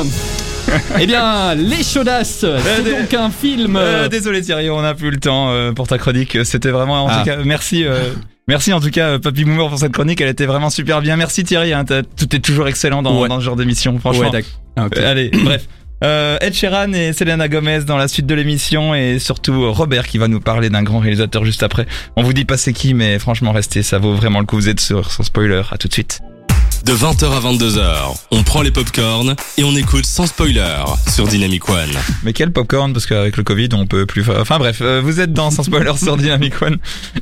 Eh 1.02 1.06
bien, 1.06 1.54
Les 1.56 1.84
Chaudasses, 1.84 2.46
c'est 2.64 2.84
des- 2.84 2.92
donc 2.92 3.14
un 3.14 3.30
film... 3.30 3.76
Euh, 3.76 4.04
euh, 4.06 4.08
désolé 4.08 4.42
Thierry, 4.42 4.70
on 4.70 4.82
n'a 4.82 4.94
plus 4.94 5.12
le 5.12 5.18
temps 5.20 5.50
euh, 5.52 5.72
pour 5.74 5.88
ta 5.88 5.98
chronique. 5.98 6.38
C'était 6.46 6.70
vraiment 6.70 7.04
en 7.06 7.08
Ah. 7.10 7.20
tout 7.20 7.26
cas 7.26 7.38
merci 7.44 7.84
euh, 7.84 8.12
merci 8.52 8.74
en 8.74 8.80
tout 8.82 8.92
cas 8.92 9.12
euh, 9.12 9.20
Papy 9.20 9.46
Boomer 9.46 9.68
pour 9.70 9.80
cette 9.80 9.94
chronique, 9.94 10.20
elle 10.22 10.28
était 10.30 10.46
vraiment 10.46 10.70
super 10.70 11.02
bien. 11.02 11.16
Merci 11.16 11.44
Thierry, 11.44 11.74
hein, 11.74 11.86
tout 11.86 12.36
est 12.36 12.40
toujours 12.40 12.68
excellent 12.68 13.02
dans, 13.02 13.20
Ouais. 13.22 13.30
dans 13.30 13.40
ce 13.40 13.46
genre 13.46 13.56
d'émission, 13.56 13.98
franchement. 13.98 14.30
Ouais. 14.30 14.44
Ah. 14.76 14.88
Euh, 14.96 15.12
allez, 15.12 15.32
bref. 15.44 15.68
Euh, 16.04 16.38
Ed 16.42 16.54
Sheeran 16.56 16.94
et 16.94 17.14
Selena 17.14 17.48
Gomez 17.48 17.82
dans 17.86 17.96
la 17.98 18.08
suite 18.08 18.26
de 18.26 18.34
l'émission 18.34 18.94
et 18.96 19.20
surtout 19.20 19.72
Robert 19.72 20.08
qui 20.08 20.18
va 20.18 20.28
nous 20.28 20.40
parler 20.40 20.70
d'un 20.70 20.82
grand 20.84 21.00
réalisateur 21.00 21.46
juste 21.46 21.64
après. 21.64 21.86
On 22.16 22.24
vous 22.24 22.34
dit 22.34 22.44
pas 22.46 22.58
c'est 22.58 22.74
qui 22.74 22.94
mais 22.94 23.20
franchement 23.20 23.52
restez, 23.52 23.84
ça 23.84 24.00
vaut 24.00 24.16
vraiment 24.16 24.40
le 24.40 24.46
coup. 24.46 24.56
Vous 24.56 24.68
êtes 24.70 24.80
sur 24.80 25.12
sans 25.12 25.24
spoiler. 25.24 25.62
À 25.72 25.78
tout 25.78 25.88
de 25.88 25.94
suite. 25.94 26.22
De 26.86 26.94
20h 26.94 27.26
à 27.32 27.40
22h, 27.40 28.18
on 28.32 28.42
prend 28.44 28.64
les 28.64 28.72
popcorns 28.72 29.36
et 29.58 29.64
on 29.64 29.76
écoute 29.76 30.06
sans 30.06 30.26
spoiler 30.26 30.84
sur 31.08 31.28
Dynamic 31.28 31.70
One. 31.70 31.92
Mais 32.24 32.34
quel 32.34 32.52
popcorn 32.52 32.92
parce 32.92 33.06
qu'avec 33.06 33.38
le 33.38 33.44
Covid 33.44 33.70
on 33.74 33.86
peut 33.86 34.08
plus. 34.08 34.24
Enfin 34.30 34.58
bref, 34.58 34.80
euh, 34.82 35.00
vous 35.04 35.20
êtes 35.20 35.32
dans 35.32 35.52
sans 35.52 35.62
spoiler 35.64 35.96
sur 35.98 36.18
Dynamic 36.18 36.60
One. 36.62 36.78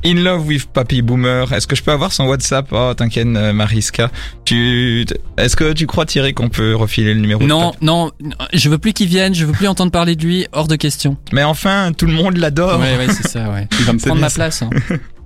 In 0.06 0.14
love 0.16 0.48
with 0.48 0.68
Papy 0.68 1.02
Boomer. 1.02 1.52
Est-ce 1.52 1.68
que 1.68 1.76
je 1.76 1.84
peux 1.84 1.92
avoir 1.92 2.14
son 2.14 2.26
WhatsApp? 2.28 2.68
Oh 2.72 2.94
t'inquiète 2.96 3.28
euh, 3.28 3.52
Mariska. 3.52 4.10
Tu 4.46 5.06
est-ce 5.38 5.58
que 5.58 5.74
tu 5.74 5.88
crois 5.88 6.06
Thierry 6.06 6.34
qu'on 6.34 6.50
peut 6.50 6.74
refiler 6.76 7.14
le 7.14 7.20
numéro 7.20 7.44
Non, 7.44 7.74
non, 7.82 8.12
je 8.54 8.70
veux 8.70 8.78
plus 8.78 8.94
qu'il 8.94 9.10
vienne, 9.10 9.36
je 9.36 9.46
veux 9.46 9.52
plus 9.54 9.68
entendre 9.68 9.92
parler 9.92 10.16
de 10.16 10.24
lui, 10.24 10.48
hors 10.54 10.70
de 10.70 10.78
question. 10.78 11.18
Mais 11.34 11.44
enfin 11.44 11.92
tout 11.92 12.06
le 12.06 12.14
monde 12.14 12.38
l'adore. 12.38 12.80
Ouais, 12.80 12.96
ouais, 12.98 13.08
c'est 13.14 13.28
ça, 13.28 13.50
ouais. 13.50 13.68
Il 13.78 13.86
va 13.86 13.92
me 13.94 14.00
prendre 14.00 14.22
ma 14.22 14.30
place. 14.30 14.62
hein. 14.62 14.70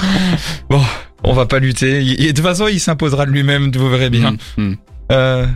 On 1.24 1.32
va 1.32 1.46
pas 1.46 1.58
lutter. 1.58 2.02
Il- 2.02 2.16
de 2.18 2.32
toute 2.32 2.40
façon 2.44 2.66
il 2.68 2.80
s'imposera 2.80 3.26
de 3.26 3.30
lui-même. 3.30 3.70
Vous 3.72 3.88
verrez 3.90 4.10
bien. 4.10 4.32
Mm, 4.56 4.62
mm. 4.62 4.76
Euh, 5.12 5.46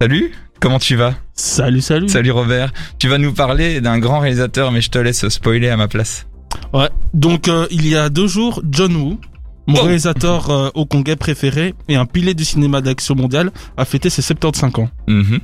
salut. 0.00 0.32
Comment 0.60 0.78
tu 0.78 0.94
vas? 0.96 1.14
Salut, 1.34 1.80
salut. 1.80 2.08
Salut 2.08 2.30
Robert. 2.32 2.70
Tu 2.98 3.08
vas 3.08 3.16
nous 3.18 3.32
parler 3.32 3.80
d'un 3.80 3.98
grand 3.98 4.18
réalisateur, 4.20 4.72
mais 4.72 4.82
je 4.82 4.90
te 4.90 4.98
laisse 4.98 5.26
spoiler 5.30 5.68
à 5.70 5.76
ma 5.78 5.88
place. 5.88 6.26
Ouais. 6.74 6.90
Donc, 7.14 7.48
euh, 7.48 7.66
il 7.70 7.86
y 7.88 7.96
a 7.96 8.10
deux 8.10 8.26
jours, 8.26 8.60
John 8.70 8.94
Woo, 8.94 9.18
mon 9.66 9.78
Oh. 9.78 9.82
réalisateur 9.84 10.50
euh, 10.50 10.68
hongkongais 10.74 11.16
préféré 11.16 11.74
et 11.88 11.96
un 11.96 12.04
pilier 12.04 12.34
du 12.34 12.44
cinéma 12.44 12.82
d'action 12.82 13.14
mondial, 13.14 13.52
a 13.78 13.84
fêté 13.86 14.10
ses 14.10 14.20
75 14.20 14.70
ans. 14.80 14.90
Mhm. 15.08 15.38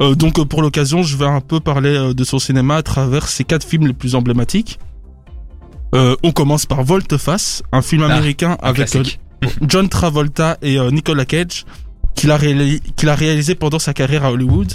Euh, 0.00 0.14
donc, 0.14 0.40
pour 0.46 0.62
l'occasion, 0.62 1.02
je 1.02 1.16
vais 1.16 1.26
un 1.26 1.40
peu 1.40 1.58
parler 1.58 1.96
euh, 1.96 2.14
de 2.14 2.22
son 2.22 2.38
cinéma 2.38 2.76
à 2.76 2.82
travers 2.84 3.26
ses 3.26 3.42
quatre 3.42 3.66
films 3.66 3.88
les 3.88 3.92
plus 3.92 4.14
emblématiques. 4.14 4.78
Euh, 5.94 6.16
on 6.22 6.32
commence 6.32 6.66
par 6.66 6.82
Volte-Face, 6.82 7.62
un 7.72 7.82
film 7.82 8.02
Ah, 8.02 8.12
américain 8.12 8.56
Un 8.62 8.68
avec 8.68 8.94
euh. 8.96 9.02
John 9.62 9.88
Travolta 9.88 10.58
et 10.62 10.78
euh, 10.78 10.90
Nicolas 10.90 11.24
Cage, 11.24 11.64
qu'il 12.14 12.30
a, 12.30 12.36
réali- 12.38 12.80
qu'il 12.96 13.08
a 13.08 13.14
réalisé 13.14 13.54
pendant 13.54 13.78
sa 13.78 13.92
carrière 13.94 14.24
à 14.24 14.32
Hollywood, 14.32 14.72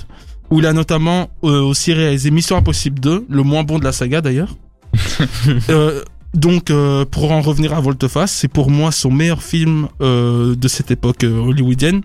où 0.50 0.60
il 0.60 0.66
a 0.66 0.74
notamment 0.74 1.30
euh, 1.44 1.62
aussi 1.62 1.94
réalisé 1.94 2.32
Mission 2.32 2.56
Impossible 2.58 3.00
2, 3.00 3.26
le 3.30 3.44
moins 3.44 3.64
bon 3.64 3.80
de 3.80 3.84
la 3.84 3.92
saga 3.92 4.22
d'ailleurs. 4.22 4.56
Donc, 6.36 6.72
pour 7.10 7.32
en 7.32 7.42
revenir 7.42 7.74
à 7.74 7.82
Volte-Face, 7.82 8.32
c'est 8.32 8.48
pour 8.48 8.70
moi 8.70 8.92
son 8.92 9.10
meilleur 9.10 9.42
film 9.42 9.88
de 10.00 10.68
cette 10.68 10.92
époque 10.92 11.24
hollywoodienne. 11.24 12.02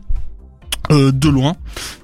Euh, 0.90 1.12
de 1.12 1.29
loin, 1.29 1.55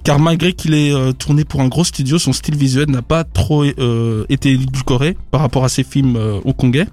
car 0.04 0.18
malgré 0.18 0.52
qu'il 0.52 0.74
ait 0.74 0.92
euh, 0.92 1.12
tourné 1.12 1.44
pour 1.44 1.60
un 1.60 1.68
gros 1.68 1.84
studio, 1.84 2.18
son 2.18 2.32
style 2.32 2.56
visuel 2.56 2.90
n'a 2.90 3.02
pas 3.02 3.24
trop 3.24 3.64
euh, 3.64 4.24
été 4.28 4.52
édulcoré 4.52 5.16
par 5.30 5.40
rapport 5.42 5.64
à 5.64 5.68
ses 5.68 5.84
films 5.84 6.16
euh, 6.16 6.40
hongkongais. 6.44 6.86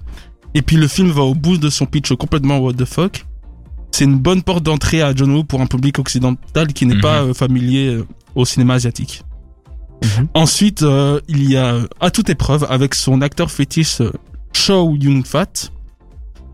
Et 0.54 0.62
puis 0.62 0.76
le 0.76 0.88
film 0.88 1.10
va 1.10 1.22
au 1.22 1.34
bout 1.34 1.56
de 1.58 1.70
son 1.70 1.86
pitch 1.86 2.12
complètement 2.14 2.58
what 2.58 2.72
the 2.74 2.84
fuck. 2.84 3.24
C'est 3.90 4.04
une 4.04 4.18
bonne 4.18 4.42
porte 4.42 4.62
d'entrée 4.62 5.02
à 5.02 5.14
John 5.14 5.30
Woo 5.30 5.44
pour 5.44 5.60
un 5.60 5.66
public 5.66 5.98
occidental 5.98 6.72
qui 6.72 6.84
n'est 6.86 6.94
Mhm. 6.96 7.00
pas 7.00 7.22
euh, 7.22 7.34
familier 7.34 7.88
euh, 7.88 8.06
au 8.34 8.44
cinéma 8.44 8.74
asiatique. 8.74 9.22
Mhm. 10.02 10.28
Ensuite, 10.34 10.82
euh, 10.82 11.20
il 11.28 11.50
y 11.50 11.56
a 11.56 11.74
euh, 11.74 11.86
À 12.00 12.10
toute 12.10 12.28
épreuve 12.30 12.66
avec 12.70 12.94
son 12.94 13.20
acteur 13.22 13.50
fétiche 13.50 14.00
euh, 14.00 14.12
Chow 14.52 14.94
Yun-fat, 14.96 15.70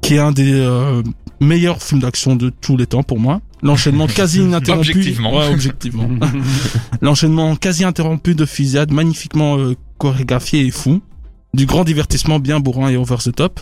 qui 0.00 0.14
est 0.14 0.18
un 0.18 0.32
des 0.32 0.52
euh, 0.52 1.02
meilleurs 1.40 1.82
films 1.82 2.00
d'action 2.00 2.36
de 2.36 2.50
tous 2.50 2.76
les 2.76 2.86
temps 2.86 3.02
pour 3.02 3.18
moi. 3.18 3.40
L'enchaînement 3.64 4.06
quasi 4.20 4.40
ininterrompu. 4.40 4.90
Objectivement. 4.90 5.36
Ouais, 5.36 5.52
objectivement. 5.52 6.08
L'enchaînement 7.00 7.56
quasi 7.56 7.84
interrompu 7.84 8.36
de 8.36 8.44
fusillades 8.44 8.92
magnifiquement 8.92 9.58
euh, 9.58 9.74
chorégraphié 9.98 10.64
et 10.64 10.70
fou. 10.70 11.00
Du 11.52 11.66
grand 11.66 11.82
divertissement 11.82 12.38
bien 12.38 12.60
bourrin 12.60 12.90
et 12.90 12.96
over 12.96 13.16
the 13.16 13.34
top. 13.34 13.60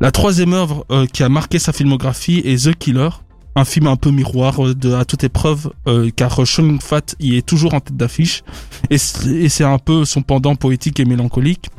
La 0.00 0.10
troisième 0.10 0.54
œuvre 0.54 0.86
euh, 0.90 1.06
qui 1.06 1.22
a 1.22 1.28
marqué 1.28 1.58
sa 1.58 1.72
filmographie 1.72 2.42
est 2.44 2.64
The 2.64 2.74
Killer, 2.74 3.10
un 3.54 3.64
film 3.64 3.86
un 3.86 3.96
peu 3.96 4.10
miroir 4.10 4.66
euh, 4.66 4.74
de 4.74 4.92
à 4.92 5.04
toute 5.04 5.24
épreuve, 5.24 5.70
euh, 5.86 6.10
car 6.14 6.46
Sean 6.46 6.78
Fat 6.80 7.14
y 7.20 7.36
est 7.36 7.46
toujours 7.46 7.74
en 7.74 7.80
tête 7.80 7.96
d'affiche, 7.96 8.42
et 8.90 8.98
c'est 8.98 9.64
un 9.64 9.78
peu 9.78 10.04
son 10.04 10.22
pendant 10.22 10.56
poétique 10.56 10.98
et 11.00 11.04
mélancolique, 11.04 11.70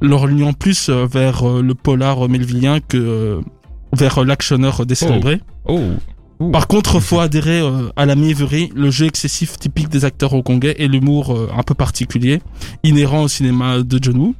l'orientant 0.00 0.52
plus 0.52 0.88
euh, 0.88 1.06
vers 1.06 1.48
euh, 1.48 1.62
le 1.62 1.74
polar 1.74 2.24
euh, 2.24 2.28
melvillien 2.28 2.80
que 2.80 2.96
euh, 2.96 3.40
vers 3.92 4.18
euh, 4.18 4.24
l'actionneur 4.24 4.84
décélébré. 4.86 5.40
Oh. 5.66 5.80
Par 6.52 6.66
contre, 6.68 7.00
faut 7.00 7.18
adhérer 7.20 7.60
euh, 7.60 7.88
à 7.96 8.06
la 8.06 8.14
mièvrerie, 8.14 8.70
le 8.76 8.90
jeu 8.90 9.06
excessif 9.06 9.58
typique 9.58 9.88
des 9.88 10.04
acteurs 10.04 10.32
hongkongais 10.34 10.76
et 10.78 10.86
l'humour 10.86 11.32
euh, 11.34 11.50
un 11.56 11.62
peu 11.64 11.74
particulier, 11.74 12.40
inhérent 12.84 13.22
au 13.22 13.28
cinéma 13.28 13.78
de 13.82 13.98
John 14.00 14.16
Woo, 14.16 14.34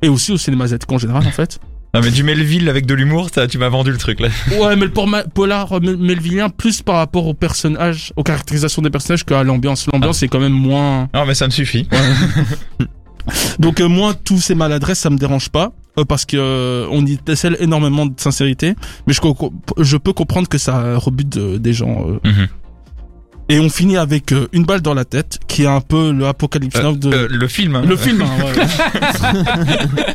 et 0.00 0.08
aussi 0.08 0.32
au 0.32 0.38
cinéma 0.38 0.64
asiatique 0.64 0.90
en 0.90 0.98
général 0.98 1.26
en 1.26 1.30
fait. 1.30 1.60
Non 1.92 2.00
mais 2.02 2.10
du 2.10 2.24
Melville 2.24 2.68
avec 2.68 2.86
de 2.86 2.94
l'humour, 2.94 3.30
tu 3.30 3.58
m'as 3.58 3.68
vendu 3.68 3.92
le 3.92 3.98
truc 3.98 4.18
là. 4.20 4.28
Ouais, 4.58 4.74
mais 4.74 4.86
le 4.86 4.90
polar 5.32 5.72
euh, 5.74 5.80
mel- 5.80 5.96
melvillien, 5.98 6.48
plus 6.48 6.82
par 6.82 6.96
rapport 6.96 7.26
aux 7.26 7.34
personnages, 7.34 8.12
aux 8.16 8.22
caractérisations 8.24 8.82
des 8.82 8.90
personnages 8.90 9.24
qu'à 9.24 9.44
l'ambiance. 9.44 9.86
L'ambiance 9.92 10.22
est 10.22 10.28
quand 10.28 10.40
même 10.40 10.52
moins... 10.52 11.08
Non 11.14 11.24
mais 11.26 11.34
ça 11.34 11.46
me 11.46 11.52
suffit. 11.52 11.86
Donc 13.58 13.80
euh, 13.80 13.88
moi, 13.88 14.14
tous 14.14 14.38
ces 14.38 14.54
maladresses, 14.54 14.98
ça 15.00 15.10
me 15.10 15.16
dérange 15.18 15.48
pas. 15.48 15.72
Euh, 15.98 16.04
parce 16.04 16.24
que 16.24 16.36
euh, 16.36 16.86
on 16.90 17.04
y 17.06 17.16
décèle 17.24 17.56
énormément 17.60 18.06
de 18.06 18.14
sincérité, 18.18 18.74
mais 19.06 19.12
je, 19.12 19.20
je 19.78 19.96
peux 19.96 20.12
comprendre 20.12 20.48
que 20.48 20.58
ça 20.58 20.96
rebute 20.96 21.36
euh, 21.36 21.58
des 21.58 21.72
gens. 21.72 22.06
euh. 22.08 22.18
Mhm. 22.28 22.48
Et 23.50 23.60
on 23.60 23.68
finit 23.68 23.98
avec 23.98 24.32
euh, 24.32 24.48
une 24.54 24.64
balle 24.64 24.80
dans 24.80 24.94
la 24.94 25.04
tête, 25.04 25.38
qui 25.46 25.64
est 25.64 25.66
un 25.66 25.82
peu 25.82 26.12
le 26.12 26.26
Apocalypse 26.26 26.82
Now 26.82 26.96
de 26.96 27.12
Euh, 27.12 27.28
le 27.30 27.46
film. 27.46 27.76
hein. 27.76 27.82
le 27.86 27.94
film, 27.94 28.22
hein, 28.22 28.30
ouais. 28.42 30.14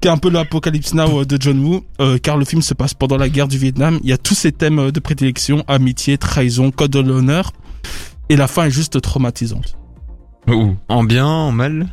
qui 0.00 0.08
est 0.08 0.10
un 0.10 0.16
peu 0.16 0.30
l'Apocalypse 0.30 0.94
Now 0.94 1.20
euh, 1.20 1.24
de 1.26 1.36
John 1.40 1.58
Woo, 1.62 1.84
euh, 2.00 2.16
car 2.18 2.38
le 2.38 2.46
film 2.46 2.62
se 2.62 2.72
passe 2.72 2.94
pendant 2.94 3.18
la 3.18 3.28
guerre 3.28 3.46
du 3.48 3.58
Vietnam. 3.58 3.98
Il 4.02 4.08
y 4.08 4.12
a 4.14 4.18
tous 4.18 4.34
ces 4.34 4.52
thèmes 4.52 4.78
euh, 4.78 4.90
de 4.90 5.00
prédilection, 5.00 5.64
amitié, 5.68 6.16
trahison, 6.18 6.70
code 6.70 6.92
de 6.92 7.00
l'honneur, 7.00 7.52
et 8.30 8.36
la 8.36 8.46
fin 8.46 8.64
est 8.64 8.70
juste 8.70 9.00
traumatisante. 9.02 9.76
Ouh. 10.48 10.76
En 10.88 11.04
bien, 11.04 11.26
en 11.26 11.52
mal? 11.52 11.88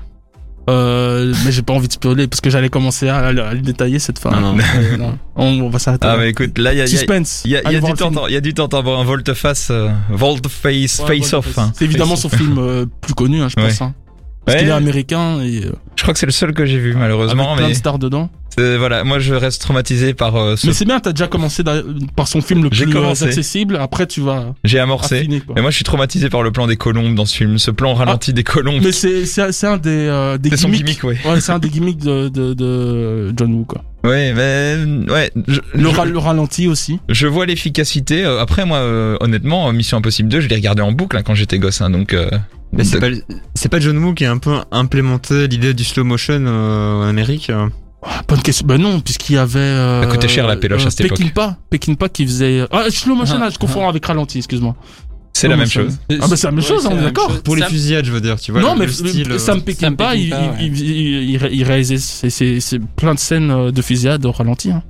Euh, 0.67 1.33
mais 1.45 1.51
j'ai 1.51 1.61
pas 1.61 1.73
envie 1.73 1.87
de 1.87 1.93
spoiler 1.93 2.27
parce 2.27 2.41
que 2.41 2.49
j'allais 2.49 2.69
commencer 2.69 3.07
à, 3.07 3.17
à 3.27 3.31
le 3.31 3.61
détailler 3.61 3.99
cette 3.99 4.17
fin. 4.19 4.31
Non, 4.31 4.53
non. 4.53 4.57
Euh, 4.77 4.97
non. 4.97 5.17
On, 5.35 5.45
on 5.61 5.69
va 5.69 5.77
s'arrêter. 5.79 6.07
Ah 6.07 6.13
là. 6.15 6.21
mais 6.23 6.29
écoute, 6.29 6.57
là 6.57 6.73
il 6.73 6.79
y 6.79 6.81
a, 6.81 6.87
Suspense. 6.87 7.43
il 7.45 7.51
y 7.51 7.57
a, 7.57 7.71
y 7.71 7.79
du 7.79 7.93
temps, 7.93 8.27
il 8.27 8.33
y 8.33 8.37
a 8.37 8.41
du 8.41 8.53
temps 8.53 8.67
d'avoir 8.67 8.99
un 8.99 9.03
volte-face, 9.03 9.67
euh, 9.69 9.89
volte-face, 10.09 11.03
Ouais, 11.07 11.19
face-off. 11.19 11.57
Hein. 11.57 11.71
C'est 11.75 11.85
évidemment 11.85 12.15
son 12.15 12.29
film 12.29 12.87
plus 13.01 13.13
connu, 13.13 13.41
hein, 13.41 13.47
je 13.49 13.55
pense. 13.55 13.79
Ouais. 13.79 13.85
hein. 13.85 13.93
Parce 14.45 14.55
Ouais, 14.57 14.61
qu'il 14.61 14.69
est 14.69 14.73
américain 14.73 15.39
et 15.41 15.61
Je 15.95 16.01
crois 16.03 16.13
que 16.13 16.19
c'est 16.19 16.25
le 16.27 16.31
seul 16.31 16.53
que 16.53 16.65
j'ai 16.65 16.77
vu 16.77 16.89
avec 16.89 16.99
malheureusement, 16.99 17.55
plein 17.55 17.63
mais 17.63 17.69
de 17.69 17.77
stars 17.77 17.97
dedans. 17.99 18.29
C'est- 18.57 18.77
Voilà, 18.77 19.03
moi 19.03 19.19
je 19.19 19.33
reste 19.33 19.61
traumatisé 19.61 20.13
par 20.13 20.35
euh, 20.35 20.55
ce. 20.55 20.67
Mais 20.67 20.73
c'est 20.73 20.85
bien, 20.85 20.99
t'as 20.99 21.11
déjà 21.11 21.27
commencé 21.27 21.63
par 22.15 22.27
son 22.27 22.41
film 22.41 22.63
le 22.63 22.69
J'ai 22.71 22.85
plus 22.85 22.93
euh, 22.95 23.01
commencé. 23.01 23.25
accessible. 23.25 23.75
Après, 23.77 24.07
tu 24.07 24.21
vas 24.21 24.53
J'ai 24.63 24.79
amorcé. 24.79 25.17
affiner. 25.19 25.41
Mais 25.55 25.61
moi 25.61 25.71
je 25.71 25.75
suis 25.75 25.83
traumatisé 25.83 26.29
par 26.29 26.41
le 26.43 26.51
plan 26.51 26.67
des 26.67 26.77
colombes 26.77 27.15
dans 27.15 27.25
ce 27.25 27.35
film, 27.35 27.57
ce 27.57 27.71
plan 27.71 27.93
ralenti 27.93 28.33
des 28.33 28.43
colombes. 28.43 28.81
Mais 28.83 28.91
c'est 28.91 29.67
un 29.67 29.77
des 29.77 29.89
euh, 29.89 30.37
des 30.37 30.49
C'est 30.51 30.57
son 30.57 30.69
gimmicks. 30.69 30.85
gimmick, 31.01 31.03
ouais. 31.03 31.17
Ouais, 31.31 31.41
c'est 31.41 31.51
un 31.51 31.59
des 31.59 31.69
gimmicks 31.69 31.99
de, 31.99 32.29
de, 32.29 32.53
de 32.53 33.33
John 33.37 33.53
Woo 33.53 33.65
quoi. 33.65 33.83
Ouais, 34.03 34.33
mais 34.33 34.77
ouais, 35.11 35.31
je, 35.47 35.59
Le, 35.73 35.89
je- 35.89 35.95
ra- 35.95 36.05
le 36.05 36.17
ralenti 36.19 36.67
aussi. 36.67 36.99
je 37.09 37.25
vois 37.27 37.47
l'efficacité. 37.47 38.23
Euh, 38.23 38.39
Après 38.39 38.63
moi, 38.65 38.77
euh, 38.77 39.17
honnêtement, 39.19 39.67
euh, 39.67 39.71
Mission 39.71 39.97
Impossible 39.97 40.29
2, 40.29 40.41
je 40.41 40.47
l'ai 40.47 40.55
regardé 40.55 40.83
en 40.83 40.91
boucle 40.91 41.17
hein, 41.17 41.23
quand 41.25 41.33
j'étais 41.33 41.57
gosse, 41.57 41.81
hein, 41.81 41.89
donc. 41.89 42.13
euh, 42.13 42.29
Mais 42.71 42.83
c'est 42.83 42.99
de- 42.99 43.09
pas, 43.09 43.33
c'est 43.55 43.69
pas 43.69 43.79
John 43.79 43.97
Woo 43.97 44.13
qui 44.13 44.25
a 44.25 44.31
un 44.31 44.37
peu 44.37 44.53
implémenté 44.71 45.47
l'idée 45.47 45.73
du 45.73 45.83
slow 45.83 46.03
motion 46.03 46.43
euh, 46.45 47.03
en 47.03 47.07
Amérique. 47.07 47.49
Euh. 48.05 48.09
Ah, 48.09 48.21
bonne 48.27 48.41
question. 48.41 48.65
Ben 48.67 48.77
non, 48.79 48.99
puisqu'il 48.99 49.33
y 49.33 49.37
avait. 49.37 49.59
Euh, 49.59 50.01
Ça 50.03 50.07
coûtait 50.07 50.27
cher, 50.27 50.47
la 50.47 50.55
péloche, 50.55 50.85
à 50.85 50.89
cette 50.89 51.01
époque. 51.07 51.19
Peckinpah 51.69 52.09
qui 52.09 52.25
faisait. 52.25 52.65
Ah, 52.71 52.83
slow 52.89 53.15
motion, 53.15 53.35
Ah, 53.37 53.45
là, 53.45 53.49
je 53.49 53.57
confonds 53.57 53.87
avec 53.89 54.05
ralenti, 54.05 54.37
excuse-moi. 54.37 54.75
C'est 55.33 55.49
la 55.49 55.57
même 55.57 55.67
chose. 55.67 55.97
Ah 56.09 56.27
bah 56.29 56.37
c'est 56.37 56.47
la 56.47 56.51
même 56.51 56.63
chose, 56.63 56.85
on 56.89 56.97
est 56.97 57.01
d'accord. 57.01 57.29
Pour 57.43 57.55
les 57.57 57.61
Sam- 57.63 57.69
fusillades, 57.71 58.05
je 58.05 58.11
veux 58.13 58.21
dire, 58.21 58.39
tu 58.39 58.53
vois. 58.53 58.61
non, 58.61 58.73
le- 58.73 58.79
mais 58.79 58.85
le 58.85 58.91
style, 58.93 59.31
euh, 59.33 59.37
Sam 59.37 59.61
Peckinpah, 59.61 60.15
il, 60.15 60.33
il, 60.61 60.77
il, 60.77 61.31
il- 61.33 61.49
il 61.51 61.63
réalisait 61.65 61.97
plein 62.95 63.13
de 63.13 63.19
scènes 63.19 63.51
euh, 63.51 63.69
de 63.71 63.81
fusillade 63.81 64.25
au 64.25 64.31
ralenti. 64.31 64.71
Hein. 64.71 64.81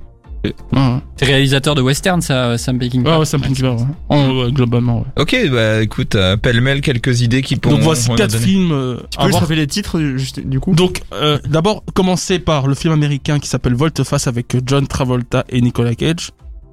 Réalisateur 1.20 1.74
de 1.74 1.80
western, 1.82 2.20
ça, 2.20 2.58
Sam 2.58 2.78
Peckinpah. 2.78 3.10
Ouais, 3.12 3.18
ouais, 3.18 3.24
Sam 3.24 3.40
Peckinpah, 3.40 3.72
ouais. 3.74 3.82
En- 4.08 4.36
ouais, 4.44 4.52
globalement, 4.52 4.98
ouais. 4.98 5.22
Ok, 5.22 5.36
bah 5.50 5.82
écoute, 5.82 6.14
euh, 6.14 6.36
pêle-mêle 6.36 6.80
quelques 6.80 7.20
idées 7.22 7.42
qui 7.42 7.56
pourront. 7.56 7.76
Donc 7.76 7.84
voici 7.84 8.08
quatre 8.16 8.32
donner. 8.32 8.44
films 8.44 8.72
euh, 8.72 8.96
Tu 9.10 9.18
à 9.18 9.24
peux 9.24 9.30
voir. 9.30 9.40
rappeler 9.42 9.56
les 9.60 9.66
titres 9.66 9.98
du- 9.98 10.18
juste, 10.18 10.40
du 10.40 10.60
coup 10.60 10.74
Donc, 10.74 11.02
euh, 11.12 11.38
d'abord, 11.48 11.82
commencer 11.94 12.38
par 12.38 12.66
le 12.66 12.74
film 12.74 12.92
américain 12.92 13.38
qui 13.38 13.48
s'appelle 13.48 13.74
Volte-Face 13.74 14.26
avec 14.26 14.56
John 14.66 14.86
Travolta 14.86 15.44
et 15.48 15.60
Nicolas 15.60 15.94
Cage. 15.94 16.30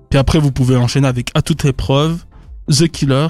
Puis 0.09 0.19
après, 0.19 0.39
vous 0.39 0.51
pouvez 0.51 0.75
enchaîner 0.75 1.07
avec 1.07 1.29
À 1.35 1.41
toute 1.41 1.65
épreuve, 1.65 2.17
The 2.69 2.87
Killer, 2.87 3.27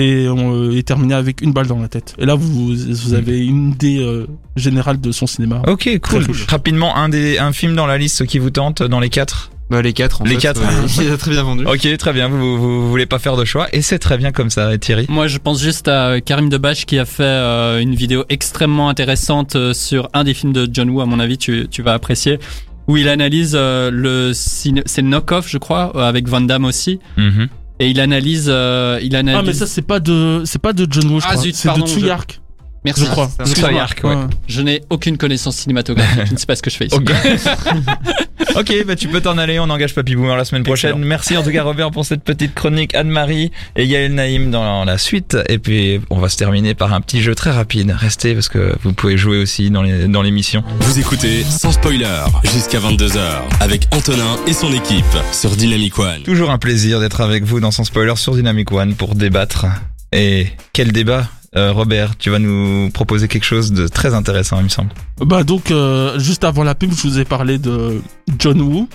et, 0.00 0.28
on, 0.28 0.70
et 0.72 0.82
terminer 0.82 1.14
avec 1.14 1.40
Une 1.40 1.52
balle 1.52 1.66
dans 1.68 1.78
la 1.80 1.86
tête. 1.88 2.14
Et 2.18 2.26
là, 2.26 2.34
vous, 2.34 2.74
vous 2.74 3.14
avez 3.14 3.38
une 3.44 3.70
idée 3.70 3.98
euh, 4.00 4.26
générale 4.56 5.00
de 5.00 5.12
son 5.12 5.26
cinéma. 5.26 5.62
Ok, 5.68 5.88
cool. 6.02 6.26
cool. 6.26 6.36
Rapidement, 6.48 6.96
un 6.96 7.08
des 7.08 7.38
un 7.38 7.52
film 7.52 7.74
dans 7.76 7.86
la 7.86 7.96
liste 7.96 8.26
qui 8.26 8.38
vous 8.40 8.50
tente 8.50 8.82
dans 8.82 8.98
les 9.00 9.08
quatre. 9.08 9.50
Bah 9.70 9.80
les 9.80 9.92
quatre 9.94 10.20
en 10.20 10.24
Les 10.24 10.32
fait. 10.34 10.40
quatre. 10.42 10.60
euh, 10.60 10.86
il 11.02 11.10
a 11.10 11.16
très 11.16 11.30
bien 11.30 11.42
vendu. 11.42 11.64
Ok, 11.66 11.96
très 11.96 12.12
bien. 12.12 12.28
Vous, 12.28 12.38
vous, 12.58 12.82
vous 12.82 12.90
voulez 12.90 13.06
pas 13.06 13.18
faire 13.18 13.36
de 13.36 13.44
choix 13.44 13.66
et 13.72 13.80
c'est 13.82 13.98
très 13.98 14.18
bien 14.18 14.30
comme 14.30 14.50
ça, 14.50 14.76
Thierry. 14.78 15.06
Moi, 15.08 15.26
je 15.26 15.38
pense 15.38 15.60
juste 15.62 15.88
à 15.88 16.20
Karim 16.20 16.48
Debache 16.50 16.84
qui 16.86 16.98
a 16.98 17.04
fait 17.06 17.22
euh, 17.24 17.80
une 17.80 17.94
vidéo 17.94 18.24
extrêmement 18.28 18.88
intéressante 18.90 19.56
euh, 19.56 19.72
sur 19.72 20.08
un 20.12 20.24
des 20.24 20.34
films 20.34 20.52
de 20.52 20.68
John 20.70 20.90
Woo. 20.90 21.00
À 21.00 21.06
mon 21.06 21.18
avis, 21.18 21.38
tu, 21.38 21.66
tu 21.70 21.82
vas 21.82 21.94
apprécier. 21.94 22.38
Où 22.86 22.98
il 22.98 23.08
analyse 23.08 23.52
euh, 23.54 23.90
le 23.90 24.32
c'est 24.34 25.00
Knock-Off, 25.02 25.48
je 25.48 25.56
crois, 25.56 26.06
avec 26.06 26.28
Van 26.28 26.42
Damme 26.42 26.66
aussi. 26.66 27.00
Mhm. 27.16 27.48
Et 27.80 27.88
il 27.88 27.98
analyse, 27.98 28.46
euh, 28.52 29.00
il 29.02 29.16
analyse. 29.16 29.40
Ah, 29.40 29.44
mais 29.46 29.54
ça, 29.54 29.66
c'est 29.66 29.82
pas 29.82 29.98
de, 29.98 30.42
c'est 30.44 30.60
pas 30.60 30.72
de 30.74 30.86
John 30.88 31.06
Woo, 31.10 31.20
je 31.20 31.24
Ah, 31.26 31.32
crois. 31.32 31.42
c'est 31.52 31.74
de 31.80 31.86
Tsuyark, 31.86 32.40
Merci. 32.84 33.04
je 33.04 33.10
crois. 33.10 33.30
Excuse-moi. 33.40 33.86
Ouais. 34.04 34.16
Je 34.46 34.60
n'ai 34.60 34.82
aucune 34.90 35.16
connaissance 35.16 35.56
cinématographique. 35.56 36.26
je 36.26 36.32
ne 36.32 36.36
sais 36.36 36.46
pas 36.46 36.56
ce 36.56 36.62
que 36.62 36.70
je 36.70 36.76
fais 36.76 36.86
ici. 36.86 36.94
Ok. 36.94 37.10
ok, 38.56 38.84
bah 38.86 38.94
tu 38.94 39.08
peux 39.08 39.20
t'en 39.20 39.38
aller, 39.38 39.58
on 39.58 39.70
engage 39.70 39.94
Papy 39.94 40.14
Boomer 40.16 40.36
la 40.36 40.44
semaine 40.44 40.64
prochaine. 40.64 40.90
Excellent. 40.90 41.06
Merci 41.06 41.36
en 41.36 41.42
tout 41.42 41.50
cas 41.50 41.62
Robert 41.62 41.90
pour 41.90 42.04
cette 42.04 42.22
petite 42.22 42.54
chronique 42.54 42.94
Anne-Marie 42.94 43.50
et 43.76 43.86
Yael 43.86 44.14
Naïm 44.14 44.50
dans 44.50 44.84
la 44.84 44.98
suite. 44.98 45.36
Et 45.48 45.58
puis 45.58 46.00
on 46.10 46.18
va 46.18 46.28
se 46.28 46.36
terminer 46.36 46.74
par 46.74 46.92
un 46.92 47.00
petit 47.00 47.22
jeu 47.22 47.34
très 47.34 47.50
rapide. 47.50 47.94
Restez 47.96 48.34
parce 48.34 48.48
que 48.48 48.74
vous 48.82 48.92
pouvez 48.92 49.16
jouer 49.16 49.38
aussi 49.38 49.70
dans 49.70 50.22
l'émission. 50.22 50.62
Vous 50.80 50.98
écoutez 50.98 51.42
sans 51.44 51.72
spoiler 51.72 52.06
jusqu'à 52.44 52.78
22h 52.78 53.18
avec 53.60 53.88
Antonin 53.92 54.36
et 54.46 54.52
son 54.52 54.72
équipe 54.72 55.04
sur 55.32 55.50
Dynamic 55.56 55.98
One. 55.98 56.22
Toujours 56.22 56.50
un 56.50 56.58
plaisir 56.58 57.00
d'être 57.00 57.20
avec 57.20 57.44
vous 57.44 57.60
dans 57.60 57.70
son 57.70 57.84
spoiler 57.84 58.16
sur 58.16 58.34
Dynamic 58.34 58.70
One 58.72 58.94
pour 58.94 59.14
débattre. 59.14 59.66
Et 60.12 60.48
quel 60.72 60.92
débat 60.92 61.26
Euh, 61.56 61.72
Robert, 61.72 62.16
tu 62.18 62.30
vas 62.30 62.38
nous 62.40 62.90
proposer 62.90 63.28
quelque 63.28 63.44
chose 63.44 63.72
de 63.72 63.86
très 63.86 64.12
intéressant, 64.14 64.58
il 64.58 64.64
me 64.64 64.68
semble. 64.68 64.90
Bah, 65.20 65.44
donc, 65.44 65.70
euh, 65.70 66.18
juste 66.18 66.42
avant 66.44 66.64
la 66.64 66.74
pub, 66.74 66.90
je 66.92 67.02
vous 67.06 67.18
ai 67.20 67.24
parlé 67.24 67.58
de 67.58 68.00
John 68.38 68.60
Woo. 68.60 68.88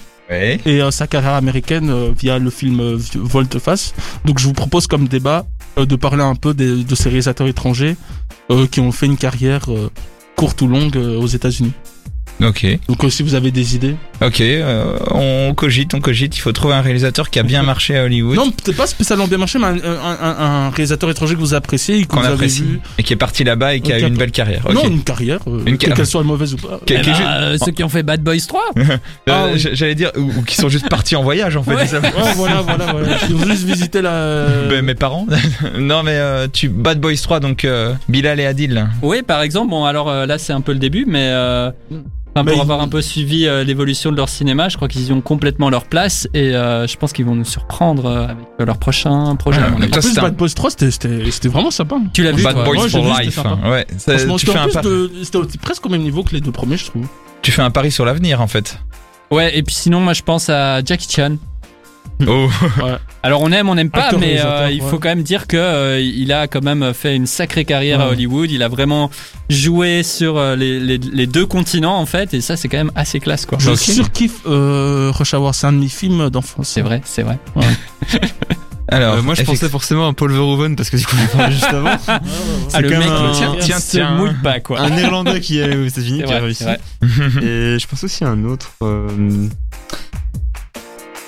Et 0.65 0.82
euh, 0.82 0.91
sa 0.91 1.08
carrière 1.08 1.34
américaine 1.34 2.12
via 2.13 2.38
le 2.38 2.50
film 2.50 2.98
Volte-Face. 3.15 3.93
Donc 4.26 4.38
je 4.39 4.45
vous 4.45 4.54
propose 4.54 4.86
comme 4.88 5.08
débat 5.08 5.45
de 5.78 5.95
parler 5.95 6.22
un 6.22 6.36
peu 6.36 6.54
des- 6.54 6.84
de 6.84 6.95
ces 6.95 7.06
réalisateurs 7.10 7.48
étrangers 7.48 7.95
qui 8.72 8.80
ont 8.80 8.91
fait 8.91 9.06
une 9.08 9.17
carrière 9.17 9.65
courte 10.36 10.62
ou 10.62 10.67
longue 10.67 10.95
aux 10.98 11.26
États-Unis. 11.28 11.72
Ok. 12.41 12.65
Donc 12.88 13.04
euh, 13.04 13.10
si 13.10 13.23
vous 13.23 13.36
avez 13.36 13.52
des 13.52 13.75
idées. 13.75 13.95
Ok. 14.21 14.41
euh, 14.41 14.97
on 15.12 15.54
cogite, 15.54 15.93
on 15.93 15.99
cogite. 15.99 16.38
Il 16.38 16.39
faut 16.39 16.52
trouver 16.52 16.73
un 16.73 16.82
réalisateur 16.82 17.30
qui 17.30 17.39
a 17.39 17.43
bien 17.43 17.63
marché 17.63 17.97
à 17.97 18.04
Hollywood. 18.06 18.36
Non, 18.38 18.49
peut-être 18.52 18.78
pas 18.78 18.88
spécialement 18.88 19.28
bien 19.28 19.38
marché, 19.38 19.60
mais 19.60 19.65
un, 19.67 19.73
un- 19.75 20.17
un- 20.21 20.36
un 20.39 20.69
réalisateur 20.69 21.10
étranger 21.10 21.36
que 21.36 21.39
vous 21.39 21.54
appréciez 21.54 22.06
Qu'on 22.06 22.21
apprécie. 22.23 22.63
vu. 22.63 22.80
Et 22.97 23.04
qui 23.04 23.13
est 23.13 23.17
parti 23.17 23.43
là-bas 23.43 23.75
et 23.75 23.82
qui 23.82 23.91
a 23.91 23.99
eu 23.99 24.04
une 24.04 24.15
belle 24.17 24.32
carrière. 24.32 24.65
Non, 24.71 24.86
une 24.88 25.04
carrière, 25.04 25.39
euh, 25.47 25.62
Une 25.65 25.78
car- 25.78 25.95
qu'elle 25.95 26.06
soit 26.06 26.23
mauvaise 26.23 26.54
ou 26.54 26.58
pas. 26.58 26.80
Qui- 26.86 26.93
Eh 26.93 27.02
ben, 27.04 27.13
euh, 27.21 27.58
ceux 27.63 27.71
qui 27.71 27.84
ont 27.84 27.89
fait 27.89 28.04
Bad 28.04 28.21
Boys 28.21 28.38
3. 28.47 28.62
Euh, 28.80 28.97
Ah 29.28 29.47
oui. 29.54 29.60
J'allais 29.73 29.95
dire, 29.95 30.12
ou, 30.17 30.32
ou 30.39 30.41
qui 30.43 30.56
sont 30.56 30.69
juste 30.69 30.89
partis 30.89 31.15
en 31.15 31.23
voyage 31.23 31.56
en 31.56 31.63
fait. 31.63 31.75
Ouais. 31.75 31.84
Ouais, 31.93 32.34
voilà, 32.36 32.62
voilà, 32.62 32.86
voilà. 32.91 33.17
Ils 33.30 33.36
ont 33.36 33.45
juste 33.45 33.63
visité 33.63 34.02
la. 34.02 34.45
Ben, 34.69 34.82
mes 34.84 34.95
parents. 34.95 35.28
non 35.78 36.04
mais 36.04 36.13
euh, 36.15 36.47
tu 36.52 36.69
Bad 36.69 36.99
Boys 36.99 37.15
3 37.21 37.39
donc 37.39 37.65
euh, 37.65 37.93
Bilal 38.08 38.39
et 38.39 38.45
Adil. 38.45 38.88
Oui, 39.02 39.21
par 39.23 39.41
exemple. 39.41 39.69
Bon, 39.71 39.86
alors 39.86 40.10
euh, 40.10 40.25
là, 40.25 40.38
c'est 40.38 40.54
un 40.54 40.62
peu 40.62 40.71
le 40.73 40.80
début, 40.80 41.06
mais 41.08 41.28
euh, 41.32 41.71
enfin, 42.35 42.45
pour 42.51 42.61
avoir 42.61 42.81
un 42.81 42.87
peu 42.87 43.01
suivi 43.01 43.45
euh, 43.47 43.63
l'évolution 43.63 44.11
de 44.11 44.17
leur 44.17 44.29
cinéma, 44.29 44.69
je 44.69 44.75
crois 44.77 44.87
qu'ils 44.87 45.07
y 45.07 45.11
ont 45.11 45.21
complètement 45.21 45.69
leur 45.69 45.85
place 45.85 46.27
et 46.33 46.55
euh, 46.55 46.87
je 46.87 46.95
pense 46.97 47.13
qu'ils 47.13 47.25
vont 47.25 47.35
nous 47.35 47.45
surprendre 47.45 48.05
euh, 48.05 48.23
avec 48.25 48.37
euh, 48.61 48.65
leur 48.65 48.77
prochain 48.77 49.35
projet. 49.35 49.61
À 49.61 49.69
mon 49.69 49.77
avis. 49.81 49.87
En 49.87 49.99
plus, 49.99 50.01
c'est 50.13 50.19
un- 50.19 50.23
Bad 50.23 50.35
Boys 50.35 50.49
3, 50.49 50.69
c'était- 50.71 50.91
c'était 50.91 51.31
c'était 51.31 51.47
vraiment 51.49 51.71
sympa. 51.71 51.97
Tu 52.13 52.23
l'as 52.23 52.31
vu 52.31 52.43
Bad 52.43 52.53
toi 52.55 52.63
Boys 52.65 52.75
Moi, 52.75 52.87
j'ai 52.87 52.97
for 52.97 53.05
vu, 53.07 53.11
c'était 53.13 53.25
Life. 53.25 53.35
sympa. 53.35 53.69
Ouais. 53.69 53.85
ça- 53.97 54.17
Franchement, 54.17 54.35
tu 54.37 54.45
c'était 54.45 54.51
fais 54.53 54.59
en 54.59 54.61
un 54.61 54.65
plus 54.65 54.73
pa- 54.73 54.81
de- 54.81 55.11
c'était 55.23 55.37
au- 55.37 55.47
presque 55.61 55.85
au 55.85 55.89
même 55.89 56.01
niveau 56.01 56.23
que 56.23 56.33
les 56.33 56.41
deux 56.41 56.51
premiers, 56.51 56.77
je 56.77 56.85
trouve. 56.85 57.07
tu 57.41 57.51
fais 57.51 57.61
un 57.61 57.71
pari 57.71 57.91
sur 57.91 58.05
l'avenir 58.05 58.41
en 58.41 58.47
fait. 58.47 58.77
Ouais, 59.31 59.55
et 59.57 59.61
puis 59.63 59.75
sinon, 59.75 59.99
moi, 59.99 60.13
je 60.13 60.23
pense 60.23 60.49
à 60.49 60.83
Jackie 60.83 61.07
Chan. 61.09 61.35
Oh. 62.28 62.48
Alors 63.24 63.41
on 63.41 63.52
aime, 63.52 63.69
on 63.69 63.76
n'aime 63.76 63.89
pas, 63.89 64.04
Acteur, 64.06 64.19
mais 64.19 64.39
euh, 64.43 64.69
il 64.72 64.82
ouais. 64.82 64.89
faut 64.89 65.00
quand 65.00 65.08
même 65.10 65.24
dire 65.24 65.48
que 65.48 65.56
euh, 65.58 66.00
il 66.02 66.32
a 66.34 66.48
quand 66.48 66.62
même 66.63 66.93
fait 66.93 67.15
une 67.15 67.26
sacrée 67.28 67.63
carrière 67.65 68.02
à. 68.02 68.10
Hollywood. 68.10 68.52
Il 68.52 68.62
a 68.62 68.67
vraiment 68.67 69.10
joué 69.50 70.04
sur 70.04 70.38
euh, 70.38 70.56
les, 70.58 70.80
les, 70.80 70.98
les 70.98 71.28
deux 71.28 71.45
continents 71.45 71.98
en 71.98 72.06
fait, 72.06 72.34
et 72.34 72.41
ça 72.41 72.58
c'est 72.58 72.67
quand 72.67 72.78
même 72.78 72.91
assez 72.95 73.19
classe 73.22 73.45
quoi. 73.45 73.58
Je 73.60 73.72
Ok. 73.72 73.78
surkiffe 73.78 74.41
euh, 74.48 75.12
Rush 75.13 75.34
Hour, 75.34 75.56
c'est 75.56 75.67
un 75.67 75.74
de 75.74 75.78
mes 75.80 75.88
films 75.88 76.30
d'enfance. 76.30 76.67
C'est 76.69 76.82
vrai, 76.82 77.02
c'est 77.06 77.24
vrai. 77.24 77.38
Alors 78.91 79.15
Euh, 79.15 79.22
moi 79.22 79.36
je 79.36 79.43
pensais 79.43 79.69
forcément 79.69 80.08
à 80.08 80.13
Paul 80.13 80.32
Verhoeven 80.32 80.76
parce 80.76 80.89
que 80.89 80.98
du 80.98 81.06
coup 81.06 81.15
on 81.24 81.38
parlait 81.38 81.54
juste 81.54 81.65
avant. 81.65 81.91
Ah, 82.74 82.82
le 82.82 82.89
mec, 82.89 83.08
un- 83.08 83.32
tiens, 83.34 83.54
il 83.58 83.63
tiens, 83.63 83.80
se 83.80 83.91
tiens. 83.91 84.12
mouille 84.17 84.34
pas 84.43 84.60
quoi. 84.60 84.80
un 84.82 84.89
Néerlandais 84.89 85.39
qui 85.41 85.60
est 85.60 85.63
allé 85.63 85.78
aux 85.78 85.86
États-Unis 85.86 86.24
qui 86.24 86.34
a 86.34 86.39
réussi. 86.39 86.63
Et 87.41 87.78
je 87.80 87.88
pense 87.88 88.04
aussi 88.04 88.24
à 88.24 88.30
un 88.30 88.43
autre. 88.45 88.72
euh, 88.84 89.08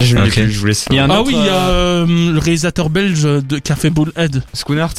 Je 0.02 0.18
ne 0.18 0.24
Ok. 0.24 0.32
plus, 0.34 0.52
je 0.52 0.60
vous 0.60 0.66
laisse. 0.66 0.86
Il 0.90 0.96
y 0.96 1.00
a 1.00 1.06
un 1.06 1.10
Ah 1.10 1.20
autre, 1.22 1.30
oui, 1.30 1.36
il 1.38 1.46
y 1.46 1.50
a 1.50 1.54
euh, 1.70 2.06
euh, 2.08 2.34
le 2.34 2.40
réalisateur 2.40 2.90
belge 2.90 3.24
de 3.24 3.58
Café 3.60 3.90
Bullhead. 3.90 4.44
Schoonart 4.54 4.94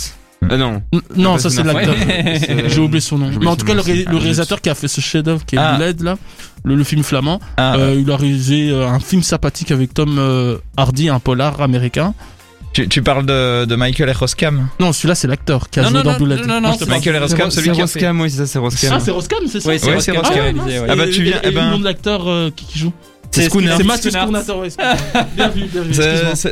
Ah 0.50 0.56
non. 0.56 0.82
N- 0.92 1.00
Non, 1.16 1.38
ça 1.38 1.50
c'est 1.50 1.62
l'acteur. 1.62 1.94
Ouais. 1.94 2.64
J'ai 2.68 2.80
oublié 2.80 3.00
son 3.00 3.18
nom. 3.18 3.30
Mais 3.40 3.46
en 3.46 3.56
tout 3.56 3.64
cas, 3.66 3.74
le, 3.74 3.80
ré- 3.80 4.04
réalisateur 4.08 4.60
qui 4.60 4.70
a 4.70 4.74
fait 4.74 4.88
ce 4.88 5.00
chef-d'œuvre 5.00 5.44
qui 5.46 5.56
est 5.56 5.58
Ah. 5.58 5.74
Bullhead 5.76 6.00
là, 6.02 6.16
le, 6.64 6.74
le 6.74 6.84
film 6.84 7.02
flamand, 7.02 7.40
Ah, 7.56 7.76
euh, 7.76 7.96
il 7.98 8.10
a 8.10 8.16
réalisé 8.16 8.74
un 8.74 8.98
film 9.00 9.22
sympathique 9.22 9.70
avec 9.70 9.94
Tom 9.94 10.16
euh, 10.18 10.56
Hardy, 10.76 11.08
un 11.08 11.20
polar 11.20 11.60
américain. 11.60 12.14
tu, 12.72 12.88
tu 12.88 13.02
parles 13.02 13.26
de, 13.26 13.66
de 13.66 13.76
Michael 13.76 14.08
et 14.08 14.12
Roskam. 14.12 14.68
Non, 14.80 14.92
celui-là 14.92 15.14
c'est 15.14 15.28
l'acteur 15.28 15.68
qui 15.70 15.78
a 15.78 15.82
Non, 15.82 15.88
joué 15.90 15.98
non, 15.98 16.04
dans 16.04 16.12
non, 16.12 16.18
Bullhead. 16.18 16.46
non, 16.46 16.60
non, 16.60 16.70
non, 16.70 16.86
Michael 16.88 17.16
et 17.16 17.18
Roskam, 17.18 17.50
celui 17.50 17.70
qui 17.72 17.80
a. 17.80 17.84
Roskam, 17.84 18.20
oui, 18.20 18.30
c'est 18.30 18.38
ça, 18.38 18.46
c'est 18.46 18.58
Roskam. 18.58 18.90
Ah, 18.94 18.98
c'est 19.00 19.10
Roskam, 19.12 19.38
c'est 19.46 19.60
ça 19.60 19.68
Ouais, 19.68 19.78
c'est 19.78 19.92
Roskam. 19.92 20.16
Ah 20.88 20.96
bah, 20.96 21.04
tu 21.12 21.22
viens- 21.22 21.36
et- 21.42 21.48
eh 21.48 21.50
ben- 21.52 21.66
le 21.66 21.70
nom 21.72 21.78
de 21.78 21.84
l'acteur 21.84 22.28
euh, 22.28 22.50
qui, 22.54 22.64
qui 22.66 22.78
joue 22.80 22.92
C'est 23.34 23.50
Schooner. 23.50 23.72
C'est 23.76 23.84
Mathieu 23.84 24.10
Schooner. 24.10 24.40
Bien 25.36 25.48
vu, 25.48 25.62
bien 25.64 25.82
vu, 25.82 25.92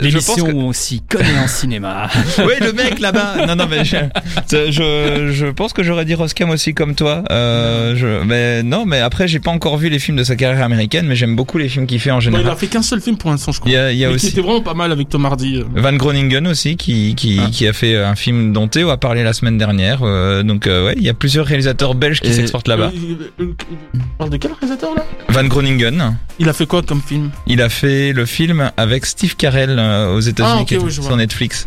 L'émission 0.00 0.46
que- 0.46 0.52
où 0.52 0.60
on 0.60 0.72
s'y 0.72 1.00
connaît 1.02 1.38
en 1.42 1.46
cinéma. 1.48 2.08
Oui, 2.38 2.54
le 2.60 2.72
mec 2.72 2.98
là-bas. 3.00 3.46
Non, 3.46 3.54
non, 3.56 3.66
mais 3.68 3.84
je, 3.84 3.96
je, 4.50 5.30
je 5.32 5.46
pense 5.46 5.72
que 5.72 5.82
j'aurais 5.82 6.04
dit 6.04 6.14
Roskam 6.14 6.50
aussi 6.50 6.72
comme 6.74 6.94
toi. 6.94 7.22
Euh, 7.30 7.94
je, 7.96 8.24
mais 8.24 8.62
non, 8.62 8.86
mais 8.86 9.00
après, 9.00 9.28
j'ai 9.28 9.40
pas 9.40 9.50
encore 9.50 9.76
vu 9.76 9.88
les 9.90 9.98
films 9.98 10.16
de 10.16 10.24
sa 10.24 10.36
carrière 10.36 10.64
américaine, 10.64 11.06
mais 11.06 11.16
j'aime 11.16 11.36
beaucoup 11.36 11.58
les 11.58 11.68
films 11.68 11.86
qu'il 11.86 12.00
fait 12.00 12.10
en 12.10 12.14
Ouais, 12.16 12.20
il 12.20 12.24
général. 12.24 12.48
a 12.52 12.56
fait 12.56 12.66
qu'un 12.66 12.82
seul 12.82 13.00
film 13.00 13.16
pour 13.18 13.30
l'instant, 13.30 13.52
je 13.52 13.60
crois. 13.60 13.70
Il 13.70 13.74
y 13.74 13.76
a, 13.78 13.92
il 13.92 13.98
y 13.98 14.04
a 14.04 14.08
Mais 14.08 14.14
qui 14.16 14.26
aussi 14.26 14.28
était 14.28 14.40
vraiment 14.40 14.62
pas 14.62 14.74
mal 14.74 14.90
avec 14.92 15.08
Tom 15.08 15.24
Hardy. 15.26 15.56
euh. 15.58 15.64
Van 15.74 15.92
Groningen 15.92 16.46
aussi, 16.46 16.76
qui, 16.76 17.14
qui, 17.14 17.40
Ah. 17.44 17.48
qui 17.52 17.66
a 17.68 17.72
fait 17.72 17.96
un 17.96 18.14
film 18.16 18.52
dont 18.52 18.68
Théo 18.68 18.88
a 18.90 18.96
parlé 18.96 19.22
la 19.22 19.32
semaine 19.32 19.58
dernière. 19.58 20.00
Euh, 20.02 20.42
donc, 20.42 20.66
euh, 20.66 20.86
ouais, 20.86 20.94
il 20.96 21.02
y 21.02 21.08
a 21.08 21.14
plusieurs 21.14 21.44
réalisateurs 21.46 21.94
belges 21.94 22.20
qui 22.20 22.32
s'exportent 22.32 22.68
là-bas. 22.68 22.90
Euh, 22.94 23.14
euh, 23.40 23.44
euh, 23.44 23.52
On 23.94 24.16
parle 24.18 24.30
de 24.30 24.36
quel 24.38 24.52
réalisateur 24.52 24.94
là? 24.94 25.04
Van 25.28 25.44
Groningen, 25.44 26.16
Il 26.38 26.48
a 26.48 26.52
fait 26.52 26.66
quoi 26.70 26.82
comme 26.82 27.02
film? 27.02 27.30
Il 27.46 27.60
a 27.60 27.68
fait 27.68 28.12
le 28.12 28.24
film 28.24 28.70
avec 28.76 29.04
Steve 29.04 29.36
Carell 29.36 29.76
euh, 29.78 30.14
aux 30.14 30.20
États-Unis 30.20 30.54
Ah, 30.58 30.62
ok, 30.62 30.68
qui 30.68 30.74
est 30.74 30.78
oui, 30.78 30.90
je 30.90 31.02
sur. 31.02 31.16
Netflix. 31.16 31.64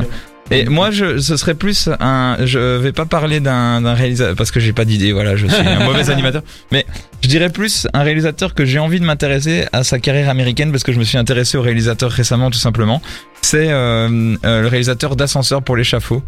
Et 0.50 0.66
moi, 0.66 0.92
je, 0.92 1.20
ce 1.20 1.38
serait 1.38 1.54
plus 1.56 1.90
un. 2.00 2.38
Je 2.46 2.78
vais 2.78 2.92
pas 2.92 3.06
parler 3.06 3.40
d'un 3.40 3.82
d'un 3.82 3.94
réalisateur 3.94 4.36
parce 4.36 4.52
que 4.52 4.60
j'ai 4.60 4.74
pas 4.74 4.86
d'idée. 4.86 5.12
Voilà, 5.12 5.36
je 5.36 5.48
suis 5.48 5.68
un 5.68 5.84
mauvais 5.86 6.10
animateur. 6.10 6.42
Mais 6.72 6.86
je 7.22 7.28
dirais 7.28 7.50
plus 7.50 7.88
un 7.94 8.04
réalisateur 8.04 8.54
que 8.54 8.66
j'ai 8.66 8.80
envie 8.80 9.00
de 9.00 9.06
m'intéresser 9.06 9.66
à 9.74 9.84
sa 9.84 10.00
carrière 10.00 10.30
américaine 10.30 10.72
parce 10.72 10.84
que 10.84 10.92
je 10.92 11.00
me 11.00 11.04
suis 11.04 11.18
intéressé 11.18 11.58
au 11.58 11.62
réalisateur 11.62 12.12
récemment, 12.12 12.50
tout 12.50 12.60
simplement. 12.60 13.02
C'est 13.42 13.70
euh, 13.70 14.36
euh, 14.46 14.62
le 14.62 14.68
réalisateur 14.68 15.16
d'Ascenseur 15.16 15.64
pour 15.64 15.76
l'échafaud. 15.76 16.24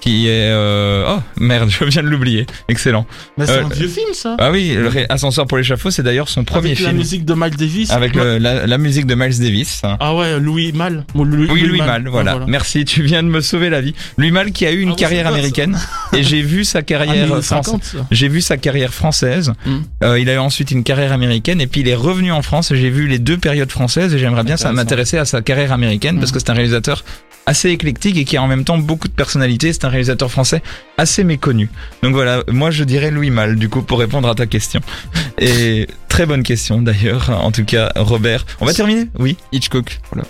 Qui 0.00 0.28
est 0.28 0.48
euh... 0.50 1.04
oh 1.16 1.20
merde 1.38 1.68
je 1.78 1.84
viens 1.84 2.02
de 2.02 2.08
l'oublier 2.08 2.46
excellent 2.68 3.06
Mais 3.36 3.46
c'est 3.46 3.52
Euh, 3.52 3.64
un 3.66 3.68
vieux 3.68 3.88
film, 3.88 4.08
ça. 4.14 4.34
ah 4.38 4.50
oui 4.50 4.74
le 4.74 4.88
ré- 4.88 5.06
Ascenseur 5.08 5.46
pour 5.46 5.58
l'échafaud 5.58 5.90
c'est 5.90 6.02
d'ailleurs 6.02 6.28
son 6.28 6.44
premier 6.44 6.68
Avec 6.68 6.80
la 6.80 6.88
film 6.88 6.98
musique 6.98 7.24
de 7.24 7.34
Miles 7.34 7.56
Davis. 7.56 7.90
avec 7.90 8.14
le- 8.16 8.38
la, 8.38 8.66
la 8.66 8.78
musique 8.78 9.06
de 9.06 9.14
Miles 9.14 9.38
Davis 9.38 9.82
Ah 9.84 10.14
ouais, 10.14 10.38
Louis 10.40 10.72
Mal. 10.72 11.04
Louis, 11.14 11.48
oui, 11.50 11.62
Louis 11.62 11.78
Malle, 11.78 12.04
Ah, 12.06 12.10
voilà. 12.10 12.40
Merci, 12.46 12.84
tu 12.84 13.02
viens 13.02 13.22
de 13.22 13.28
me 13.28 13.40
sauver 13.40 13.68
la 13.70 13.80
vie. 13.80 13.94
Louis 14.16 14.30
Malle 14.30 14.52
qui 14.52 14.64
a 14.66 14.72
eu 14.72 14.80
une 14.80 14.92
Ah 14.92 14.96
carrière 14.96 15.24
quoi, 15.26 15.32
américaine 15.34 15.78
et 16.14 16.22
j'ai 16.22 16.42
vu 16.42 16.64
sa 16.64 16.82
carrière 16.82 17.26
française. 17.26 17.44
50, 17.48 17.84
ça. 17.84 17.98
J'ai 18.10 18.28
vu 18.28 18.40
sa 18.40 18.56
carrière 18.56 18.94
française. 18.94 19.52
Mm. 19.66 19.76
Euh, 20.04 20.18
il 20.18 20.30
a 20.30 20.34
eu 20.34 20.38
ensuite 20.38 20.70
une 20.70 20.82
carrière 20.84 21.12
américaine 21.12 21.60
et 21.60 21.66
puis 21.66 21.82
il 21.82 21.88
est 21.88 21.94
revenu 21.94 22.32
en 22.32 22.42
France. 22.42 22.70
et 22.70 22.76
J'ai 22.76 22.90
vu 22.90 23.06
les 23.06 23.18
deux 23.18 23.36
périodes 23.36 23.70
françaises 23.70 24.14
et 24.14 24.18
j'aimerais 24.18 24.44
bien 24.44 24.56
ça 24.56 24.72
m'intéresser 24.72 25.18
à 25.18 25.24
sa 25.26 25.42
carrière 25.42 25.72
américaine 25.72 26.18
parce 26.18 26.30
Mm. 26.30 26.34
que 26.34 26.38
c'est 26.40 26.50
un 26.50 26.54
réalisateur 26.54 27.04
assez 27.50 27.70
éclectique 27.70 28.16
et 28.16 28.24
qui 28.24 28.36
a 28.36 28.42
en 28.42 28.46
même 28.46 28.64
temps 28.64 28.78
beaucoup 28.78 29.08
de 29.08 29.12
personnalité. 29.12 29.72
C'est 29.72 29.84
un 29.84 29.88
réalisateur 29.88 30.30
français 30.30 30.62
assez 30.96 31.24
méconnu. 31.24 31.68
Donc 32.02 32.14
voilà, 32.14 32.44
moi 32.48 32.70
je 32.70 32.84
dirais 32.84 33.10
Louis 33.10 33.30
Malle 33.30 33.56
du 33.56 33.68
coup 33.68 33.82
pour 33.82 33.98
répondre 33.98 34.28
à 34.28 34.36
ta 34.36 34.46
question. 34.46 34.80
Et 35.38 35.88
très 36.08 36.26
bonne 36.26 36.44
question 36.44 36.80
d'ailleurs. 36.80 37.30
En 37.30 37.50
tout 37.50 37.64
cas, 37.64 37.90
Robert, 37.96 38.46
on 38.60 38.66
va 38.66 38.72
terminer? 38.72 39.08
Oui. 39.18 39.36
Hitchcock. 39.50 39.98
Voilà. 40.12 40.28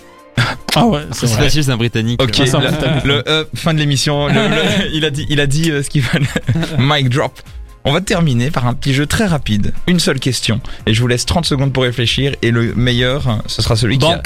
Ah 0.73 0.85
ouais, 0.87 1.01
c'est 1.11 1.27
vrai. 1.27 1.43
facile, 1.43 1.63
c'est 1.63 1.71
un 1.71 1.77
britannique. 1.77 2.21
Ok, 2.21 2.39
Ah, 2.39 2.57
on 2.57 3.07
le, 3.07 3.23
euh, 3.29 3.45
fin 3.53 3.73
de 3.73 3.79
l'émission. 3.79 4.27
il 4.93 5.05
a 5.05 5.11
dit, 5.11 5.27
il 5.29 5.39
a 5.39 5.45
dit 5.45 5.69
euh, 5.69 5.83
ce 5.83 5.89
qu'il 5.89 6.01
fallait. 6.01 6.25
Mic 6.79 7.09
drop. 7.09 7.39
On 7.83 7.91
va 7.91 8.01
terminer 8.01 8.49
par 8.49 8.65
un 8.65 8.73
petit 8.73 8.93
jeu 8.93 9.05
très 9.05 9.25
rapide. 9.25 9.73
Une 9.87 9.99
seule 9.99 10.19
question. 10.19 10.59
Et 10.87 10.93
je 10.93 11.01
vous 11.01 11.07
laisse 11.07 11.25
30 11.25 11.45
secondes 11.45 11.73
pour 11.73 11.83
réfléchir. 11.83 12.35
Et 12.41 12.49
le 12.51 12.73
meilleur, 12.73 13.41
ce 13.47 13.61
sera 13.61 13.75
celui 13.75 13.97
qui 13.97 14.05
a... 14.05 14.21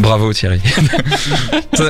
Bravo 0.00 0.32
Thierry. 0.32 0.60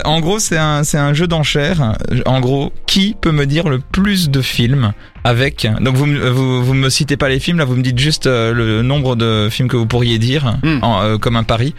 En 0.04 0.20
gros, 0.20 0.38
c'est 0.38 0.56
un, 0.58 0.84
c'est 0.84 0.98
un 0.98 1.14
jeu 1.14 1.26
d'enchères. 1.26 1.96
En 2.26 2.40
gros, 2.40 2.72
qui 2.86 3.16
peut 3.20 3.32
me 3.32 3.44
dire 3.46 3.68
le 3.68 3.78
plus 3.80 4.30
de 4.30 4.40
films 4.40 4.92
avec... 5.24 5.66
Donc 5.80 5.96
vous, 5.96 6.06
vous, 6.06 6.64
vous 6.64 6.74
me 6.74 6.88
citez 6.90 7.16
pas 7.16 7.28
les 7.28 7.40
films, 7.40 7.58
là 7.58 7.64
vous 7.64 7.74
me 7.76 7.82
dites 7.82 7.98
juste 7.98 8.26
euh, 8.26 8.52
le 8.52 8.82
nombre 8.82 9.16
de 9.16 9.48
films 9.50 9.68
que 9.68 9.76
vous 9.76 9.86
pourriez 9.86 10.18
dire 10.18 10.56
Hmm. 10.62 10.78
en, 10.82 11.02
euh, 11.02 11.18
comme 11.18 11.36
un 11.36 11.42
pari. 11.44 11.74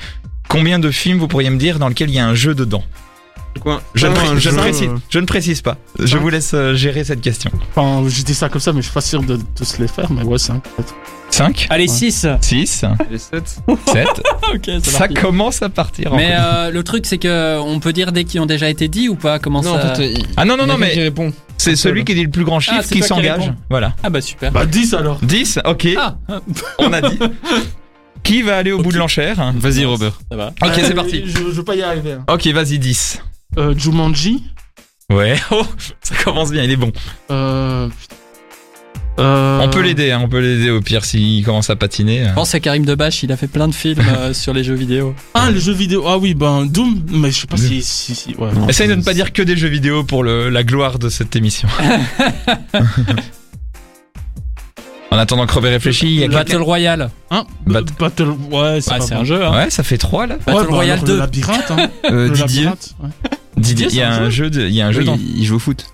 Combien 0.49 0.77
de 0.79 0.91
films 0.91 1.19
vous 1.19 1.27
pourriez 1.27 1.49
me 1.49 1.57
dire 1.57 1.79
dans 1.79 1.87
lequel 1.87 2.09
il 2.09 2.15
y 2.15 2.19
a 2.19 2.27
un 2.27 2.35
jeu 2.35 2.53
dedans 2.53 2.83
Quoi 3.61 3.81
je, 3.95 4.07
ne 4.07 4.13
pré- 4.13 4.27
un 4.27 4.37
je 4.37 4.49
ne 4.49 4.55
jeu, 4.55 4.57
précise, 4.61 4.89
je 5.09 5.19
ne 5.19 5.25
précise 5.25 5.61
pas. 5.61 5.77
Je 5.99 6.17
vous 6.17 6.29
laisse 6.29 6.51
euh, 6.53 6.73
gérer 6.75 7.03
cette 7.03 7.21
question. 7.21 7.51
Enfin, 7.75 8.07
je 8.09 8.23
dis 8.23 8.33
ça 8.33 8.49
comme 8.49 8.61
ça, 8.61 8.71
mais 8.73 8.79
je 8.81 8.85
suis 8.87 8.93
pas 8.93 9.01
sûr 9.01 9.23
de 9.23 9.37
tous 9.55 9.77
les 9.79 9.87
faire, 9.87 10.11
mais 10.11 10.23
ouais, 10.23 10.37
5 10.37 10.61
peut-être. 10.63 10.95
5, 11.31 11.67
Allez, 11.69 11.83
Ouais. 11.83 11.87
6. 11.87 12.27
6, 12.41 12.85
Les 13.09 13.17
7. 13.17 13.61
7. 13.87 14.07
ok, 14.53 14.61
c'est 14.65 14.85
Ça 14.85 15.07
commence 15.07 15.61
à 15.61 15.69
partir. 15.69 16.13
en 16.13 16.17
Mais 16.17 16.31
euh, 16.33 16.71
le 16.71 16.83
truc, 16.83 17.05
c'est 17.05 17.17
que 17.17 17.57
on 17.59 17.79
peut 17.79 17.93
dire 17.93 18.11
dès 18.11 18.23
qu'ils 18.25 18.41
ont 18.41 18.45
déjà 18.45 18.69
été 18.69 18.87
dit 18.87 19.07
ou 19.09 19.15
pas? 19.15 19.39
Comment 19.39 19.61
Non, 19.61 19.75
ça 19.75 19.91
en 19.91 19.95
fait, 19.95 20.11
il- 20.13 20.25
Ah 20.37 20.45
non, 20.45 20.57
non, 20.57 20.65
non, 20.67 20.75
qui 20.75 20.79
mais 20.81 20.93
répond. 20.95 21.31
c'est 21.57 21.75
celui 21.75 22.03
qui 22.05 22.13
dit 22.15 22.23
le 22.23 22.29
plus 22.29 22.43
grand 22.43 22.59
chiffre 22.59 22.77
Ah, 22.79 22.83
c'est 22.83 22.95
qui 22.95 23.01
qui 23.01 23.07
s'engage. 23.07 23.51
Voilà. 23.69 23.93
Ah 24.03 24.09
bah 24.09 24.21
super. 24.21 24.51
Bah 24.51 24.65
10 24.65 24.93
alors. 24.93 25.19
10, 25.23 25.59
ok, 25.65 25.87
Ah, 25.97 26.15
on 26.79 26.91
a 26.93 27.01
dit. 27.01 27.17
Qui 28.23 28.43
va 28.43 28.57
aller 28.57 28.71
au 28.71 28.77
bout 28.77 28.91
de 28.91 28.99
l'enchère? 28.99 29.51
Vas-y, 29.55 29.83
Robert. 29.83 30.19
ça 30.29 30.37
va. 30.37 30.53
Ok, 30.61 30.73
c'est 30.75 30.91
Euh, 30.91 30.95
parti. 30.95 31.23
Je, 31.25 31.37
je 31.37 31.41
veux 31.43 31.63
pas 31.63 31.73
y 31.75 31.81
arriver. 31.81 32.11
hein. 32.13 32.23
Ok, 32.31 32.45
vas-y, 32.49 32.77
10. 32.77 33.19
Euh, 33.57 33.73
Jumanji. 33.75 34.43
Ouais, 35.11 35.35
oh, 35.51 35.63
ça 36.03 36.13
commence 36.23 36.51
bien, 36.51 36.61
il 36.63 36.69
est 36.69 36.75
bon. 36.75 36.91
Euh... 37.31 37.89
Euh... 39.19 39.59
On 39.61 39.69
peut 39.69 39.81
l'aider, 39.81 40.11
hein, 40.11 40.21
on 40.23 40.29
peut 40.29 40.39
l'aider 40.39 40.69
au 40.71 40.79
pire 40.81 41.03
s'il 41.05 41.43
commence 41.43 41.69
à 41.69 41.75
patiner. 41.75 42.23
Je 42.29 42.33
pense 42.33 42.55
à 42.55 42.59
Karim 42.59 42.85
Debache, 42.85 43.21
il 43.23 43.31
a 43.31 43.37
fait 43.37 43.47
plein 43.47 43.67
de 43.67 43.73
films 43.75 44.01
euh, 44.17 44.33
sur 44.33 44.53
les 44.53 44.63
jeux 44.63 44.73
vidéo. 44.73 45.13
Ah, 45.33 45.51
les 45.51 45.59
jeux 45.59 45.73
vidéo. 45.73 46.05
Ah 46.07 46.17
oui, 46.17 46.33
ben 46.33 46.65
Doom. 46.65 47.03
Mais 47.11 47.29
je 47.29 47.41
sais 47.41 47.47
pas 47.47 47.57
si, 47.57 47.81
si, 47.83 48.15
si. 48.15 48.33
Ouais. 48.35 48.49
Essaye 48.69 48.87
de 48.87 48.95
ne 48.95 49.03
pas 49.03 49.13
dire 49.13 49.33
que 49.33 49.41
des 49.41 49.57
jeux 49.57 49.67
vidéo 49.67 50.03
pour 50.03 50.23
le, 50.23 50.49
la 50.49 50.63
gloire 50.63 50.97
de 50.97 51.09
cette 51.09 51.35
émission. 51.35 51.67
en 55.11 55.17
attendant 55.17 55.45
que 55.45 55.53
Robert 55.53 55.71
réfléchisse, 55.73 56.03
il 56.09 56.19
y 56.19 56.23
a 56.23 56.27
Battle 56.29 56.45
quelqu'un- 56.51 56.63
Royale. 56.63 57.09
Hein? 57.31 57.45
Bat- 57.67 57.81
Battle. 57.99 58.29
Ouais, 58.49 58.79
c'est 58.79 58.91
Ah, 58.93 59.17
un 59.19 59.25
jeu, 59.25 59.43
hein. 59.45 59.51
Ouais, 59.53 59.69
ça 59.69 59.83
fait 59.83 59.97
3 59.97 60.25
là. 60.27 60.37
Battle 60.37 60.57
Ouais, 60.57 60.63
bah, 60.63 60.69
Royale 60.75 60.99
alors, 60.99 61.05
2. 61.05 61.13
Le 61.13 61.19
labyrinthe. 61.19 61.71
Hein. 61.71 61.89
Euh, 62.05 62.27
le 62.29 62.33
Didier. 62.33 62.63
labyrinthe. 62.63 62.95
ouais. 63.03 63.09
Didier, 63.57 63.87
il 63.89 63.95
y 63.95 64.01
a 64.01 64.13
un 64.15 64.29
jeu, 64.29 64.49
de- 64.49 64.61
il 64.67 64.73
y 64.73 64.81
a 64.81 64.87
un 64.87 64.91
jeu 64.93 64.99
Oui, 65.01 65.05
dans. 65.05 65.17
il, 65.35 65.43
joue 65.45 65.57
au 65.57 65.59
foot. 65.59 65.85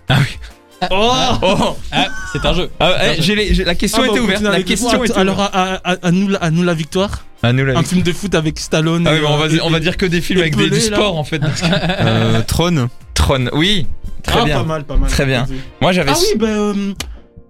Oh 0.92 1.12
Oh 1.42 1.78
Ah, 1.92 2.08
c'est 2.32 2.46
un 2.46 2.54
jeu. 2.54 2.70
Ah, 2.80 2.92
eh, 3.04 3.22
j'ai 3.22 3.36
les- 3.36 3.54
j'ai- 3.54 3.64
la 3.64 3.74
question 3.76 4.02
Ah, 4.04 4.08
bah, 4.08 4.12
était 4.14 4.20
ouverte. 4.22 4.42
La 4.44 4.62
question 4.64 5.04
était 5.04 5.14
Alors, 5.18 5.36
ouverte. 5.36 5.52
à, 5.56 5.74
à, 5.84 5.96
à, 6.04 6.12
nous, 6.12 6.28
la- 6.28 6.38
à 6.40 6.52
nous 6.52 6.64
la 6.64 6.74
victoire. 6.74 7.26
Ah, 7.44 7.52
nous, 7.54 7.66
la- 7.66 7.78
Un 7.80 7.84
film 7.84 8.02
de 8.04 8.12
foot 8.14 8.36
avec 8.36 8.60
Stallone. 8.60 9.08
Ah 9.08 9.12
et, 9.12 9.16
oui, 9.16 9.22
mais 9.22 9.28
on 9.28 9.38
va, 9.38 9.46
euh, 9.46 9.50
et- 9.58 9.62
on 9.62 9.70
va 9.70 9.80
dire 9.80 9.98
que 9.98 10.06
des 10.06 10.22
films 10.22 10.40
et 10.40 10.44
avec 10.44 10.56
des, 10.56 10.70
du 10.70 10.76
là. 10.90 10.98
sport 10.98 11.18
en 11.18 11.24
fait. 11.24 11.42
Euh, 11.64 12.42
Tron. 12.48 12.90
Tron, 13.16 13.46
oui, 13.54 13.88
très 14.24 14.42
ah, 14.42 14.46
bien. 14.46 14.58
pas 14.60 14.64
mal, 14.66 14.84
pas 14.84 14.96
mal. 14.98 15.10
Très 15.10 15.26
bien. 15.26 15.48
Moi 15.82 15.92
j'avais 15.94 16.12
Ah 16.12 16.18
oui, 16.20 16.38
ben. 16.38 16.48
euh, 16.48 16.94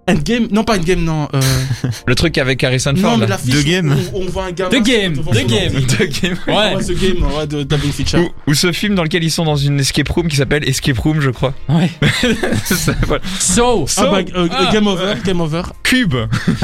Endgame. 0.08 0.48
Non, 0.50 0.64
pas 0.64 0.76
Endgame, 0.76 1.04
non. 1.04 1.28
Euh, 1.34 1.40
le 2.06 2.14
truc 2.14 2.38
avec 2.38 2.62
Harrison 2.64 2.94
Ford. 2.96 3.12
non, 3.12 3.16
mais 3.18 3.26
là. 3.26 3.30
la 3.32 3.38
fiche. 3.38 3.62
The 3.62 3.66
Game. 3.66 3.96
On, 4.14 4.22
on 4.22 4.26
voit 4.26 4.44
un 4.46 4.52
gamin. 4.52 4.70
The 4.70 4.82
Game, 4.84 5.12
The 5.18 5.46
Game. 5.46 5.72
The 5.86 6.22
Game. 6.22 6.36
Ouais. 6.46 6.74
Ouais, 6.76 6.84
The 6.84 6.92
Game, 7.00 7.22
ouais, 7.36 7.46
de 7.46 7.76
Fincher. 7.92 8.18
Ou, 8.18 8.28
ou 8.50 8.54
ce 8.54 8.72
film 8.72 8.94
dans 8.94 9.02
lequel 9.02 9.22
ils 9.24 9.30
sont 9.30 9.44
dans 9.44 9.56
une 9.56 9.80
escape 9.80 10.08
room 10.08 10.28
qui 10.28 10.36
s'appelle 10.36 10.68
Escape 10.68 10.98
Room, 10.98 11.20
je 11.20 11.30
crois. 11.30 11.54
Ouais. 11.68 11.90
Ça, 12.64 12.94
voilà. 13.06 13.22
So. 13.40 13.86
Ah, 13.96 14.06
bah, 14.10 14.18
euh, 14.34 14.48
Ah. 14.50 14.70
Game 14.72 14.86
Over, 14.86 15.14
Game 15.24 15.40
Over. 15.40 15.62
Cube. 15.82 16.14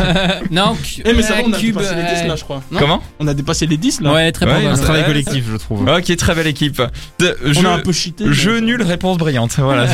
non, 0.50 0.74
cu- 0.74 1.02
Eh, 1.04 1.12
mais 1.14 1.22
ça 1.22 1.34
va, 1.34 1.40
on 1.46 1.52
a 1.52 1.58
Cube, 1.58 1.76
dépassé 1.76 1.94
les 1.94 2.02
10 2.02 2.08
euh, 2.24 2.26
là, 2.28 2.36
je 2.36 2.44
crois. 2.44 2.62
Non 2.70 2.78
Comment 2.78 3.02
On 3.20 3.26
a 3.26 3.34
dépassé 3.34 3.66
les 3.66 3.76
10 3.76 4.00
là. 4.02 4.12
Ouais, 4.12 4.32
très 4.32 4.44
Ouais, 4.46 4.52
probable. 4.52 4.74
Un 4.74 4.82
travail 4.82 5.00
ouais, 5.02 5.06
collectif, 5.06 5.44
je 5.50 5.56
trouve. 5.56 5.86
Ok, 5.88 6.16
très 6.16 6.34
belle 6.34 6.46
équipe. 6.46 6.82
De- 7.18 7.36
On 7.46 7.52
jeu, 7.52 7.66
a 7.66 7.72
un 7.74 7.78
peu 7.78 7.92
cheaté. 7.92 8.24
jeu 8.32 8.60
nul, 8.60 8.82
réponse 8.82 9.16
brillante. 9.18 9.54
Voilà. 9.58 9.86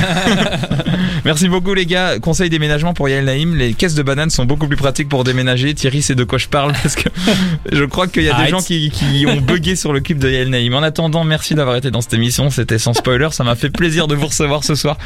Merci 1.25 1.49
beaucoup 1.49 1.75
les 1.75 1.87
gars. 1.87 2.19
Conseil 2.19 2.51
déménagement 2.51 2.95
pour 2.95 3.09
Yael 3.09 3.25
Naïm. 3.41 3.57
Les 3.57 3.75
caisses 3.75 3.95
de 3.95 4.03
bananes 4.03 4.31
sont 4.31 4.45
beaucoup 4.45 4.67
plus 4.67 4.77
pratiques 4.77 5.09
pour 5.09 5.25
déménager. 5.25 5.75
Thierry, 5.75 6.03
c'est 6.03 6.15
de 6.15 6.25
quoi 6.25 6.39
je 6.39 6.49
parle 6.49 6.73
parce 6.73 6.95
que 6.95 7.09
je 7.73 7.85
crois 7.85 8.07
qu'il 8.07 8.23
y 8.23 8.31
a 8.31 8.43
des 8.43 8.51
gens 8.51 8.63
qui, 8.63 8.91
qui 8.91 9.27
ont 9.27 9.41
bugué 9.41 9.77
sur 9.77 9.93
le 9.93 10.01
clip 10.01 10.19
de 10.19 10.31
Yael 10.31 10.51
Naïm. 10.51 10.75
En 10.75 10.83
attendant, 10.83 11.25
merci 11.25 11.55
d'avoir 11.55 11.77
été 11.77 11.91
dans 11.91 12.01
cette 12.01 12.15
émission. 12.15 12.51
C'était 12.51 12.79
sans 12.79 12.95
spoiler. 12.95 13.29
Ça 13.33 13.45
m'a 13.45 13.57
fait 13.57 13.71
plaisir 13.71 14.07
de 14.07 14.15
vous 14.15 14.27
recevoir 14.27 14.65
ce 14.65 14.75
soir. 14.75 14.97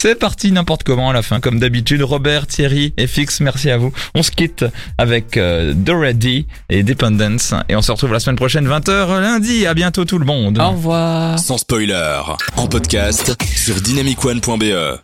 C'est 0.00 0.16
parti 0.16 0.52
n'importe 0.52 0.82
comment 0.82 1.08
à 1.08 1.12
la 1.14 1.22
fin, 1.22 1.40
comme 1.40 1.58
d'habitude. 1.58 2.02
Robert, 2.02 2.46
Thierry 2.46 2.92
et 2.98 3.06
Fix, 3.06 3.40
merci 3.40 3.70
à 3.70 3.78
vous. 3.78 3.90
On 4.14 4.22
se 4.22 4.30
quitte 4.30 4.66
avec 4.98 5.38
euh, 5.38 5.72
The 5.72 5.92
Ready 5.92 6.46
et 6.68 6.82
Dependence. 6.82 7.54
Et 7.70 7.76
on 7.76 7.80
se 7.80 7.90
retrouve 7.90 8.12
la 8.12 8.20
semaine 8.20 8.36
prochaine, 8.36 8.68
20h 8.68 9.20
lundi. 9.20 9.66
À 9.66 9.72
bientôt 9.72 10.04
tout 10.04 10.18
le 10.18 10.26
monde. 10.26 10.58
Au 10.58 10.72
revoir. 10.72 11.38
Sans 11.38 11.56
spoiler, 11.56 12.20
en 12.56 12.66
podcast 12.66 13.34
sur 13.56 13.76
dynamicone.be. 13.80 15.03